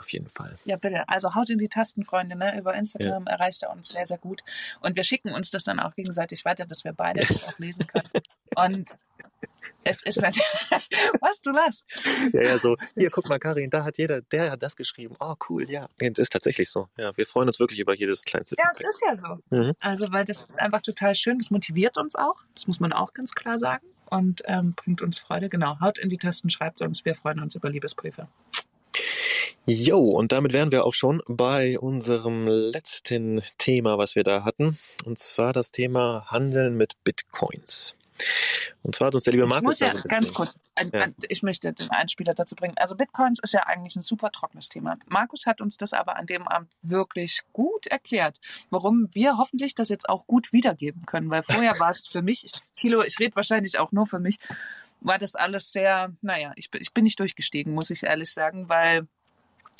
auf 0.00 0.10
jeden 0.12 0.28
Fall. 0.28 0.56
Ja, 0.64 0.76
bitte. 0.76 1.08
Also 1.08 1.34
haut 1.34 1.50
in 1.50 1.58
die 1.58 1.68
Tasten, 1.68 2.04
Freunde. 2.04 2.34
Ne? 2.34 2.58
Über 2.58 2.74
Instagram 2.74 3.24
ja. 3.26 3.32
erreicht 3.32 3.62
er 3.62 3.70
uns 3.70 3.90
sehr, 3.90 4.06
sehr 4.06 4.18
gut. 4.18 4.42
Und 4.80 4.96
wir 4.96 5.04
schicken 5.04 5.32
uns 5.32 5.50
das 5.50 5.64
dann 5.64 5.78
auch 5.78 5.94
gegenseitig 5.94 6.44
weiter, 6.44 6.66
dass 6.66 6.84
wir 6.84 6.92
beide 6.92 7.24
das 7.24 7.44
auch 7.44 7.58
lesen 7.58 7.86
können. 7.86 8.08
Und 8.56 8.98
es 9.84 10.02
ist 10.02 10.20
natürlich. 10.20 10.48
Was, 11.20 11.40
du 11.42 11.50
lachst? 11.50 11.84
Ja, 12.32 12.42
ja, 12.42 12.58
so. 12.58 12.76
Hier, 12.96 13.10
guck 13.10 13.28
mal, 13.28 13.38
Karin, 13.38 13.70
da 13.70 13.84
hat 13.84 13.98
jeder, 13.98 14.22
der 14.22 14.50
hat 14.50 14.62
das 14.62 14.74
geschrieben. 14.74 15.14
Oh, 15.20 15.34
cool, 15.48 15.70
ja. 15.70 15.88
Das 15.98 16.18
ist 16.18 16.32
tatsächlich 16.32 16.70
so. 16.70 16.88
Ja, 16.96 17.16
wir 17.16 17.26
freuen 17.26 17.48
uns 17.48 17.60
wirklich 17.60 17.78
über 17.78 17.94
jedes 17.94 18.24
kleinste. 18.24 18.56
Ja, 18.58 18.68
es 18.72 18.80
ist 18.80 19.02
ja 19.06 19.16
so. 19.16 19.38
Mhm. 19.50 19.74
Also, 19.80 20.10
weil 20.12 20.24
das 20.24 20.42
ist 20.42 20.58
einfach 20.58 20.80
total 20.80 21.14
schön. 21.14 21.38
Das 21.38 21.50
motiviert 21.50 21.98
uns 21.98 22.16
auch. 22.16 22.36
Das 22.54 22.66
muss 22.66 22.80
man 22.80 22.92
auch 22.92 23.12
ganz 23.12 23.34
klar 23.34 23.58
sagen. 23.58 23.86
Und 24.06 24.42
ähm, 24.46 24.72
bringt 24.74 25.02
uns 25.02 25.18
Freude. 25.18 25.48
Genau. 25.48 25.78
Haut 25.80 25.98
in 25.98 26.08
die 26.08 26.16
Tasten, 26.16 26.50
schreibt 26.50 26.80
uns. 26.80 27.04
Wir 27.04 27.14
freuen 27.14 27.40
uns 27.40 27.54
über 27.54 27.68
Liebesbriefe. 27.70 28.28
Jo, 29.72 30.00
und 30.00 30.32
damit 30.32 30.52
wären 30.52 30.72
wir 30.72 30.84
auch 30.84 30.94
schon 30.94 31.22
bei 31.28 31.78
unserem 31.78 32.48
letzten 32.48 33.40
Thema, 33.56 33.98
was 33.98 34.16
wir 34.16 34.24
da 34.24 34.42
hatten. 34.42 34.80
Und 35.04 35.20
zwar 35.20 35.52
das 35.52 35.70
Thema 35.70 36.24
Handeln 36.26 36.76
mit 36.76 36.94
Bitcoins. 37.04 37.96
Und 38.82 38.96
zwar 38.96 39.06
hat 39.06 39.14
uns 39.14 39.22
der 39.22 39.32
liebe 39.32 39.46
Markus. 39.46 39.80
Ich 39.80 39.86
muss 39.86 39.94
ja 39.94 40.00
so 40.00 40.08
ganz 40.08 40.34
kurz, 40.34 40.56
ein, 40.74 40.90
ja. 40.92 41.06
ich 41.28 41.44
möchte 41.44 41.72
den 41.72 41.88
Einspieler 41.90 42.34
dazu 42.34 42.56
bringen. 42.56 42.74
Also 42.78 42.96
Bitcoins 42.96 43.38
ist 43.44 43.54
ja 43.54 43.60
eigentlich 43.64 43.94
ein 43.94 44.02
super 44.02 44.32
trockenes 44.32 44.70
Thema. 44.70 44.96
Markus 45.06 45.46
hat 45.46 45.60
uns 45.60 45.76
das 45.76 45.92
aber 45.92 46.16
an 46.16 46.26
dem 46.26 46.48
Abend 46.48 46.72
wirklich 46.82 47.42
gut 47.52 47.86
erklärt, 47.86 48.40
warum 48.70 49.08
wir 49.12 49.38
hoffentlich 49.38 49.76
das 49.76 49.88
jetzt 49.88 50.08
auch 50.08 50.26
gut 50.26 50.52
wiedergeben 50.52 51.06
können. 51.06 51.30
Weil 51.30 51.44
vorher 51.44 51.74
war 51.78 51.90
es 51.90 52.08
für 52.08 52.22
mich, 52.22 52.44
ich, 52.44 52.54
Kilo, 52.74 53.04
ich 53.04 53.20
rede 53.20 53.36
wahrscheinlich 53.36 53.78
auch 53.78 53.92
nur 53.92 54.08
für 54.08 54.18
mich, 54.18 54.40
war 55.00 55.18
das 55.18 55.36
alles 55.36 55.70
sehr, 55.70 56.12
naja, 56.22 56.52
ich, 56.56 56.70
ich 56.74 56.92
bin 56.92 57.04
nicht 57.04 57.20
durchgestiegen, 57.20 57.72
muss 57.72 57.90
ich 57.90 58.02
ehrlich 58.02 58.32
sagen, 58.32 58.68
weil 58.68 59.06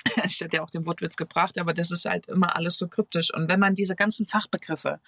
ich 0.25 0.41
hätte 0.41 0.57
ja 0.57 0.63
auch 0.63 0.71
den 0.71 0.87
Wortwitz 0.87 1.17
gebracht, 1.17 1.59
aber 1.59 1.75
das 1.75 1.91
ist 1.91 2.05
halt 2.05 2.27
immer 2.27 2.57
alles 2.57 2.79
so 2.79 2.89
kryptisch. 2.89 3.33
Und 3.33 3.51
wenn 3.51 3.61
man 3.61 3.75
diese 3.75 3.97
ganzen 3.97 4.27
Fachbegriffe 4.27 5.01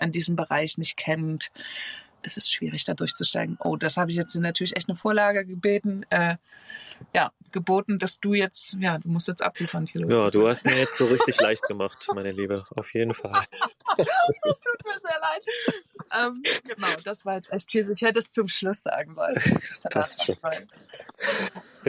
in 0.00 0.12
diesem 0.12 0.36
Bereich 0.36 0.78
nicht 0.78 0.96
kennt, 0.96 1.50
es 2.22 2.36
ist 2.36 2.52
schwierig, 2.52 2.84
da 2.84 2.94
durchzusteigen. 2.94 3.58
Oh, 3.60 3.76
das 3.76 3.96
habe 3.96 4.10
ich 4.10 4.16
jetzt 4.16 4.34
natürlich 4.34 4.76
echt 4.76 4.88
eine 4.88 4.96
Vorlage 4.96 5.46
gebeten, 5.46 6.04
äh, 6.10 6.36
ja, 7.14 7.30
geboten, 7.52 7.98
dass 7.98 8.18
du 8.18 8.34
jetzt, 8.34 8.74
ja, 8.80 8.98
du 8.98 9.08
musst 9.08 9.28
jetzt 9.28 9.42
abliefern, 9.42 9.86
Thilo. 9.86 10.08
Ja, 10.08 10.30
du 10.30 10.48
hast 10.48 10.64
mir 10.64 10.76
jetzt 10.76 10.96
so 10.98 11.06
richtig 11.06 11.40
leicht 11.40 11.62
gemacht, 11.62 12.08
meine 12.14 12.32
Liebe, 12.32 12.64
auf 12.74 12.92
jeden 12.92 13.14
Fall. 13.14 13.30
das 13.96 14.60
tut 14.60 14.84
mir 14.84 15.00
sehr 15.00 15.20
leid. 15.20 15.42
Ähm, 16.16 16.42
genau, 16.64 16.88
das 17.04 17.24
war 17.24 17.36
jetzt 17.36 17.52
echt 17.52 17.70
viel. 17.70 17.88
Ich 17.90 18.02
hätte 18.02 18.18
es 18.18 18.30
zum 18.30 18.48
Schluss 18.48 18.82
sagen 18.82 19.14
sollen. 19.14 19.34
Das 19.34 19.86
passt 19.90 20.24
schon. 20.24 20.36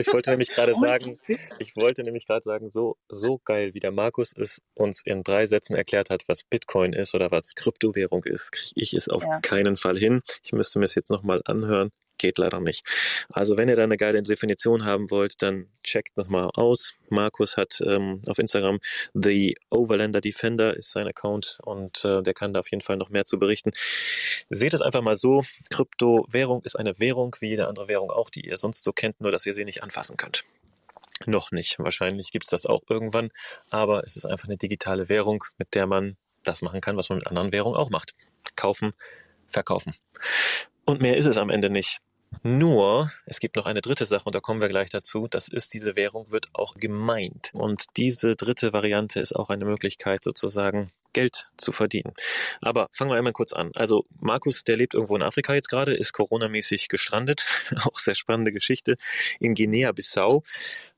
Ich 0.00 0.12
wollte 0.12 0.30
nämlich 0.30 0.50
gerade 0.50 0.74
sagen, 0.74 1.18
ich 1.58 1.76
wollte 1.76 2.02
nämlich 2.02 2.26
gerade 2.26 2.44
sagen, 2.44 2.70
so, 2.70 2.96
so 3.08 3.40
geil, 3.44 3.74
wie 3.74 3.80
der 3.80 3.92
Markus 3.92 4.32
es 4.36 4.60
uns 4.74 5.02
in 5.04 5.22
drei 5.22 5.46
Sätzen 5.46 5.76
erklärt 5.76 6.10
hat, 6.10 6.24
was 6.26 6.44
Bitcoin 6.44 6.92
ist 6.92 7.14
oder 7.14 7.30
was 7.30 7.54
Kryptowährung 7.54 8.24
ist, 8.24 8.52
kriege 8.52 8.80
ich 8.80 8.94
es 8.94 9.08
auf 9.08 9.24
ja. 9.24 9.40
keinen 9.40 9.76
Fall 9.76 9.98
hin. 9.98 10.22
Ich 10.42 10.52
müsste 10.52 10.78
mir 10.78 10.84
es 10.84 10.94
jetzt 10.94 11.10
nochmal 11.10 11.42
anhören 11.44 11.90
geht 12.20 12.38
leider 12.38 12.60
nicht. 12.60 12.86
Also 13.30 13.56
wenn 13.56 13.68
ihr 13.68 13.76
da 13.76 13.84
eine 13.84 13.96
geile 13.96 14.22
Definition 14.22 14.84
haben 14.84 15.10
wollt, 15.10 15.42
dann 15.42 15.66
checkt 15.82 16.12
das 16.16 16.28
mal 16.28 16.50
aus. 16.54 16.94
Markus 17.08 17.56
hat 17.56 17.80
ähm, 17.84 18.20
auf 18.28 18.38
Instagram 18.38 18.78
The 19.14 19.56
Overlander 19.70 20.20
Defender 20.20 20.76
ist 20.76 20.90
sein 20.90 21.08
Account 21.08 21.58
und 21.62 22.04
äh, 22.04 22.22
der 22.22 22.34
kann 22.34 22.52
da 22.52 22.60
auf 22.60 22.70
jeden 22.70 22.82
Fall 22.82 22.96
noch 22.96 23.08
mehr 23.08 23.24
zu 23.24 23.38
berichten. 23.38 23.72
Seht 24.50 24.74
es 24.74 24.82
einfach 24.82 25.02
mal 25.02 25.16
so, 25.16 25.42
Kryptowährung 25.70 26.62
ist 26.62 26.76
eine 26.76 26.98
Währung 27.00 27.34
wie 27.40 27.48
jede 27.48 27.68
andere 27.68 27.88
Währung 27.88 28.10
auch, 28.10 28.30
die 28.30 28.46
ihr 28.46 28.56
sonst 28.56 28.84
so 28.84 28.92
kennt, 28.92 29.20
nur 29.20 29.32
dass 29.32 29.46
ihr 29.46 29.54
sie 29.54 29.64
nicht 29.64 29.82
anfassen 29.82 30.16
könnt. 30.16 30.44
Noch 31.26 31.52
nicht. 31.52 31.78
Wahrscheinlich 31.78 32.32
gibt 32.32 32.44
es 32.46 32.50
das 32.50 32.66
auch 32.66 32.80
irgendwann, 32.88 33.30
aber 33.68 34.04
es 34.04 34.16
ist 34.16 34.26
einfach 34.26 34.48
eine 34.48 34.56
digitale 34.56 35.08
Währung, 35.08 35.44
mit 35.58 35.74
der 35.74 35.86
man 35.86 36.16
das 36.44 36.62
machen 36.62 36.80
kann, 36.80 36.96
was 36.96 37.08
man 37.08 37.18
mit 37.18 37.26
anderen 37.26 37.52
Währungen 37.52 37.76
auch 37.76 37.90
macht. 37.90 38.14
Kaufen, 38.56 38.92
verkaufen. 39.48 39.94
Und 40.86 41.00
mehr 41.00 41.16
ist 41.16 41.26
es 41.26 41.36
am 41.36 41.50
Ende 41.50 41.70
nicht. 41.70 41.98
Nur, 42.42 43.10
es 43.26 43.40
gibt 43.40 43.56
noch 43.56 43.66
eine 43.66 43.80
dritte 43.80 44.06
Sache 44.06 44.24
und 44.24 44.34
da 44.34 44.40
kommen 44.40 44.60
wir 44.60 44.68
gleich 44.68 44.88
dazu. 44.88 45.26
Das 45.28 45.48
ist, 45.48 45.74
diese 45.74 45.96
Währung 45.96 46.30
wird 46.30 46.46
auch 46.52 46.74
gemeint. 46.74 47.50
Und 47.52 47.86
diese 47.96 48.36
dritte 48.36 48.72
Variante 48.72 49.20
ist 49.20 49.34
auch 49.34 49.50
eine 49.50 49.64
Möglichkeit, 49.64 50.22
sozusagen 50.22 50.92
Geld 51.12 51.50
zu 51.56 51.72
verdienen. 51.72 52.12
Aber 52.60 52.88
fangen 52.92 53.10
wir 53.10 53.16
einmal 53.16 53.32
kurz 53.32 53.52
an. 53.52 53.70
Also 53.74 54.04
Markus, 54.20 54.64
der 54.64 54.76
lebt 54.76 54.94
irgendwo 54.94 55.16
in 55.16 55.22
Afrika 55.22 55.54
jetzt 55.54 55.68
gerade, 55.68 55.94
ist 55.94 56.12
coronamäßig 56.12 56.88
gestrandet. 56.88 57.46
auch 57.84 57.98
sehr 57.98 58.14
spannende 58.14 58.52
Geschichte. 58.52 58.96
In 59.38 59.54
Guinea-Bissau 59.54 60.42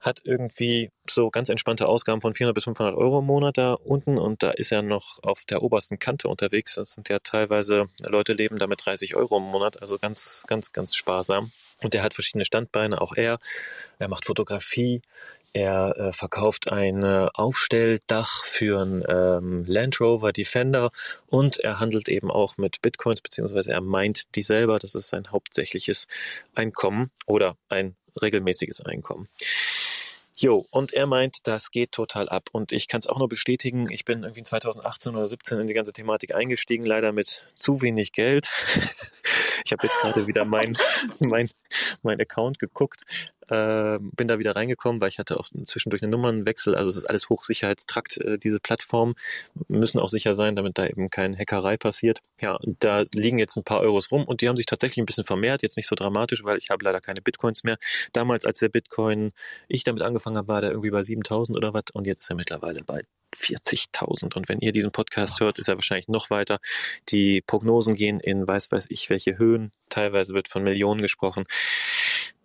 hat 0.01 0.21
irgendwie 0.25 0.91
so 1.09 1.31
ganz 1.31 1.49
entspannte 1.49 1.87
Ausgaben 1.87 2.21
von 2.21 2.35
400 2.35 2.55
bis 2.55 2.65
500 2.65 2.97
Euro 2.97 3.21
im 3.21 3.27
Monat 3.27 3.59
da 3.59 3.75
unten 3.75 4.19
und 4.19 4.43
da 4.43 4.51
ist 4.51 4.73
er 4.73 4.83
noch 4.83 5.19
auf 5.23 5.45
der 5.45 5.63
obersten 5.63 5.99
Kante 5.99 6.29
unterwegs. 6.29 6.75
Das 6.75 6.93
sind 6.93 7.09
ja 7.09 7.19
teilweise 7.19 7.89
Leute 8.01 8.33
leben 8.33 8.59
da 8.59 8.67
mit 8.67 8.85
30 8.85 9.15
Euro 9.17 9.39
im 9.39 9.45
Monat, 9.45 9.81
also 9.81 9.99
ganz, 9.99 10.45
ganz, 10.47 10.73
ganz 10.73 10.95
sparsam. 10.95 11.51
Und 11.83 11.95
er 11.95 12.03
hat 12.03 12.15
verschiedene 12.15 12.45
Standbeine, 12.45 13.01
auch 13.01 13.15
er. 13.15 13.39
Er 13.99 14.09
macht 14.09 14.27
Fotografie, 14.27 15.03
er 15.53 15.97
äh, 15.99 16.13
verkauft 16.13 16.73
ein 16.73 17.03
äh, 17.03 17.29
Aufstelldach 17.35 18.45
für 18.45 18.81
einen 18.81 19.05
ähm, 19.07 19.65
Land 19.67 20.01
Rover 20.01 20.33
Defender 20.33 20.91
und 21.27 21.59
er 21.59 21.79
handelt 21.79 22.09
eben 22.09 22.31
auch 22.31 22.57
mit 22.57 22.81
Bitcoins, 22.81 23.21
beziehungsweise 23.21 23.73
er 23.73 23.81
meint 23.81 24.35
die 24.35 24.43
selber. 24.43 24.79
Das 24.79 24.95
ist 24.95 25.09
sein 25.09 25.31
hauptsächliches 25.31 26.09
Einkommen 26.55 27.11
oder 27.27 27.57
ein 27.69 27.97
regelmäßiges 28.21 28.81
Einkommen. 28.81 29.29
Jo, 30.35 30.67
und 30.71 30.95
er 30.95 31.07
meint, 31.07 31.47
das 31.47 31.71
geht 31.71 31.93
total 31.93 32.29
ab. 32.29 32.49
Und 32.53 32.73
ich 32.73 32.89
kann 32.89 33.01
es 33.01 33.07
auch 33.07 33.19
nur 33.19 33.29
bestätigen, 33.29 33.91
ich 33.91 34.05
bin 34.07 34.23
irgendwie 34.23 34.43
2018 34.43 35.15
oder 35.15 35.27
17 35.27 35.61
in 35.61 35.67
die 35.67 35.75
ganze 35.75 35.93
Thematik 35.93 36.35
eingestiegen, 36.35 36.85
leider 36.87 37.13
mit 37.13 37.47
zu 37.55 37.83
wenig 37.83 38.13
Geld. 38.13 38.49
Ich 39.65 39.71
habe 39.71 39.87
jetzt 39.87 40.01
gerade 40.01 40.27
wieder 40.27 40.45
mein, 40.45 40.77
mein, 41.21 41.49
mein 42.03 42.21
Account 42.21 42.59
geguckt, 42.59 43.05
äh, 43.49 43.99
bin 44.01 44.29
da 44.29 44.39
wieder 44.39 44.57
reingekommen, 44.57 45.01
weil 45.01 45.09
ich 45.09 45.19
hatte 45.19 45.39
auch 45.39 45.49
zwischendurch 45.65 46.03
einen 46.03 46.13
Nummernwechsel. 46.13 46.75
Also 46.75 46.91
es 46.91 46.97
ist 46.97 47.05
alles 47.05 47.29
Hochsicherheitstrakt, 47.29 48.19
äh, 48.19 48.39
diese 48.39 48.61
Plattformen 48.61 49.15
müssen 49.69 49.99
auch 49.99 50.09
sicher 50.09 50.35
sein, 50.35 50.57
damit 50.57 50.79
da 50.79 50.87
eben 50.87 51.11
keine 51.11 51.37
Hackerei 51.37 51.77
passiert. 51.77 52.21
Ja, 52.41 52.59
da 52.81 53.03
liegen 53.15 53.39
jetzt 53.39 53.57
ein 53.57 53.65
paar 53.65 53.81
Euros 53.81 54.11
rum 54.11 54.25
und 54.25 54.41
die 54.41 54.49
haben 54.49 54.57
sich 54.57 54.67
tatsächlich 54.67 55.03
ein 55.03 55.07
bisschen 55.07 55.25
vermehrt, 55.25 55.63
jetzt 55.63 55.77
nicht 55.77 55.89
so 55.89 55.95
dramatisch, 55.95 56.45
weil 56.45 56.59
ich 56.59 56.71
habe 56.71 56.85
leider 56.85 57.01
keine 57.01 57.23
Bitcoins 57.23 57.65
mehr. 57.65 57.79
Damals, 58.13 58.45
als 58.45 58.59
der 58.59 58.69
Bitcoin, 58.69 59.33
ich 59.69 59.85
damit 59.85 60.03
angefangen 60.03 60.37
habe, 60.37 60.49
war 60.49 60.61
der 60.61 60.71
irgendwie 60.71 60.91
bei 60.91 61.03
7000 61.03 61.57
oder 61.57 61.75
was 61.75 61.85
und 61.93 62.07
jetzt 62.07 62.23
ist 62.23 62.31
er 62.31 62.37
mittlerweile 62.37 62.83
bei 62.85 63.03
40.000. 63.37 64.35
Und 64.37 64.49
wenn 64.49 64.61
ihr 64.61 64.73
diesen 64.73 64.93
Podcast 64.93 65.41
hört, 65.41 65.59
ist 65.59 65.69
er 65.69 65.77
wahrscheinlich 65.77 66.09
noch 66.09 66.31
weiter. 66.31 66.59
Die 67.09 67.41
Prognosen 67.41 67.95
gehen 67.95 68.21
in 68.21 68.47
weiß 68.47 68.71
weiß 68.71 68.87
ich 68.91 69.11
welche 69.11 69.39
Höhen. 69.39 69.73
Teilweise 69.89 70.35
wird 70.35 70.49
von 70.49 70.63
Millionen 70.63 71.03
gesprochen. 71.03 71.45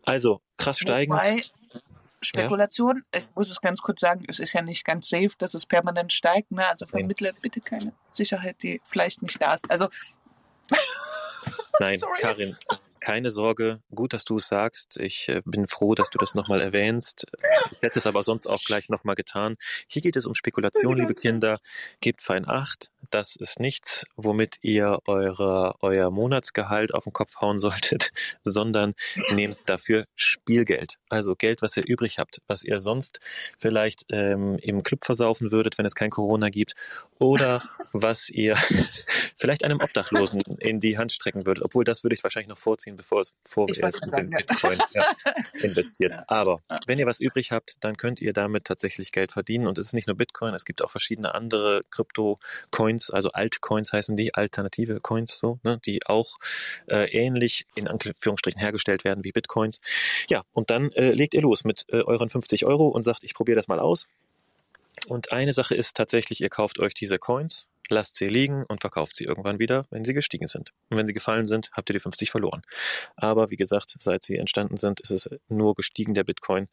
Also 0.08 0.40
krass 0.56 0.80
steigend. 0.80 1.22
Wobei, 1.22 1.44
Spekulation, 2.22 3.04
ja. 3.14 3.20
ich 3.20 3.28
muss 3.36 3.50
es 3.50 3.60
ganz 3.60 3.82
kurz 3.82 4.00
sagen, 4.00 4.24
es 4.28 4.40
ist 4.40 4.54
ja 4.54 4.62
nicht 4.62 4.86
ganz 4.86 5.10
safe, 5.10 5.32
dass 5.38 5.54
es 5.54 5.66
permanent 5.66 6.14
steigt. 6.14 6.50
Ne? 6.52 6.66
Also 6.66 6.88
vermittle 6.88 7.34
nee. 7.34 7.40
bitte 7.42 7.60
keine 7.60 7.92
Sicherheit, 8.08 8.56
die 8.64 8.82
vielleicht 8.86 9.22
nicht 9.22 9.42
da 9.42 9.54
ist. 9.54 9.70
Also 9.70 9.90
Nein, 11.80 12.00
Karin, 12.22 12.56
keine 13.08 13.32
Sorge, 13.32 13.80
gut, 13.96 14.12
dass 14.12 14.26
du 14.26 14.36
es 14.36 14.50
sagst. 14.50 14.98
Ich 15.00 15.30
äh, 15.30 15.42
bin 15.46 15.66
froh, 15.66 15.96
dass 15.96 16.10
du 16.10 16.18
das 16.18 16.36
nochmal 16.36 16.60
erwähnst. 16.60 17.26
Ich 17.72 17.82
hätte 17.82 18.00
es 18.00 18.06
aber 18.06 18.22
sonst 18.22 18.48
auch 18.48 18.62
gleich 18.62 18.90
nochmal 18.90 19.16
getan. 19.16 19.56
Hier 19.88 20.02
geht 20.02 20.18
es 20.18 20.26
um 20.26 20.36
Spekulation, 20.36 20.98
liebe 20.98 21.14
Kinder. 21.14 21.62
Gebt 22.02 22.22
fein 22.22 22.46
Acht. 22.46 22.92
Das 23.10 23.38
ist 23.38 23.62
nichts, 23.62 24.06
womit 24.18 24.58
ihr 24.62 25.00
eure, 25.06 25.76
euer 25.80 26.12
Monatsgehalt 26.12 26.94
auf 26.94 27.06
den 27.06 27.14
Kopf 27.14 27.38
hauen 27.40 27.60
solltet, 27.60 28.12
sondern 28.44 28.94
nehmt 29.34 29.58
dafür 29.68 30.04
Spielgeld. 30.16 30.96
Also 31.08 31.38
Geld, 31.38 31.62
was 31.62 31.78
ihr 31.78 31.88
übrig 31.88 32.20
habt, 32.20 32.42
was 32.48 32.64
ihr 32.64 32.80
sonst 32.80 33.22
vielleicht 33.58 34.04
ähm, 34.10 34.58
im 34.62 34.84
Club 34.84 35.06
versaufen 35.06 35.52
würdet, 35.52 35.78
wenn 35.78 35.86
es 35.86 35.96
kein 35.96 36.10
Corona 36.10 36.50
gibt, 36.50 36.74
oder 37.20 37.64
was 37.94 38.30
ihr 38.30 38.58
vielleicht 39.38 39.64
einem 39.64 39.80
Obdachlosen 39.80 40.42
in 40.60 40.82
die 40.82 40.98
Hand 40.98 41.14
strecken 41.14 41.46
würdet. 41.46 41.64
Obwohl 41.64 41.86
das 41.86 42.04
würde 42.04 42.16
ich 42.16 42.24
wahrscheinlich 42.24 42.50
noch 42.50 42.58
vorziehen, 42.58 42.97
bevor 42.98 43.22
es 43.22 43.34
vor 43.46 43.70
ihr 43.70 43.90
in 44.18 44.30
Bitcoin 44.30 44.80
ja, 44.94 45.06
investiert. 45.62 46.16
Ja. 46.16 46.24
Aber 46.28 46.58
wenn 46.86 47.00
ihr 47.00 47.06
was 47.06 47.20
übrig 47.20 47.52
habt, 47.52 47.78
dann 47.80 47.98
könnt 47.98 48.22
ihr 48.22 48.34
damit 48.34 48.66
tatsächlich 48.66 49.12
Geld 49.12 49.32
verdienen. 49.32 49.68
Und 49.68 49.78
es 49.78 49.86
ist 49.86 49.94
nicht 49.94 50.08
nur 50.08 50.18
Bitcoin, 50.18 50.54
es 50.54 50.66
gibt 50.66 50.84
auch 50.84 50.92
verschiedene 50.92 51.34
andere 51.34 51.84
Krypto-Coins, 51.92 53.12
also 53.12 53.32
Altcoins 53.32 53.94
heißen 53.94 54.18
die, 54.18 54.34
alternative 54.34 55.00
Coins, 55.00 55.38
so, 55.38 55.60
ne, 55.64 55.80
die 55.86 56.06
auch 56.06 56.38
äh, 56.88 57.10
ähnlich 57.12 57.66
in 57.76 57.88
Anführungsstrichen 57.88 58.60
hergestellt 58.60 59.04
werden 59.04 59.24
wie 59.24 59.32
Bitcoins. 59.32 59.82
Ja, 60.30 60.44
und 60.52 60.70
dann 60.70 60.92
äh, 60.92 61.12
legt 61.12 61.34
ihr 61.34 61.42
los 61.42 61.64
mit 61.64 61.86
äh, 61.90 62.02
euren 62.02 62.30
50 62.30 62.66
Euro 62.66 62.88
und 62.88 63.04
sagt, 63.04 63.24
ich 63.24 63.34
probiere 63.34 63.56
das 63.56 63.68
mal 63.68 63.80
aus 63.80 64.08
Und 65.06 65.32
eine 65.32 65.54
Sache 65.54 65.76
ist 65.76 65.96
tatsächlich, 65.96 66.42
ihr 66.42 66.50
kauft 66.50 66.80
euch 66.80 66.94
diese 66.94 67.20
Coins, 67.20 67.68
lasst 67.90 68.16
sie 68.16 68.28
liegen 68.28 68.66
und 68.66 68.82
verkauft 68.82 69.16
sie 69.16 69.26
irgendwann 69.26 69.60
wieder, 69.60 69.86
wenn 69.90 70.04
sie 70.04 70.14
gestiegen 70.14 70.48
sind. 70.48 70.74
Und 70.90 70.98
wenn 70.98 71.06
sie 71.06 71.14
gefallen 71.14 71.46
sind, 71.46 71.70
habt 71.72 71.90
ihr 71.90 71.94
die 71.94 72.00
50 72.00 72.32
verloren. 72.32 72.62
Aber 73.16 73.50
wie 73.50 73.56
gesagt, 73.56 73.96
seit 74.00 74.24
sie 74.24 74.38
entstanden 74.38 74.78
sind, 74.78 75.00
ist 75.00 75.12
es 75.12 75.30
nur 75.48 75.76
gestiegen, 75.76 76.14
der 76.14 76.24
Bitcoin. 76.24 76.68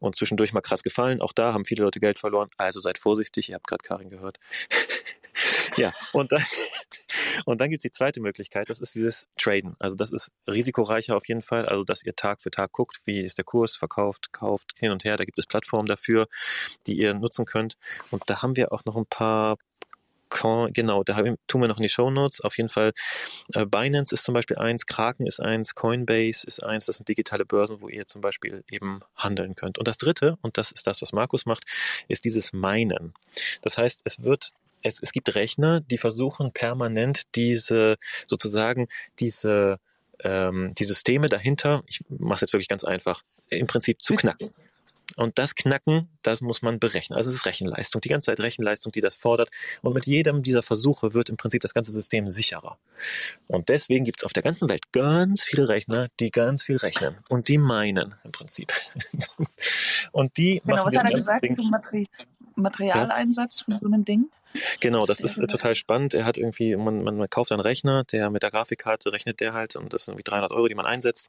Und 0.00 0.16
zwischendurch 0.16 0.52
mal 0.52 0.60
krass 0.60 0.82
gefallen. 0.82 1.20
Auch 1.20 1.32
da 1.32 1.52
haben 1.52 1.64
viele 1.64 1.84
Leute 1.84 2.00
Geld 2.00 2.18
verloren. 2.18 2.48
Also 2.56 2.80
seid 2.80 2.98
vorsichtig. 2.98 3.48
Ihr 3.50 3.54
habt 3.56 3.66
gerade 3.66 3.84
Karin 3.84 4.10
gehört. 4.10 4.38
ja, 5.76 5.92
und 6.12 6.32
dann, 6.32 6.44
und 7.44 7.60
dann 7.60 7.70
gibt 7.70 7.78
es 7.78 7.82
die 7.82 7.90
zweite 7.90 8.20
Möglichkeit. 8.20 8.70
Das 8.70 8.80
ist 8.80 8.94
dieses 8.94 9.26
Traden. 9.38 9.76
Also 9.78 9.96
das 9.96 10.12
ist 10.12 10.32
risikoreicher 10.46 11.16
auf 11.16 11.26
jeden 11.28 11.42
Fall. 11.42 11.66
Also 11.66 11.84
dass 11.84 12.04
ihr 12.04 12.16
Tag 12.16 12.42
für 12.42 12.50
Tag 12.50 12.72
guckt, 12.72 13.00
wie 13.04 13.20
ist 13.20 13.38
der 13.38 13.44
Kurs, 13.44 13.76
verkauft, 13.76 14.32
kauft, 14.32 14.74
hin 14.76 14.90
und 14.90 15.04
her. 15.04 15.16
Da 15.16 15.24
gibt 15.24 15.38
es 15.38 15.46
Plattformen 15.46 15.86
dafür, 15.86 16.28
die 16.86 16.98
ihr 16.98 17.14
nutzen 17.14 17.46
könnt. 17.46 17.76
Und 18.10 18.22
da 18.26 18.42
haben 18.42 18.56
wir 18.56 18.72
auch 18.72 18.84
noch 18.84 18.96
ein 18.96 19.06
paar 19.06 19.56
genau, 20.72 21.02
da 21.04 21.22
tun 21.46 21.60
wir 21.60 21.68
noch 21.68 21.76
in 21.76 21.82
die 21.82 21.88
Show 21.88 22.10
Notes. 22.10 22.40
Auf 22.40 22.56
jeden 22.56 22.68
Fall, 22.68 22.92
äh, 23.54 23.64
Binance 23.64 24.14
ist 24.14 24.24
zum 24.24 24.34
Beispiel 24.34 24.58
eins, 24.58 24.86
Kraken 24.86 25.26
ist 25.26 25.40
eins, 25.40 25.74
Coinbase 25.74 26.46
ist 26.46 26.62
eins. 26.62 26.86
Das 26.86 26.96
sind 26.96 27.08
digitale 27.08 27.44
Börsen, 27.44 27.80
wo 27.80 27.88
ihr 27.88 28.06
zum 28.06 28.20
Beispiel 28.20 28.64
eben 28.70 29.00
handeln 29.16 29.54
könnt. 29.54 29.78
Und 29.78 29.88
das 29.88 29.98
dritte, 29.98 30.36
und 30.42 30.58
das 30.58 30.72
ist 30.72 30.86
das, 30.86 31.02
was 31.02 31.12
Markus 31.12 31.46
macht, 31.46 31.64
ist 32.08 32.24
dieses 32.24 32.52
Minen. 32.52 33.14
Das 33.62 33.78
heißt, 33.78 34.02
es 34.04 34.22
wird 34.22 34.50
es, 34.86 35.00
es 35.02 35.12
gibt 35.12 35.34
Rechner, 35.34 35.80
die 35.80 35.98
versuchen 35.98 36.52
permanent 36.52 37.22
diese 37.34 37.96
sozusagen 38.26 38.88
diese 39.18 39.78
ähm, 40.20 40.72
die 40.78 40.84
Systeme 40.84 41.28
dahinter, 41.28 41.82
ich 41.86 42.00
mache 42.08 42.36
es 42.36 42.40
jetzt 42.42 42.52
wirklich 42.52 42.68
ganz 42.68 42.84
einfach, 42.84 43.22
im 43.48 43.66
Prinzip 43.66 44.02
zu 44.02 44.14
knacken. 44.14 44.50
Und 45.16 45.38
das 45.38 45.54
Knacken, 45.54 46.08
das 46.22 46.40
muss 46.40 46.62
man 46.62 46.78
berechnen. 46.78 47.16
Also 47.16 47.30
es 47.30 47.36
ist 47.36 47.46
Rechenleistung, 47.46 48.00
die 48.00 48.08
ganze 48.08 48.26
Zeit 48.26 48.40
Rechenleistung, 48.40 48.92
die 48.92 49.00
das 49.00 49.14
fordert. 49.14 49.50
Und 49.80 49.94
mit 49.94 50.06
jedem 50.06 50.42
dieser 50.42 50.62
Versuche 50.62 51.14
wird 51.14 51.30
im 51.30 51.36
Prinzip 51.36 51.62
das 51.62 51.72
ganze 51.72 51.92
System 51.92 52.28
sicherer. 52.28 52.76
Und 53.46 53.68
deswegen 53.68 54.04
gibt 54.04 54.20
es 54.20 54.24
auf 54.24 54.32
der 54.32 54.42
ganzen 54.42 54.68
Welt 54.68 54.92
ganz 54.92 55.44
viele 55.44 55.68
Rechner, 55.68 56.08
die 56.18 56.30
ganz 56.30 56.64
viel 56.64 56.76
rechnen. 56.76 57.16
Und 57.28 57.48
die 57.48 57.56
meinen 57.56 58.14
im 58.24 58.32
Prinzip. 58.32 58.72
und 60.12 60.36
die 60.36 60.60
genau, 60.64 60.76
machen 60.76 60.86
was 60.86 60.96
hat 60.96 61.10
er 61.10 61.16
gesagt 61.16 61.44
Ding. 61.44 61.54
zum 61.54 61.70
Materi 61.70 62.08
Materialeinsatz 62.56 63.60
von 63.60 63.78
so 63.80 63.86
einem 63.86 64.04
Ding? 64.04 64.28
Genau, 64.80 65.06
das 65.06 65.20
ist 65.20 65.38
äh, 65.38 65.46
total 65.46 65.74
spannend. 65.74 66.14
Er 66.14 66.24
hat 66.24 66.38
irgendwie, 66.38 66.76
man, 66.76 67.02
man, 67.02 67.16
man, 67.16 67.30
kauft 67.30 67.52
einen 67.52 67.60
Rechner, 67.60 68.04
der 68.04 68.30
mit 68.30 68.42
der 68.42 68.50
Grafikkarte 68.50 69.12
rechnet 69.12 69.40
der 69.40 69.52
halt 69.52 69.76
und 69.76 69.92
das 69.92 70.04
sind 70.04 70.18
wie 70.18 70.22
300 70.22 70.50
Euro, 70.52 70.68
die 70.68 70.74
man 70.74 70.86
einsetzt. 70.86 71.28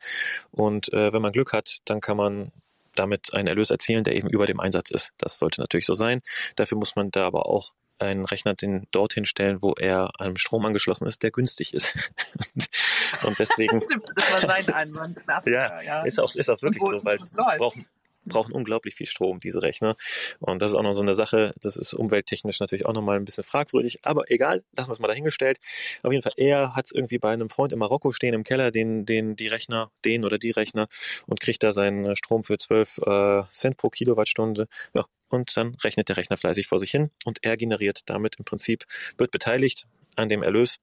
Und 0.51 0.91
äh, 0.93 1.13
wenn 1.13 1.21
man 1.21 1.31
Glück 1.31 1.53
hat, 1.53 1.77
dann 1.85 2.01
kann 2.01 2.17
man 2.17 2.51
damit 2.95 3.33
einen 3.33 3.47
Erlös 3.47 3.69
erzielen, 3.69 4.03
der 4.03 4.15
eben 4.15 4.29
über 4.29 4.45
dem 4.47 4.59
Einsatz 4.59 4.89
ist. 4.91 5.11
Das 5.17 5.37
sollte 5.37 5.61
natürlich 5.61 5.85
so 5.85 5.93
sein. 5.93 6.21
Dafür 6.55 6.77
muss 6.77 6.95
man 6.95 7.11
da 7.11 7.25
aber 7.25 7.45
auch 7.45 7.73
einen 7.99 8.25
Rechner 8.25 8.53
den 8.53 8.87
dorthin 8.91 9.25
stellen, 9.25 9.61
wo 9.61 9.73
er 9.73 10.11
an 10.19 10.37
Strom 10.37 10.65
angeschlossen 10.65 11.07
ist, 11.07 11.23
der 11.23 11.31
günstig 11.31 11.73
ist. 11.73 11.95
und 13.23 13.39
deswegen. 13.39 13.79
Stimmt, 13.81 14.05
das 14.15 14.31
war 14.31 14.41
sein 14.41 14.69
Einwand. 14.69 15.17
Ja, 15.45 15.81
ja, 15.81 16.03
Ist, 16.03 16.19
auch, 16.19 16.33
ist 16.35 16.49
auch 16.49 16.61
wirklich 16.61 16.83
so, 16.83 17.03
weil 17.03 17.17
brauchen, 17.57 17.87
brauchen 18.27 18.53
unglaublich 18.53 18.95
viel 18.95 19.07
Strom, 19.07 19.39
diese 19.39 19.61
Rechner. 19.61 19.95
Und 20.39 20.61
das 20.61 20.71
ist 20.71 20.77
auch 20.77 20.83
noch 20.83 20.93
so 20.93 21.01
eine 21.01 21.15
Sache, 21.15 21.53
das 21.61 21.77
ist 21.77 21.93
umwelttechnisch 21.93 22.59
natürlich 22.59 22.85
auch 22.85 22.93
nochmal 22.93 23.17
ein 23.17 23.25
bisschen 23.25 23.43
fragwürdig, 23.43 23.99
aber 24.03 24.29
egal, 24.31 24.63
lassen 24.75 24.89
wir 24.89 24.93
es 24.93 24.99
mal 24.99 25.07
dahingestellt. 25.07 25.59
Auf 26.03 26.11
jeden 26.11 26.23
Fall, 26.23 26.33
er 26.37 26.75
hat 26.75 26.85
es 26.85 26.91
irgendwie 26.91 27.17
bei 27.17 27.31
einem 27.31 27.49
Freund 27.49 27.73
in 27.73 27.79
Marokko 27.79 28.11
stehen 28.11 28.33
im 28.33 28.43
Keller, 28.43 28.71
den, 28.71 29.05
den, 29.05 29.35
die 29.35 29.47
Rechner, 29.47 29.91
den 30.05 30.25
oder 30.25 30.37
die 30.37 30.51
Rechner 30.51 30.87
und 31.25 31.39
kriegt 31.39 31.63
da 31.63 31.71
seinen 31.71 32.15
Strom 32.15 32.43
für 32.43 32.57
12 32.57 32.99
äh, 32.99 33.43
Cent 33.51 33.77
pro 33.77 33.89
Kilowattstunde. 33.89 34.67
Ja, 34.93 35.05
und 35.29 35.55
dann 35.57 35.75
rechnet 35.75 36.09
der 36.09 36.17
Rechner 36.17 36.37
fleißig 36.37 36.67
vor 36.67 36.79
sich 36.79 36.91
hin 36.91 37.11
und 37.25 37.39
er 37.41 37.57
generiert 37.57 38.01
damit 38.05 38.35
im 38.37 38.45
Prinzip, 38.45 38.85
wird 39.17 39.31
beteiligt 39.31 39.87
an 40.17 40.29
dem 40.29 40.43
Erlös 40.43 40.79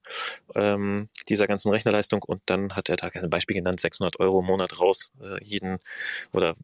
ähm, 0.55 1.09
dieser 1.29 1.47
ganzen 1.47 1.71
Rechnerleistung 1.71 2.23
und 2.23 2.41
dann 2.45 2.75
hat 2.75 2.89
er 2.89 2.95
da 2.95 3.07
ein 3.07 3.29
Beispiel 3.29 3.55
genannt, 3.55 3.79
600 3.79 4.19
Euro 4.19 4.39
im 4.39 4.45
Monat 4.45 4.79
raus, 4.79 5.11
äh, 5.21 5.43
jeden 5.43 5.79
oder 6.31 6.55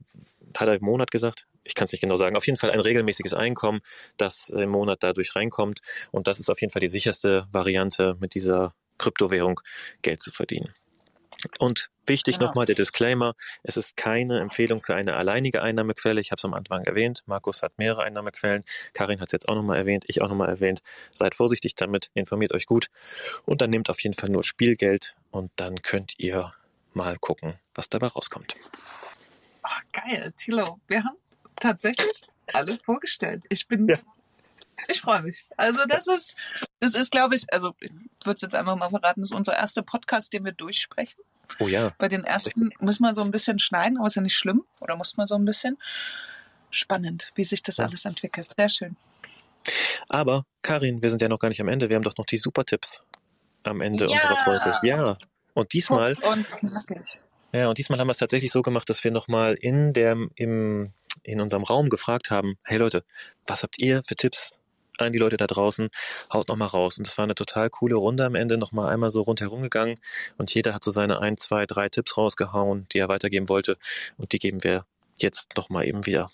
hat 0.55 0.67
er 0.67 0.75
im 0.75 0.83
Monat 0.83 1.11
gesagt? 1.11 1.47
Ich 1.63 1.75
kann 1.75 1.85
es 1.85 1.91
nicht 1.91 2.01
genau 2.01 2.15
sagen. 2.15 2.35
Auf 2.35 2.45
jeden 2.45 2.57
Fall 2.57 2.71
ein 2.71 2.79
regelmäßiges 2.79 3.33
Einkommen, 3.33 3.81
das 4.17 4.49
im 4.49 4.69
Monat 4.69 5.03
dadurch 5.03 5.35
reinkommt 5.35 5.81
und 6.11 6.27
das 6.27 6.39
ist 6.39 6.49
auf 6.49 6.59
jeden 6.61 6.71
Fall 6.71 6.81
die 6.81 6.87
sicherste 6.87 7.47
Variante, 7.51 8.17
mit 8.19 8.35
dieser 8.35 8.73
Kryptowährung 8.97 9.61
Geld 10.01 10.21
zu 10.21 10.31
verdienen. 10.31 10.73
Und 11.59 11.89
wichtig 12.05 12.37
genau. 12.37 12.47
nochmal 12.47 12.65
der 12.65 12.75
Disclaimer, 12.75 13.33
es 13.63 13.77
ist 13.77 13.97
keine 13.97 14.39
Empfehlung 14.39 14.81
für 14.81 14.95
eine 14.95 15.15
alleinige 15.15 15.61
Einnahmequelle. 15.61 16.21
Ich 16.21 16.31
habe 16.31 16.37
es 16.37 16.45
am 16.45 16.53
Anfang 16.53 16.83
erwähnt, 16.83 17.23
Markus 17.25 17.63
hat 17.63 17.77
mehrere 17.77 18.03
Einnahmequellen, 18.03 18.63
Karin 18.93 19.19
hat 19.19 19.29
es 19.29 19.33
jetzt 19.33 19.49
auch 19.49 19.55
nochmal 19.55 19.77
erwähnt, 19.77 20.05
ich 20.07 20.21
auch 20.21 20.29
nochmal 20.29 20.49
erwähnt. 20.49 20.81
Seid 21.09 21.35
vorsichtig 21.35 21.75
damit, 21.75 22.09
informiert 22.13 22.53
euch 22.53 22.65
gut 22.65 22.87
und 23.45 23.61
dann 23.61 23.69
nehmt 23.69 23.89
auf 23.89 24.01
jeden 24.01 24.15
Fall 24.15 24.29
nur 24.29 24.43
Spielgeld 24.43 25.15
und 25.31 25.51
dann 25.55 25.81
könnt 25.81 26.13
ihr 26.17 26.53
mal 26.93 27.17
gucken, 27.17 27.55
was 27.73 27.89
dabei 27.89 28.07
rauskommt. 28.07 28.55
Oh, 29.63 29.81
geil, 29.93 30.33
Tilo, 30.35 30.79
wir 30.87 31.03
haben 31.03 31.17
tatsächlich 31.55 32.23
alle 32.53 32.77
vorgestellt. 32.83 33.43
Ich 33.49 33.67
bin 33.67 33.87
ja. 33.87 33.97
Ich 34.87 35.01
freue 35.01 35.21
mich. 35.21 35.45
Also 35.57 35.85
das 35.85 36.07
ist, 36.07 36.35
das 36.79 36.95
ist, 36.95 37.11
glaube 37.11 37.35
ich, 37.35 37.51
also 37.53 37.75
ich 37.79 37.91
würde 38.23 38.35
es 38.35 38.41
jetzt 38.41 38.55
einfach 38.55 38.75
mal 38.75 38.89
verraten, 38.89 39.21
das 39.21 39.29
ist 39.29 39.35
unser 39.35 39.55
erster 39.55 39.83
Podcast, 39.83 40.33
den 40.33 40.43
wir 40.45 40.51
durchsprechen. 40.51 41.21
Oh 41.59 41.67
ja. 41.67 41.91
Bei 41.97 42.07
den 42.07 42.23
ersten 42.23 42.71
muss 42.79 42.99
man 42.99 43.13
so 43.13 43.21
ein 43.21 43.31
bisschen 43.31 43.59
schneiden, 43.59 43.97
aber 43.97 44.07
ist 44.07 44.15
ja 44.15 44.21
nicht 44.21 44.35
schlimm. 44.35 44.63
Oder 44.79 44.95
muss 44.95 45.17
man 45.17 45.27
so 45.27 45.35
ein 45.35 45.45
bisschen? 45.45 45.77
Spannend, 46.69 47.31
wie 47.35 47.43
sich 47.43 47.63
das 47.63 47.77
ja. 47.77 47.85
alles 47.85 48.05
entwickelt. 48.05 48.53
Sehr 48.55 48.69
schön. 48.69 48.95
Aber, 50.09 50.45
Karin, 50.61 51.03
wir 51.03 51.09
sind 51.09 51.21
ja 51.21 51.29
noch 51.29 51.39
gar 51.39 51.49
nicht 51.49 51.61
am 51.61 51.67
Ende. 51.67 51.89
Wir 51.89 51.95
haben 51.95 52.03
doch 52.03 52.17
noch 52.17 52.25
die 52.25 52.37
Super-Tipps 52.37 53.03
am 53.63 53.81
Ende 53.81 54.05
ja. 54.05 54.11
unserer 54.11 54.37
Folge. 54.37 54.77
Ja. 54.83 55.17
Und 55.53 55.73
diesmal. 55.73 56.15
und. 56.23 56.45
Ja, 57.53 57.67
und 57.67 57.77
diesmal 57.77 57.99
haben 57.99 58.07
wir 58.07 58.11
es 58.11 58.17
tatsächlich 58.17 58.51
so 58.51 58.61
gemacht, 58.61 58.89
dass 58.89 59.03
wir 59.03 59.11
nochmal 59.11 59.55
in 59.59 59.91
der, 59.91 60.15
im, 60.35 60.93
in 61.23 61.41
unserem 61.41 61.63
Raum 61.63 61.89
gefragt 61.89 62.31
haben, 62.31 62.57
hey 62.63 62.77
Leute, 62.77 63.03
was 63.45 63.63
habt 63.63 63.81
ihr 63.81 64.01
für 64.07 64.15
Tipps 64.15 64.57
an 65.05 65.13
die 65.13 65.19
Leute 65.19 65.37
da 65.37 65.47
draußen, 65.47 65.89
haut 66.31 66.47
nochmal 66.47 66.67
raus. 66.67 66.97
Und 66.97 67.07
das 67.07 67.17
war 67.17 67.23
eine 67.23 67.35
total 67.35 67.69
coole 67.69 67.95
Runde 67.95 68.25
am 68.25 68.35
Ende, 68.35 68.57
nochmal 68.57 68.91
einmal 68.93 69.09
so 69.09 69.21
rundherum 69.21 69.61
gegangen 69.61 69.95
und 70.37 70.53
jeder 70.53 70.73
hat 70.73 70.83
so 70.83 70.91
seine 70.91 71.21
ein, 71.21 71.37
zwei, 71.37 71.65
drei 71.65 71.89
Tipps 71.89 72.17
rausgehauen, 72.17 72.87
die 72.91 72.99
er 72.99 73.09
weitergeben 73.09 73.49
wollte 73.49 73.77
und 74.17 74.31
die 74.31 74.39
geben 74.39 74.63
wir 74.63 74.85
jetzt 75.17 75.55
nochmal 75.55 75.87
eben 75.87 76.05
wieder. 76.05 76.29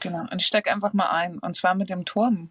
Genau, 0.00 0.20
und 0.30 0.40
ich 0.40 0.46
stecke 0.46 0.72
einfach 0.72 0.92
mal 0.92 1.10
ein 1.10 1.38
und 1.38 1.56
zwar 1.56 1.74
mit 1.74 1.90
dem 1.90 2.04
Turm. 2.04 2.48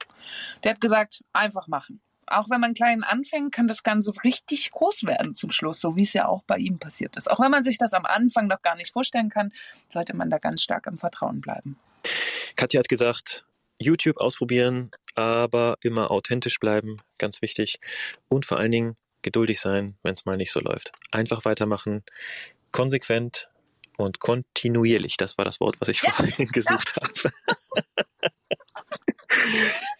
Der 0.64 0.72
hat 0.72 0.82
gesagt, 0.82 1.24
einfach 1.34 1.68
machen. 1.68 2.00
Auch 2.28 2.48
wenn 2.52 2.62
man 2.62 2.76
klein 2.76 3.04
anfängt, 3.04 3.52
kann 3.52 3.68
das 3.68 3.82
Ganze 3.82 4.14
richtig 4.24 4.70
groß 4.70 5.06
werden 5.06 5.34
zum 5.34 5.52
Schluss, 5.52 5.80
so 5.80 5.96
wie 5.96 6.04
es 6.04 6.14
ja 6.14 6.28
auch 6.28 6.44
bei 6.44 6.58
ihm 6.58 6.78
passiert 6.78 7.18
ist. 7.18 7.30
Auch 7.30 7.40
wenn 7.40 7.50
man 7.50 7.64
sich 7.64 7.80
das 7.80 7.94
am 7.94 8.06
Anfang 8.06 8.48
noch 8.48 8.62
gar 8.62 8.76
nicht 8.76 8.94
vorstellen 8.94 9.30
kann, 9.30 9.52
sollte 9.88 10.16
man 10.16 10.30
da 10.30 10.38
ganz 10.38 10.62
stark 10.62 10.86
im 10.86 10.98
Vertrauen 10.98 11.42
bleiben. 11.42 11.80
Katja 12.56 12.80
hat 12.80 12.90
gesagt, 12.90 13.46
YouTube 13.80 14.18
ausprobieren, 14.18 14.92
aber 15.20 15.78
immer 15.82 16.12
authentisch 16.12 16.60
bleiben, 16.60 17.02
ganz 17.18 17.42
wichtig. 17.42 17.80
Und 18.28 18.46
vor 18.46 18.58
allen 18.58 18.72
Dingen 18.72 18.98
geduldig 19.22 19.60
sein, 19.60 19.98
wenn 20.04 20.14
es 20.14 20.26
mal 20.26 20.38
nicht 20.38 20.52
so 20.52 20.60
läuft. 20.60 20.92
Einfach 21.12 21.46
weitermachen, 21.46 22.04
konsequent 22.72 23.50
und 23.98 24.20
kontinuierlich. 24.20 25.18
Das 25.18 25.38
war 25.38 25.46
das 25.46 25.60
Wort, 25.60 25.76
was 25.80 25.90
ich 25.90 26.02
ja. 26.02 26.14
vorhin 26.14 26.48
gesucht 26.52 26.94
ja. 26.96 27.04
habe. 27.04 27.34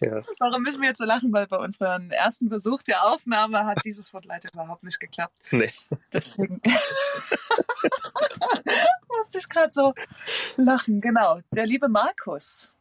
ja. 0.00 0.22
Warum 0.38 0.62
müssen 0.62 0.80
wir 0.80 0.88
jetzt 0.88 0.96
so 0.98 1.04
lachen? 1.04 1.32
Weil 1.32 1.46
bei 1.46 1.58
unserem 1.58 2.10
ersten 2.10 2.48
Besuch 2.48 2.82
der 2.82 3.06
Aufnahme 3.06 3.66
hat 3.66 3.78
dieses 3.84 4.12
Wort 4.14 4.24
leider 4.24 4.48
überhaupt 4.52 4.82
nicht 4.82 4.98
geklappt. 5.00 5.34
Nee. 5.50 5.70
Deswegen 6.12 6.60
musste 9.08 9.38
ich 9.38 9.48
gerade 9.48 9.72
so 9.72 9.94
lachen. 10.56 11.00
Genau. 11.00 11.40
Der 11.52 11.66
liebe 11.66 11.88
Markus 11.88 12.72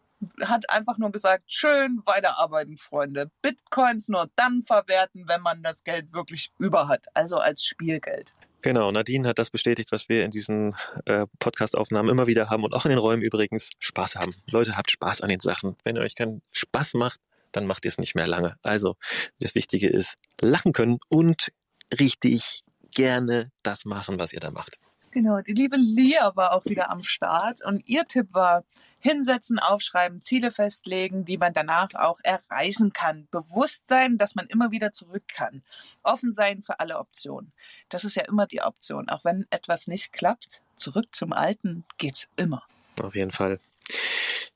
hat 0.42 0.70
einfach 0.70 0.98
nur 0.98 1.12
gesagt, 1.12 1.44
schön 1.48 2.02
weiterarbeiten, 2.06 2.78
Freunde. 2.78 3.32
Bitcoins 3.42 4.10
nur 4.10 4.30
dann 4.36 4.64
verwerten, 4.64 5.26
wenn 5.28 5.42
man 5.42 5.64
das 5.64 5.84
Geld 5.84 6.14
wirklich 6.14 6.52
über 6.58 6.88
hat, 6.88 7.06
also 7.14 7.38
als 7.38 7.64
Spielgeld. 7.64 8.34
Genau, 8.62 8.92
Nadine 8.92 9.28
hat 9.28 9.40
das 9.40 9.52
bestätigt, 9.52 9.92
was 9.94 10.10
wir 10.10 10.26
in 10.26 10.32
diesen 10.32 10.76
äh, 11.06 11.26
Podcast-Aufnahmen 11.40 12.10
immer 12.10 12.28
wieder 12.28 12.50
haben 12.50 12.66
und 12.66 12.74
auch 12.74 12.84
in 12.84 12.90
den 12.90 12.98
Räumen 12.98 13.22
übrigens 13.22 13.70
Spaß 13.80 14.18
haben. 14.18 14.36
Leute, 14.52 14.76
habt 14.76 14.92
Spaß 14.92 15.22
an 15.22 15.30
den 15.30 15.40
Sachen. 15.40 15.78
Wenn 15.86 15.96
ihr 15.96 16.02
euch 16.02 16.16
keinen 16.16 16.42
Spaß 16.52 16.96
macht, 16.96 17.22
dann 17.54 17.66
macht 17.66 17.86
ihr 17.86 17.90
es 17.90 17.98
nicht 17.98 18.16
mehr 18.16 18.28
lange. 18.28 18.58
Also, 18.62 18.98
das 19.40 19.56
Wichtige 19.56 19.88
ist, 19.88 20.18
lachen 20.42 20.74
können 20.74 21.00
und 21.08 21.54
richtig 21.98 22.64
gerne 22.92 23.52
das 23.64 23.86
machen, 23.86 24.20
was 24.20 24.34
ihr 24.34 24.42
da 24.42 24.52
macht. 24.52 24.78
Genau, 25.12 25.42
die 25.42 25.54
liebe 25.54 25.78
Lia 25.78 26.36
war 26.36 26.54
auch 26.54 26.66
wieder 26.66 26.90
am 26.90 27.04
Start 27.04 27.64
und 27.66 27.88
ihr 27.88 28.06
Tipp 28.06 28.28
war, 28.32 28.64
hinsetzen, 29.00 29.60
aufschreiben, 29.60 30.22
Ziele 30.22 30.52
festlegen, 30.52 31.26
die 31.26 31.38
man 31.38 31.54
danach 31.54 31.94
auch 31.96 32.20
erreichen 32.24 32.94
kann. 32.94 33.28
Bewusst 33.32 33.88
sein, 33.88 34.18
dass 34.18 34.36
man 34.36 34.48
immer 34.48 34.72
wieder 34.72 34.92
zurück 34.92 35.24
kann. 35.28 35.64
Offen 36.04 36.32
sein 36.32 36.62
für 36.62 36.80
alle 36.80 37.00
Optionen. 37.00 37.52
Das 37.88 38.04
ist 38.04 38.16
ja 38.16 38.24
immer 38.24 38.46
die 38.46 38.62
Option. 38.62 39.10
Auch 39.10 39.24
wenn 39.24 39.46
etwas 39.50 39.88
nicht 39.88 40.12
klappt, 40.12 40.62
zurück 40.76 41.06
zum 41.12 41.34
Alten 41.34 41.86
geht's 41.98 42.28
immer. 42.36 42.64
Auf 43.02 43.16
jeden 43.16 43.32
Fall. 43.32 43.60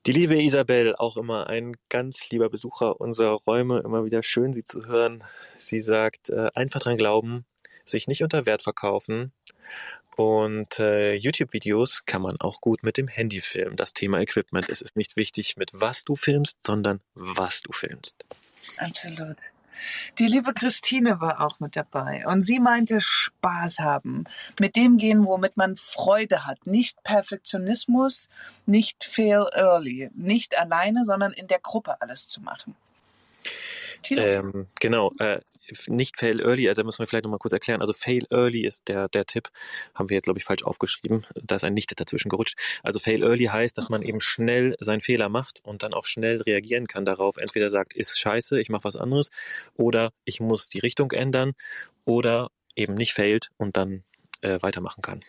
Die 0.06 0.12
liebe 0.12 0.40
Isabel, 0.40 0.94
auch 0.94 1.16
immer 1.16 1.46
ein 1.48 1.76
ganz 1.88 2.28
lieber 2.28 2.50
Besucher 2.50 3.00
unserer 3.00 3.40
Räume, 3.46 3.80
immer 3.80 4.04
wieder 4.04 4.22
schön, 4.22 4.52
Sie 4.52 4.62
zu 4.62 4.84
hören. 4.86 5.24
Sie 5.56 5.80
sagt, 5.80 6.28
äh, 6.28 6.50
einfach 6.54 6.80
dran 6.80 6.98
glauben, 6.98 7.46
sich 7.86 8.06
nicht 8.06 8.22
unter 8.22 8.44
Wert 8.44 8.62
verkaufen. 8.62 9.32
Und 10.16 10.78
äh, 10.78 11.14
YouTube-Videos 11.14 12.04
kann 12.06 12.22
man 12.22 12.40
auch 12.40 12.60
gut 12.60 12.82
mit 12.82 12.96
dem 12.96 13.08
Handy 13.08 13.40
filmen. 13.40 13.76
Das 13.76 13.94
Thema 13.94 14.20
Equipment. 14.20 14.68
Es 14.68 14.80
ist 14.80 14.96
nicht 14.96 15.16
wichtig, 15.16 15.56
mit 15.56 15.70
was 15.74 16.04
du 16.04 16.14
filmst, 16.14 16.58
sondern 16.64 17.00
was 17.14 17.62
du 17.62 17.72
filmst. 17.72 18.24
Absolut. 18.78 19.38
Die 20.18 20.28
liebe 20.28 20.54
Christine 20.54 21.20
war 21.20 21.44
auch 21.44 21.58
mit 21.58 21.74
dabei 21.74 22.24
und 22.26 22.42
sie 22.42 22.60
meinte 22.60 23.00
Spaß 23.00 23.80
haben, 23.80 24.24
mit 24.60 24.76
dem 24.76 24.98
gehen, 24.98 25.26
womit 25.26 25.56
man 25.56 25.76
Freude 25.76 26.46
hat. 26.46 26.66
Nicht 26.66 27.02
Perfektionismus, 27.02 28.28
nicht 28.66 29.04
fail 29.04 29.46
early, 29.52 30.10
nicht 30.14 30.58
alleine, 30.58 31.04
sondern 31.04 31.32
in 31.32 31.48
der 31.48 31.58
Gruppe 31.58 32.00
alles 32.00 32.28
zu 32.28 32.40
machen. 32.40 32.76
Ähm, 34.10 34.66
genau, 34.80 35.12
äh, 35.18 35.40
nicht 35.88 36.18
fail 36.18 36.40
early, 36.40 36.66
äh, 36.66 36.74
da 36.74 36.82
müssen 36.82 36.98
wir 36.98 37.06
vielleicht 37.06 37.24
nochmal 37.24 37.38
kurz 37.38 37.52
erklären. 37.52 37.80
Also 37.80 37.92
fail 37.92 38.26
early 38.30 38.64
ist 38.64 38.88
der, 38.88 39.08
der 39.08 39.24
Tipp, 39.24 39.48
haben 39.94 40.10
wir 40.10 40.16
jetzt, 40.16 40.24
glaube 40.24 40.38
ich, 40.38 40.44
falsch 40.44 40.62
aufgeschrieben. 40.62 41.26
Da 41.34 41.56
ist 41.56 41.64
ein 41.64 41.74
Nicht 41.74 41.98
dazwischen 41.98 42.28
gerutscht. 42.28 42.58
Also 42.82 42.98
fail 42.98 43.22
early 43.22 43.44
heißt, 43.44 43.76
dass 43.78 43.88
man 43.88 44.02
eben 44.02 44.20
schnell 44.20 44.76
seinen 44.80 45.00
Fehler 45.00 45.28
macht 45.28 45.60
und 45.64 45.82
dann 45.82 45.94
auch 45.94 46.06
schnell 46.06 46.42
reagieren 46.42 46.86
kann 46.86 47.04
darauf. 47.04 47.36
Entweder 47.36 47.70
sagt, 47.70 47.94
ist 47.94 48.18
scheiße, 48.18 48.60
ich 48.60 48.68
mache 48.68 48.84
was 48.84 48.96
anderes, 48.96 49.30
oder 49.74 50.12
ich 50.24 50.40
muss 50.40 50.68
die 50.68 50.80
Richtung 50.80 51.12
ändern, 51.12 51.52
oder 52.04 52.50
eben 52.76 52.94
nicht 52.94 53.14
failt 53.14 53.50
und 53.56 53.76
dann 53.76 54.04
äh, 54.42 54.58
weitermachen 54.60 55.02
kann. 55.02 55.24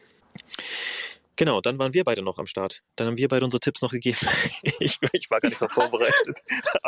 Genau, 1.38 1.60
dann 1.60 1.78
waren 1.80 1.94
wir 1.94 2.04
beide 2.04 2.22
noch 2.22 2.38
am 2.38 2.46
Start. 2.46 2.82
Dann 2.96 3.08
haben 3.08 3.18
wir 3.18 3.28
beide 3.28 3.44
unsere 3.44 3.60
Tipps 3.60 3.82
noch 3.82 3.92
gegeben. 3.92 4.18
ich, 4.80 5.00
ich 5.12 5.30
war 5.30 5.42
gar 5.42 5.50
nicht 5.50 5.62
darauf 5.62 5.74
vorbereitet. 5.90 6.40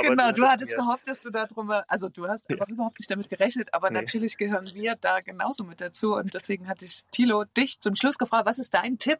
genau, 0.01 0.31
du 0.31 0.45
hattest 0.45 0.71
mir... 0.71 0.77
gehofft, 0.77 1.07
dass 1.07 1.21
du 1.21 1.29
darüber, 1.29 1.83
also 1.87 2.09
du 2.09 2.27
hast 2.27 2.49
einfach 2.49 2.69
überhaupt 2.69 2.99
nicht 2.99 3.11
damit 3.11 3.29
gerechnet, 3.29 3.73
aber 3.73 3.89
nee. 3.89 4.01
natürlich 4.01 4.37
gehören 4.37 4.69
wir 4.73 4.95
da 4.95 5.19
genauso 5.21 5.63
mit 5.63 5.81
dazu 5.81 6.15
und 6.15 6.33
deswegen 6.33 6.67
hatte 6.67 6.85
ich 6.85 7.01
Thilo 7.11 7.43
dich 7.43 7.79
zum 7.81 7.95
Schluss 7.95 8.17
gefragt, 8.17 8.45
was 8.45 8.59
ist 8.59 8.73
dein 8.73 8.97
Tipp 8.97 9.19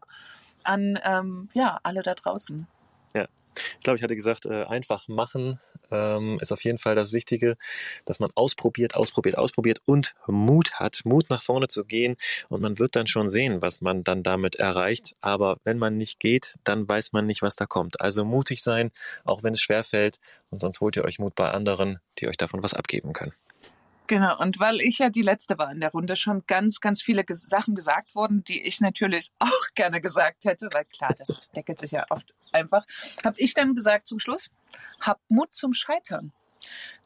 an 0.64 1.00
ähm, 1.04 1.50
ja, 1.54 1.80
alle 1.84 2.04
da 2.04 2.14
draußen? 2.14 2.68
Ja, 3.16 3.28
ich 3.56 3.84
glaube, 3.84 3.98
ich 3.98 4.04
hatte 4.04 4.16
gesagt, 4.16 4.46
äh, 4.46 4.64
einfach 4.66 5.08
machen 5.08 5.60
ähm, 5.92 6.38
ist 6.42 6.52
auf 6.52 6.64
jeden 6.64 6.78
Fall 6.78 6.96
das 6.96 7.14
Wichtige, 7.14 7.58
dass 8.06 8.20
man 8.20 8.30
ausprobiert, 8.36 8.96
ausprobiert, 8.96 9.38
ausprobiert 9.38 9.82
und 9.86 10.14
Mut 10.28 10.74
hat, 10.74 11.02
Mut 11.06 11.30
nach 11.30 11.44
vorne 11.44 11.68
zu 11.68 11.86
gehen 11.86 12.18
und 12.50 12.62
man 12.62 12.80
wird 12.80 12.96
dann 12.96 13.08
schon 13.08 13.30
sehen, 13.30 13.62
was 13.62 13.82
man 13.82 14.04
dann 14.04 14.24
damit 14.24 14.56
erreicht. 14.56 15.16
Aber 15.22 15.58
wenn 15.64 15.78
man 15.78 15.98
nicht 15.98 16.20
geht, 16.20 16.56
dann 16.64 16.88
weiß 16.88 17.14
man 17.14 17.26
nicht, 17.26 17.42
was 17.42 17.56
da 17.56 17.66
kommt. 17.66 18.02
Also 18.02 18.26
mutig 18.26 18.64
sein, 18.64 18.92
auch 19.24 19.44
wenn 19.44 19.54
es 19.54 19.62
schwer 19.62 19.84
fällt 19.84 20.20
und 20.50 20.62
sonst 20.62 20.82
holt 20.82 20.96
ihr 20.96 21.06
euch 21.06 21.20
Mut 21.20 21.36
bei 21.36 21.52
anderen, 21.52 22.00
die 22.20 22.28
euch 22.28 22.38
davon 22.38 22.64
was 22.64 22.74
abgeben 22.74 23.14
können. 23.14 23.34
Genau, 24.08 24.40
und 24.40 24.60
weil 24.60 24.80
ich 24.80 25.00
ja 25.00 25.10
die 25.10 25.22
Letzte 25.22 25.58
war 25.58 25.70
in 25.70 25.82
der 25.82 25.92
Runde, 25.92 26.16
schon 26.16 26.44
ganz, 26.48 26.80
ganz 26.80 27.02
viele 27.02 27.26
Ges 27.26 27.42
Sachen 27.42 27.76
gesagt 27.76 28.16
wurden, 28.16 28.44
die 28.46 28.66
ich 28.66 28.80
natürlich 28.80 29.32
auch 29.40 29.68
gerne 29.76 30.00
gesagt 30.00 30.46
hätte, 30.46 30.70
weil 30.72 30.86
klar, 30.86 31.14
das 31.18 31.38
deckelt 31.56 31.80
sich 31.80 31.92
ja 31.92 32.06
oft 32.10 32.34
einfach, 32.54 32.86
habe 33.26 33.36
ich 33.38 33.54
dann 33.54 33.76
gesagt 33.76 34.08
zum 34.08 34.20
Schluss, 34.20 34.50
hab 35.02 35.20
Mut 35.28 35.54
zum 35.54 35.74
Scheitern. 35.74 36.32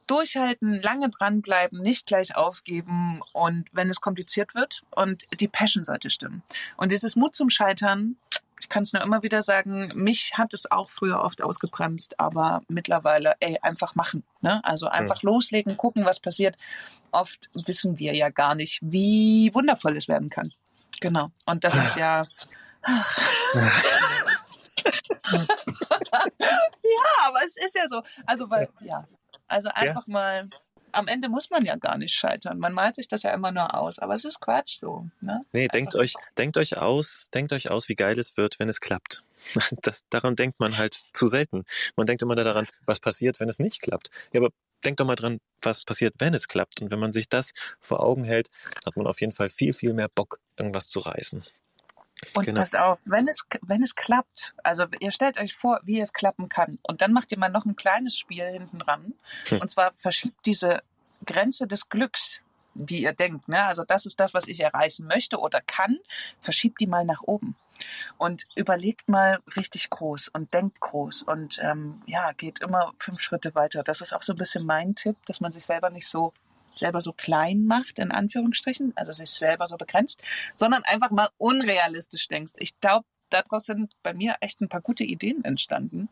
Durchhalten, 0.08 0.82
lange 0.82 1.10
dranbleiben, 1.10 1.82
nicht 1.82 2.06
gleich 2.06 2.36
aufgeben 2.36 3.22
und 3.34 3.70
wenn 3.72 3.90
es 3.90 4.02
kompliziert 4.02 4.54
wird 4.56 4.84
und 4.92 5.26
die 5.40 5.48
Passion 5.48 5.86
sollte 5.86 6.10
stimmen. 6.10 6.44
Und 6.76 6.92
dieses 6.92 7.16
Mut 7.16 7.36
zum 7.36 7.50
Scheitern, 7.50 8.18
ich 8.62 8.70
kann 8.70 8.84
es 8.84 8.94
nur 8.94 9.02
immer 9.02 9.24
wieder 9.24 9.42
sagen, 9.42 9.92
mich 9.96 10.38
hat 10.38 10.54
es 10.54 10.70
auch 10.72 10.92
früher 10.92 11.22
oft 11.22 11.42
ausgebremst, 11.42 12.20
aber 12.20 12.62
mittlerweile, 12.68 13.34
ey, 13.40 13.58
einfach 13.62 13.96
machen. 13.96 14.24
Ne? 14.42 14.64
Also 14.64 14.88
einfach 14.88 15.24
mhm. 15.24 15.30
loslegen, 15.30 15.78
gucken, 15.78 16.06
was 16.06 16.20
passiert. 16.20 16.56
Oft 17.12 17.50
wissen 17.54 17.98
wir 17.98 18.14
ja 18.14 18.30
gar 18.30 18.54
nicht, 18.54 18.80
wie 18.84 19.52
wundervoll 19.54 19.98
es 19.98 20.08
werden 20.08 20.30
kann. 20.30 20.54
Genau. 21.00 21.32
Und 21.48 21.64
das 21.64 21.76
ist 21.76 21.96
ja. 21.96 22.28
Ach. 22.84 23.18
ja, 25.32 27.10
aber 27.26 27.40
es 27.46 27.58
ist 27.58 27.76
ja 27.76 27.88
so. 27.90 28.04
Also, 28.26 28.50
weil, 28.50 28.70
ja. 28.82 29.08
Also 29.48 29.70
einfach 29.70 30.08
ja. 30.08 30.14
mal 30.14 30.50
am 30.94 31.08
Ende 31.08 31.30
muss 31.30 31.50
man 31.50 31.66
ja 31.66 31.76
gar 31.76 31.98
nicht 31.98 32.14
scheitern. 32.14 32.60
Man 32.60 32.74
malt 32.74 32.96
sich 32.96 33.08
das 33.08 33.24
ja 33.24 33.34
immer 33.34 33.52
nur 33.52 33.76
aus, 33.76 34.00
aber 34.00 34.14
es 34.14 34.26
ist 34.26 34.40
Quatsch 34.40 34.78
so. 34.78 35.08
Ne? 35.22 35.46
Nee, 35.52 35.68
denkt 35.68 35.96
euch, 35.96 36.14
denkt 36.38 36.58
euch 36.58 36.78
aus, 36.78 37.28
denkt 37.34 37.54
euch 37.54 37.70
aus, 37.70 37.90
wie 37.90 37.96
geil 37.96 38.18
es 38.20 38.38
wird, 38.38 38.60
wenn 38.60 38.70
es 38.70 38.82
klappt. 38.82 39.24
Das, 39.82 40.08
daran 40.10 40.36
denkt 40.36 40.60
man 40.60 40.78
halt 40.78 41.02
zu 41.14 41.28
selten. 41.28 41.66
Man 41.96 42.06
denkt 42.06 42.22
immer 42.22 42.36
daran, 42.36 42.68
was 42.86 43.00
passiert, 43.00 43.40
wenn 43.40 43.50
es 43.50 43.60
nicht 43.60 43.82
klappt. 43.82 44.12
Ja, 44.34 44.40
aber 44.40 44.50
denkt 44.84 45.00
doch 45.00 45.06
mal 45.06 45.16
dran, 45.16 45.40
was 45.62 45.84
passiert, 45.84 46.16
wenn 46.20 46.34
es 46.34 46.48
klappt. 46.48 46.82
Und 46.82 46.92
wenn 46.92 47.00
man 47.00 47.12
sich 47.12 47.28
das 47.30 47.54
vor 47.80 48.02
Augen 48.02 48.24
hält, 48.24 48.50
hat 48.86 48.96
man 48.98 49.08
auf 49.08 49.22
jeden 49.22 49.34
Fall 49.34 49.50
viel, 49.50 49.74
viel 49.74 49.94
mehr 49.94 50.10
Bock, 50.10 50.38
irgendwas 50.58 50.90
zu 50.90 51.00
reißen. 51.00 51.44
Und 52.36 52.46
genau. 52.46 52.62
passt 52.62 52.78
auf, 52.78 53.00
wenn 53.06 53.28
es, 53.28 53.46
wenn 53.62 53.82
es 53.82 53.96
klappt, 53.96 54.54
also 54.64 54.86
ihr 55.00 55.12
stellt 55.12 55.40
euch 55.40 55.56
vor, 55.56 55.80
wie 55.84 56.00
es 56.00 56.14
klappen 56.14 56.50
kann. 56.50 56.78
Und 56.84 57.02
dann 57.02 57.14
macht 57.14 57.32
ihr 57.32 57.40
mal 57.40 57.50
noch 57.50 57.66
ein 57.66 57.76
kleines 57.76 58.18
Spiel 58.18 58.46
hinten 58.46 58.80
dran. 58.80 59.14
Hm. 59.50 59.62
Und 59.62 59.70
zwar 59.70 59.92
verschiebt 59.94 60.46
diese 60.46 60.82
Grenze 61.26 61.68
des 61.68 61.90
Glücks, 61.90 62.40
die 62.74 63.02
ihr 63.04 63.14
denkt, 63.14 63.48
ne? 63.48 63.66
also 63.66 63.84
das 63.84 64.06
ist 64.06 64.20
das, 64.20 64.34
was 64.34 64.48
ich 64.48 64.62
erreichen 64.62 65.06
möchte 65.06 65.40
oder 65.40 65.62
kann, 65.62 66.00
verschiebt 66.40 66.80
die 66.80 66.88
mal 66.88 67.06
nach 67.06 67.22
oben. 67.24 67.56
Und 68.18 68.46
überlegt 68.56 69.10
mal 69.10 69.40
richtig 69.56 69.90
groß 69.90 70.28
und 70.28 70.54
denkt 70.54 70.80
groß 70.80 71.24
und 71.24 71.58
ähm, 71.64 72.04
ja, 72.06 72.32
geht 72.34 72.60
immer 72.62 72.94
fünf 73.00 73.22
Schritte 73.22 73.56
weiter. 73.56 73.82
Das 73.84 74.02
ist 74.02 74.14
auch 74.14 74.22
so 74.22 74.34
ein 74.34 74.38
bisschen 74.38 74.66
mein 74.66 74.94
Tipp, 74.94 75.18
dass 75.26 75.42
man 75.42 75.52
sich 75.52 75.66
selber 75.66 75.90
nicht 75.90 76.08
so 76.08 76.32
selber 76.76 77.02
so 77.02 77.14
klein 77.14 77.66
macht, 77.66 78.00
in 78.00 78.12
Anführungsstrichen, 78.12 78.94
also 78.96 79.12
sich 79.12 79.30
selber 79.30 79.68
so 79.68 79.78
begrenzt, 79.78 80.22
sondern 80.56 80.84
einfach 80.84 81.12
mal 81.12 81.30
unrealistisch 81.38 82.28
denkst. 82.28 82.54
Ich 82.58 82.80
glaube, 82.80 83.06
daraus 83.30 83.66
sind 83.66 83.94
bei 84.04 84.14
mir 84.14 84.36
echt 84.42 84.62
ein 84.62 84.70
paar 84.70 84.82
gute 84.82 85.04
Ideen 85.04 85.44
entstanden 85.44 86.10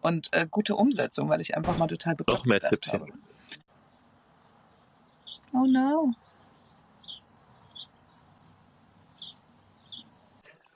und 0.00 0.32
äh, 0.32 0.46
gute 0.50 0.76
Umsetzung, 0.76 1.28
weil 1.28 1.40
ich 1.40 1.56
einfach 1.56 1.76
mal 1.78 1.86
total 1.86 2.14
begeistert 2.14 2.40
Noch 2.40 2.46
mehr 2.46 2.60
Tipps 2.60 2.92
habe. 2.92 3.06
Oh 5.52 5.66
no. 5.66 6.14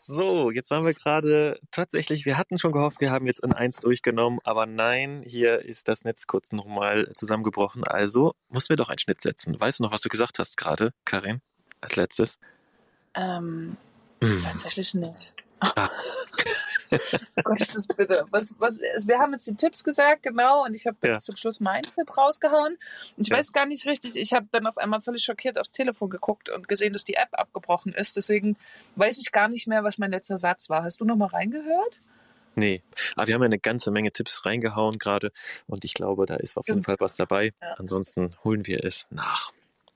So, 0.08 0.52
jetzt 0.52 0.70
waren 0.70 0.84
wir 0.84 0.94
gerade 0.94 1.58
tatsächlich, 1.72 2.26
wir 2.26 2.38
hatten 2.38 2.60
schon 2.60 2.70
gehofft, 2.70 3.00
wir 3.00 3.10
haben 3.10 3.26
jetzt 3.26 3.42
in 3.42 3.52
eins 3.52 3.80
durchgenommen, 3.80 4.38
aber 4.44 4.64
nein, 4.64 5.24
hier 5.26 5.64
ist 5.64 5.88
das 5.88 6.04
Netz 6.04 6.28
kurz 6.28 6.52
nochmal 6.52 7.10
zusammengebrochen. 7.12 7.82
Also 7.82 8.32
mussten 8.48 8.68
wir 8.68 8.76
doch 8.76 8.88
einen 8.88 9.00
Schnitt 9.00 9.20
setzen. 9.20 9.58
Weißt 9.58 9.80
du 9.80 9.82
noch, 9.82 9.90
was 9.90 10.02
du 10.02 10.08
gesagt 10.08 10.38
hast 10.38 10.58
gerade, 10.58 10.92
Karin, 11.04 11.40
als 11.80 11.96
letztes? 11.96 12.38
Ähm, 13.16 13.76
mm. 14.20 14.38
Tatsächlich 14.44 14.94
nicht. 14.94 15.34
Ah. 15.58 15.90
Gott, 17.42 17.60
ist 17.60 17.74
das 17.74 17.86
bitte. 17.86 18.26
Was, 18.30 18.54
was, 18.58 18.78
wir 19.06 19.18
haben 19.18 19.32
jetzt 19.32 19.46
die 19.46 19.54
Tipps 19.54 19.84
gesagt, 19.84 20.22
genau, 20.22 20.64
und 20.64 20.74
ich 20.74 20.86
habe 20.86 20.96
ja. 21.02 21.16
zum 21.16 21.36
Schluss 21.36 21.60
meinen 21.60 21.82
Tipp 21.82 22.16
rausgehauen. 22.16 22.76
Ich 23.16 23.28
ja. 23.28 23.36
weiß 23.36 23.52
gar 23.52 23.66
nicht 23.66 23.86
richtig, 23.86 24.16
ich 24.16 24.32
habe 24.32 24.46
dann 24.52 24.66
auf 24.66 24.78
einmal 24.78 25.00
völlig 25.00 25.22
schockiert 25.22 25.58
aufs 25.58 25.72
Telefon 25.72 26.10
geguckt 26.10 26.50
und 26.50 26.68
gesehen, 26.68 26.92
dass 26.92 27.04
die 27.04 27.14
App 27.14 27.28
abgebrochen 27.32 27.92
ist. 27.92 28.16
Deswegen 28.16 28.56
weiß 28.96 29.18
ich 29.18 29.32
gar 29.32 29.48
nicht 29.48 29.66
mehr, 29.66 29.84
was 29.84 29.98
mein 29.98 30.10
letzter 30.10 30.38
Satz 30.38 30.68
war. 30.70 30.82
Hast 30.82 31.00
du 31.00 31.04
noch 31.04 31.16
mal 31.16 31.26
reingehört? 31.26 32.00
Nee, 32.58 32.82
aber 33.16 33.26
wir 33.26 33.34
haben 33.34 33.42
ja 33.42 33.46
eine 33.46 33.58
ganze 33.58 33.90
Menge 33.90 34.12
Tipps 34.12 34.46
reingehauen 34.46 34.98
gerade 34.98 35.30
und 35.66 35.84
ich 35.84 35.92
glaube, 35.92 36.24
da 36.24 36.36
ist 36.36 36.56
auf 36.56 36.66
jeden 36.66 36.84
Fall 36.84 36.96
was 36.98 37.16
dabei. 37.16 37.52
Ja. 37.60 37.74
Ansonsten 37.74 38.30
holen 38.44 38.66
wir 38.66 38.82
es 38.82 39.06
nach. 39.10 39.52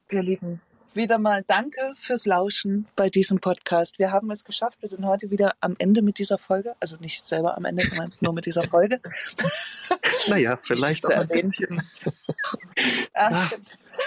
Wir 0.08 0.22
lieben 0.22 0.60
wieder 0.96 1.18
mal 1.18 1.44
danke 1.46 1.92
fürs 1.96 2.26
Lauschen 2.26 2.86
bei 2.96 3.08
diesem 3.08 3.40
Podcast. 3.40 3.98
Wir 3.98 4.10
haben 4.10 4.30
es 4.30 4.44
geschafft. 4.44 4.80
Wir 4.82 4.88
sind 4.88 5.04
heute 5.04 5.30
wieder 5.30 5.52
am 5.60 5.76
Ende 5.78 6.02
mit 6.02 6.18
dieser 6.18 6.38
Folge. 6.38 6.74
Also 6.80 6.96
nicht 6.96 7.26
selber 7.26 7.56
am 7.56 7.64
Ende, 7.64 7.84
sondern 7.84 8.10
nur 8.20 8.32
mit 8.32 8.46
dieser 8.46 8.64
Folge. 8.64 9.00
Naja, 10.28 10.58
vielleicht 10.62 11.06
auch 11.06 11.16
ein 11.16 11.28
bisschen. 11.28 11.82
Ach, 13.14 13.52
ah, 13.52 13.56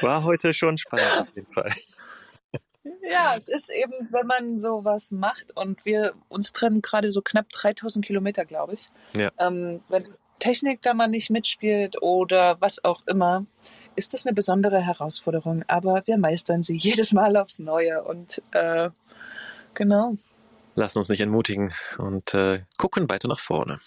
war 0.02 0.24
heute 0.24 0.54
schon 0.54 0.78
spannend 0.78 1.18
auf 1.18 1.36
jeden 1.36 1.52
Fall. 1.52 1.74
Ja, 3.02 3.36
es 3.36 3.48
ist 3.48 3.70
eben, 3.70 3.94
wenn 4.12 4.28
man 4.28 4.60
sowas 4.60 5.12
macht 5.12 5.56
und 5.58 5.84
wir 5.86 6.14
uns 6.30 6.54
trennen 6.54 6.82
gerade 6.82 7.12
so 7.12 7.22
knapp 7.22 7.50
3000 7.50 8.06
Kilometer, 8.06 8.46
glaube 8.46 8.76
ich. 8.76 8.90
Ja. 9.18 9.32
Ähm, 9.40 9.82
wenn 9.90 10.08
Technik 10.40 10.82
da 10.82 10.94
mal 10.94 11.08
nicht 11.08 11.30
mitspielt 11.30 12.02
oder 12.02 12.58
was 12.60 12.84
auch 12.84 13.06
immer, 13.08 13.46
ist 13.96 14.14
das 14.14 14.26
eine 14.26 14.34
besondere 14.34 14.80
Herausforderung, 14.80 15.64
aber 15.68 16.04
wir 16.06 16.18
meistern 16.18 16.64
sie 16.64 16.78
jedes 16.78 17.14
Mal 17.14 17.38
aufs 17.38 17.60
Neue 17.60 18.04
und 18.04 18.42
äh, 18.52 18.90
genau. 19.74 20.18
Lassen 20.76 20.98
uns 20.98 21.10
nicht 21.10 21.22
entmutigen 21.22 21.74
und 21.98 22.34
äh, 22.34 22.62
gucken 22.78 23.10
weiter 23.10 23.28
nach 23.28 23.40
vorne. 23.40 23.80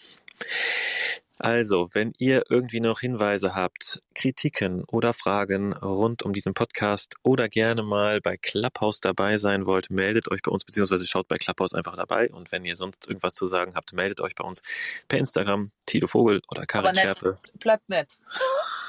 Also, 1.39 1.91
wenn 1.93 2.13
ihr 2.19 2.45
irgendwie 2.49 2.81
noch 2.81 3.01
Hinweise 3.01 3.55
habt, 3.55 4.01
Kritiken 4.15 4.85
oder 4.85 5.13
Fragen 5.13 5.75
rund 5.75 6.23
um 6.23 6.33
diesen 6.33 6.55
Podcast 6.55 7.17
oder 7.23 7.49
gerne 7.49 7.83
mal 7.83 8.21
bei 8.21 8.37
Clubhouse 8.37 9.01
dabei 9.01 9.37
sein 9.37 9.67
wollt, 9.67 9.91
meldet 9.91 10.31
euch 10.31 10.41
bei 10.43 10.51
uns, 10.51 10.65
beziehungsweise 10.65 11.07
schaut 11.07 11.29
bei 11.29 11.37
Clubhouse 11.37 11.75
einfach 11.75 11.97
dabei. 11.97 12.31
Und 12.31 12.53
wenn 12.53 12.65
ihr 12.65 12.75
sonst 12.75 13.07
irgendwas 13.07 13.35
zu 13.35 13.47
sagen 13.47 13.75
habt, 13.75 13.93
meldet 13.93 14.21
euch 14.21 14.35
bei 14.35 14.45
uns 14.45 14.63
per 15.09 15.19
Instagram, 15.19 15.71
Tito 15.85 16.07
Vogel 16.07 16.41
oder 16.51 16.65
Karin 16.65 16.89
Aber 16.89 16.95
nett. 16.95 17.17
Schärpe. 17.17 17.39
Bleibt 17.59 17.89
nett. 17.89 18.19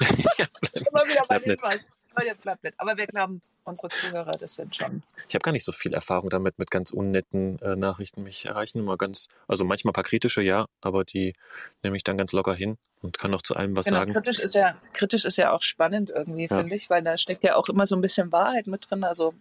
ja, 0.38 0.46
ist 0.62 0.76
immer 0.76 1.04
wieder 1.04 1.24
mein 1.28 1.42
bleibt 1.42 1.46
nett. 1.46 1.60
Hinweis. 1.60 1.84
Leute, 2.18 2.34
bleibt 2.36 2.64
nett. 2.64 2.74
Aber 2.78 2.96
wir 2.96 3.06
glauben, 3.06 3.42
unsere 3.64 3.88
Zuhörer, 3.90 4.32
das 4.32 4.54
sind 4.54 4.74
schon. 4.74 5.02
Ich 5.28 5.34
habe 5.34 5.42
gar 5.42 5.52
nicht 5.52 5.64
so 5.64 5.72
viel 5.72 5.92
Erfahrung 5.92 6.30
damit, 6.30 6.58
mit 6.58 6.70
ganz 6.70 6.90
unnetten 6.90 7.58
äh, 7.60 7.76
Nachrichten. 7.76 8.22
Mich 8.22 8.46
erreichen 8.46 8.78
immer 8.78 8.96
ganz, 8.96 9.28
also 9.46 9.64
manchmal 9.64 9.90
ein 9.90 9.94
paar 9.94 10.04
kritische, 10.04 10.40
ja, 10.42 10.66
aber 10.80 11.04
die 11.04 11.34
nehme 11.82 11.96
ich 11.96 12.02
dann 12.04 12.16
ganz 12.16 12.32
locker 12.32 12.54
hin 12.54 12.78
und 13.02 13.18
kann 13.18 13.30
noch 13.30 13.42
zu 13.42 13.54
allem 13.54 13.76
was 13.76 13.84
Genau, 13.86 13.98
sagen. 13.98 14.12
kritisch 14.14 14.38
ist 14.40 14.54
ja, 14.54 14.74
kritisch 14.94 15.24
ist 15.26 15.36
ja 15.36 15.52
auch 15.52 15.60
spannend 15.62 16.08
irgendwie, 16.10 16.46
Ja. 16.50 16.56
finde 16.56 16.74
ich, 16.76 16.88
weil 16.88 17.02
da 17.04 17.18
steckt 17.18 17.44
ja 17.44 17.56
auch 17.56 17.68
immer 17.68 17.84
so 17.86 17.94
ein 17.94 18.00
bisschen 18.00 18.32
Wahrheit 18.32 18.66
mit 18.66 18.90
drin. 18.90 19.04
Also 19.04 19.34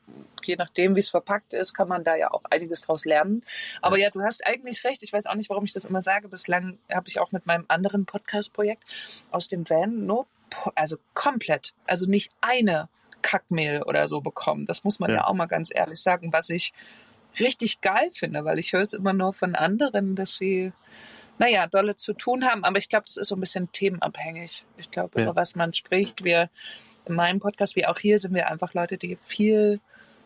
je 0.43 0.57
nachdem, 0.57 0.95
wie 0.95 0.99
es 0.99 1.09
verpackt 1.09 1.53
ist, 1.53 1.73
kann 1.73 1.87
man 1.87 2.03
da 2.03 2.15
ja 2.15 2.31
auch 2.31 2.43
einiges 2.49 2.81
draus 2.81 3.05
lernen. 3.05 3.43
Aber 3.81 3.97
ja, 3.97 4.09
du 4.09 4.21
hast 4.21 4.45
eigentlich 4.45 4.83
recht. 4.83 5.01
Ich 5.03 5.13
weiß 5.13 5.25
auch 5.25 5.35
nicht, 5.35 5.49
warum 5.49 5.63
ich 5.63 5.71
das 5.73 5.85
immer 5.85 6.01
sage. 6.01 6.27
Bislang 6.27 6.77
habe 6.93 7.07
ich 7.07 7.19
auch 7.19 7.31
mit 7.31 7.45
meinem 7.47 7.63
anderen 7.69 8.05
Podcast-Projekt 8.05 8.83
aus 9.31 9.47
dem 9.47 9.67
Van 9.69 10.05
po- 10.05 10.27
also 10.75 10.97
komplett, 11.13 11.73
also 11.85 12.05
nicht 12.05 12.31
eine 12.41 12.89
Kackmail 13.21 13.83
oder 13.83 14.07
so 14.07 14.21
bekommen. 14.21 14.65
Das 14.65 14.83
muss 14.83 14.99
man 14.99 15.09
ja. 15.09 15.17
Ja. 15.17 15.23
auch 15.25 15.33
mal 15.33 15.47
ganz 15.47 15.69
ehrlich 15.73 15.99
sagen, 16.01 16.31
was 16.33 16.49
ich 16.49 16.73
richtig 17.39 17.81
geil 17.81 18.09
finde, 18.13 18.45
weil 18.45 18.57
ich 18.59 18.73
höre 18.73 18.81
es 18.81 18.93
immer 18.93 19.13
nur 19.13 19.33
von 19.33 19.55
anderen, 19.55 20.15
dass 20.15 20.37
sie 20.37 20.71
naja, 21.39 21.67
dolle 21.67 21.95
zu 21.95 22.13
tun 22.13 22.45
haben. 22.45 22.63
Aber 22.63 22.79
ich 22.79 22.89
glaube, 22.89 23.05
das 23.05 23.17
ist 23.17 23.27
so 23.27 23.35
ein 23.35 23.39
bisschen 23.39 23.71
themenabhängig. 23.71 24.65
Ich 24.77 24.89
glaube, 24.89 25.19
Ja. 25.19 25.25
über 25.27 25.35
was 25.35 25.55
man 25.55 25.73
spricht. 25.73 26.23
Wir 26.23 26.49
in 27.05 27.15
meinem 27.15 27.39
Podcast, 27.39 27.75
wie 27.75 27.85
auch 27.85 27.99
hier, 27.99 28.17
sind 28.19 28.33
wir 28.33 28.47
einfach 28.47 28.73
Leute, 28.73 28.97
die 28.97 29.17
viel, 29.23 29.79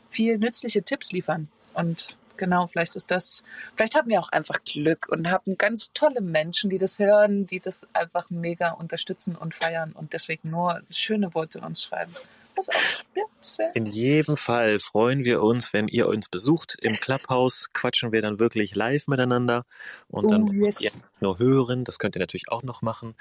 viel 0.10 0.38
nützliche 0.38 0.84
Tipps 0.84 1.12
liefern. 1.12 1.50
Und 1.74 2.18
genau, 2.38 2.68
vielleicht 2.68 2.96
ist 2.96 3.12
das, 3.12 3.44
vielleicht 3.76 3.96
haben 3.96 4.10
wir 4.10 4.20
auch 4.20 4.30
einfach 4.30 4.64
Glück 4.64 5.08
und 5.12 5.30
haben 5.30 5.58
ganz 5.58 5.94
tolle 5.94 6.22
Menschen, 6.22 6.70
die 6.70 6.78
das 6.78 7.00
hören, 7.00 7.46
die 7.46 7.60
das 7.60 7.88
einfach 7.94 8.30
mega 8.30 8.72
unterstützen 8.72 9.36
und 9.36 9.56
feiern 9.56 9.92
und 9.94 10.14
deswegen 10.14 10.50
nur 10.50 10.82
schöne 10.90 11.34
Worte 11.34 11.60
uns 11.62 11.84
schreiben. 11.84 12.16
Das 12.56 12.70
auch, 12.70 12.74
ja, 13.16 13.24
das. 13.40 13.58
In 13.74 13.86
jedem 13.86 14.36
Fall 14.36 14.80
freuen 14.80 15.24
wir 15.24 15.42
uns, 15.42 15.72
wenn 15.72 15.88
ihr 15.88 16.08
uns 16.10 16.28
besucht. 16.28 16.78
Im 16.82 16.94
Clubhouse 16.94 17.70
quatschen 17.74 18.12
wir 18.12 18.22
dann 18.22 18.40
wirklich 18.40 18.76
live 18.76 19.08
miteinander 19.08 19.66
und 20.10 20.32
dann 20.32 20.44
Oh, 20.44 20.52
yes. 20.52 20.82
müsst 20.82 20.82
ihr 20.82 20.92
nur 21.22 21.40
hören, 21.40 21.86
das 21.86 21.98
könnt 21.98 22.16
ihr 22.16 22.20
natürlich 22.20 22.50
auch 22.52 22.64
noch 22.64 22.82
machen. 22.82 23.16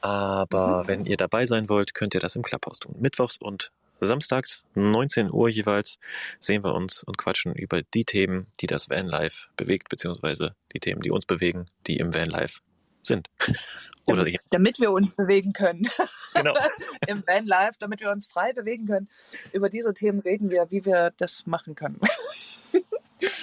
Aber 0.00 0.82
Mhm. 0.82 0.88
wenn 0.88 1.04
ihr 1.06 1.16
dabei 1.16 1.46
sein 1.46 1.68
wollt, 1.68 1.94
könnt 1.94 2.14
ihr 2.14 2.20
das 2.20 2.34
im 2.36 2.42
Clubhouse 2.42 2.80
tun. 2.80 2.96
Mittwochs 2.98 3.38
und 3.38 3.70
samstags, 4.06 4.64
19 4.74 5.30
Uhr 5.32 5.48
jeweils, 5.48 5.98
sehen 6.40 6.64
wir 6.64 6.74
uns 6.74 7.02
und 7.02 7.18
quatschen 7.18 7.54
über 7.54 7.82
die 7.82 8.04
Themen, 8.04 8.46
die 8.60 8.66
das 8.66 8.88
Vanlife 8.90 9.48
bewegt, 9.56 9.88
beziehungsweise 9.88 10.54
die 10.74 10.80
Themen, 10.80 11.00
die 11.02 11.10
uns 11.10 11.26
bewegen, 11.26 11.66
die 11.86 11.96
im 11.98 12.14
Vanlife 12.14 12.60
sind. 13.02 13.28
Oder 14.06 14.24
damit, 14.24 14.40
damit 14.50 14.80
wir 14.80 14.90
uns 14.90 15.12
bewegen 15.14 15.52
können. 15.52 15.88
genau. 16.34 16.54
Im 17.06 17.22
Van 17.24 17.46
Life, 17.46 17.74
damit 17.78 18.00
wir 18.00 18.10
uns 18.10 18.26
frei 18.26 18.52
bewegen 18.52 18.86
können. 18.86 19.08
Über 19.52 19.70
diese 19.70 19.94
Themen 19.94 20.18
reden 20.20 20.50
wir, 20.50 20.66
wie 20.70 20.84
wir 20.84 21.12
das 21.16 21.46
machen 21.46 21.74
können. 21.74 22.00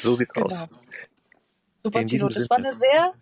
So 0.01 0.15
sieht's 0.15 0.33
Genau. 0.33 0.47
aus. 0.47 0.67
Super, 1.83 2.01
In 2.01 2.07
Tino. 2.07 2.27
Das 2.27 2.49
war 2.49 2.57
eine 2.57 2.73
sehr, 2.73 3.13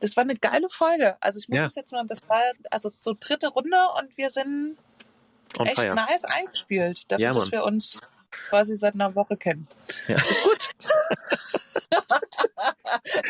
das 0.00 0.16
war 0.16 0.22
eine 0.22 0.34
geile 0.36 0.68
Folge. 0.70 1.16
Also 1.22 1.38
ich 1.38 1.48
muss 1.48 1.56
Ja. 1.56 1.64
das 1.64 1.74
jetzt 1.74 1.92
mal, 1.92 2.06
das 2.06 2.20
war 2.28 2.40
also 2.70 2.90
so 3.00 3.14
dritte 3.18 3.48
Runde 3.48 3.76
und 3.98 4.16
wir 4.16 4.30
sind 4.30 4.78
On 5.58 5.66
echt 5.66 5.78
fire. 5.78 5.94
nice 5.94 6.24
eingespielt, 6.24 7.10
dafür, 7.10 7.24
Ja, 7.24 7.32
dass 7.32 7.50
wir 7.50 7.64
uns 7.64 8.00
quasi 8.50 8.76
seit 8.76 8.94
einer 8.94 9.14
Woche 9.14 9.36
kennen. 9.36 9.66
Ja. 10.08 10.16
Ist 10.28 10.42
gut. 10.42 10.70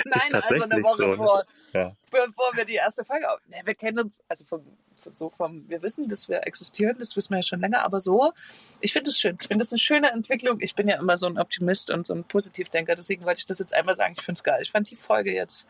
Nein, 0.05 0.43
also 0.43 0.63
eine 0.63 0.83
Woche 0.83 0.97
so, 0.97 1.07
ne? 1.07 1.17
vor, 1.17 1.45
Ja. 1.73 1.97
bevor 2.11 2.53
wir 2.57 2.65
die 2.65 2.75
erste 2.75 3.05
Folge 3.05 3.31
auf. 3.31 3.41
Nee, 3.49 3.61
wir 3.65 3.75
kennen 3.75 3.99
uns, 4.01 4.21
also 4.29 4.45
vom, 4.45 4.63
so 4.95 5.31
vom, 5.31 5.69
wir 5.69 5.83
wissen, 5.83 6.09
dass 6.09 6.29
wir 6.29 6.47
existieren, 6.47 6.97
das 6.99 7.15
wissen 7.17 7.31
wir 7.31 7.39
ja 7.39 7.43
schon 7.43 7.61
länger, 7.61 7.83
aber 7.85 8.01
so, 8.01 8.33
ich 8.81 8.93
finde 8.93 9.11
es 9.11 9.19
schön. 9.19 9.37
Ich 9.41 9.49
finde 9.49 9.63
das 9.63 9.73
eine 9.73 9.79
schöne 9.79 10.11
Entwicklung. 10.11 10.61
Ich 10.61 10.75
bin 10.75 10.89
ja 10.89 10.99
immer 10.99 11.17
so 11.17 11.27
ein 11.27 11.39
Optimist 11.39 11.91
und 11.91 12.07
so 12.07 12.15
ein 12.15 12.25
Positivdenker, 12.25 12.95
deswegen 12.95 13.25
wollte 13.25 13.39
ich 13.41 13.47
das 13.47 13.59
jetzt 13.59 13.75
einmal 13.75 13.95
sagen. 13.95 14.15
Ich 14.17 14.25
finde 14.25 14.39
es 14.39 14.45
geil. 14.45 14.61
Ich 14.63 14.71
fand 14.71 14.91
die 14.91 14.97
Folge 14.97 15.33
jetzt 15.33 15.69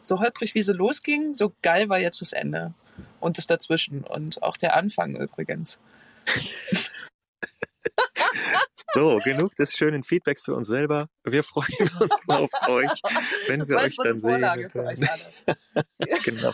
so 0.00 0.20
holprig, 0.20 0.54
wie 0.54 0.62
sie 0.62 0.72
losging, 0.72 1.34
so 1.34 1.52
geil 1.62 1.88
war 1.88 1.98
jetzt 1.98 2.20
das 2.20 2.32
Ende 2.32 2.74
und 3.20 3.38
das 3.38 3.46
dazwischen 3.46 4.04
und 4.04 4.42
auch 4.42 4.56
der 4.56 4.76
Anfang 4.76 5.16
übrigens. 5.16 5.78
So, 8.94 9.20
genug 9.24 9.56
des 9.56 9.72
schönen 9.72 10.04
Feedbacks 10.04 10.42
für 10.44 10.54
uns 10.54 10.68
selber. 10.68 11.08
Wir 11.24 11.42
freuen 11.42 11.66
uns 11.98 12.28
auf 12.28 12.50
euch, 12.68 12.90
wenn 13.48 13.58
Das 13.58 13.68
wir 13.68 13.78
euch 13.78 13.96
so 13.96 14.04
dann 14.04 14.20
Vorlage 14.20 14.70
sehen. 14.72 14.86
euch 14.86 16.24
genau. 16.24 16.52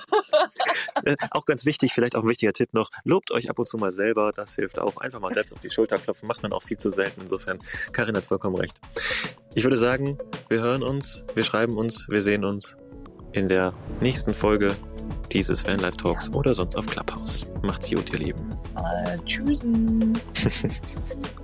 Äh, 1.04 1.16
auch 1.32 1.44
ganz 1.44 1.66
wichtig, 1.66 1.92
vielleicht 1.92 2.16
auch 2.16 2.22
ein 2.22 2.28
wichtiger 2.28 2.54
Tipp 2.54 2.72
noch, 2.72 2.90
lobt 3.04 3.30
euch 3.30 3.50
ab 3.50 3.58
und 3.58 3.68
zu 3.68 3.76
mal 3.76 3.92
selber, 3.92 4.32
das 4.32 4.54
hilft 4.54 4.78
auch. 4.78 4.96
Einfach 4.96 5.20
mal 5.20 5.34
selbst 5.34 5.52
auf 5.52 5.60
die 5.60 5.70
Schulter 5.70 5.98
klopfen, 5.98 6.26
macht 6.28 6.42
man 6.42 6.52
auch 6.54 6.62
viel 6.62 6.78
zu 6.78 6.90
selten. 6.90 7.20
Insofern, 7.20 7.58
Karin 7.92 8.16
hat 8.16 8.24
vollkommen 8.24 8.56
recht. 8.56 8.80
Ich 9.54 9.64
würde 9.64 9.76
sagen, 9.76 10.18
wir 10.48 10.60
hören 10.60 10.82
uns, 10.82 11.26
wir 11.34 11.44
schreiben 11.44 11.76
uns, 11.76 12.08
wir 12.08 12.22
sehen 12.22 12.44
uns 12.46 12.74
in 13.32 13.48
der 13.48 13.72
nächsten 14.00 14.34
Folge 14.34 14.74
dieses 15.32 15.62
Fanlife 15.62 15.96
Talks 15.96 16.30
oder 16.32 16.54
sonst 16.54 16.76
auf 16.76 16.86
Clubhouse. 16.86 17.44
Macht's 17.62 17.90
gut, 17.90 18.12
ihr 18.12 18.18
Lieben. 18.18 18.50
Äh, 18.76 19.18
tschüssen. 19.24 20.18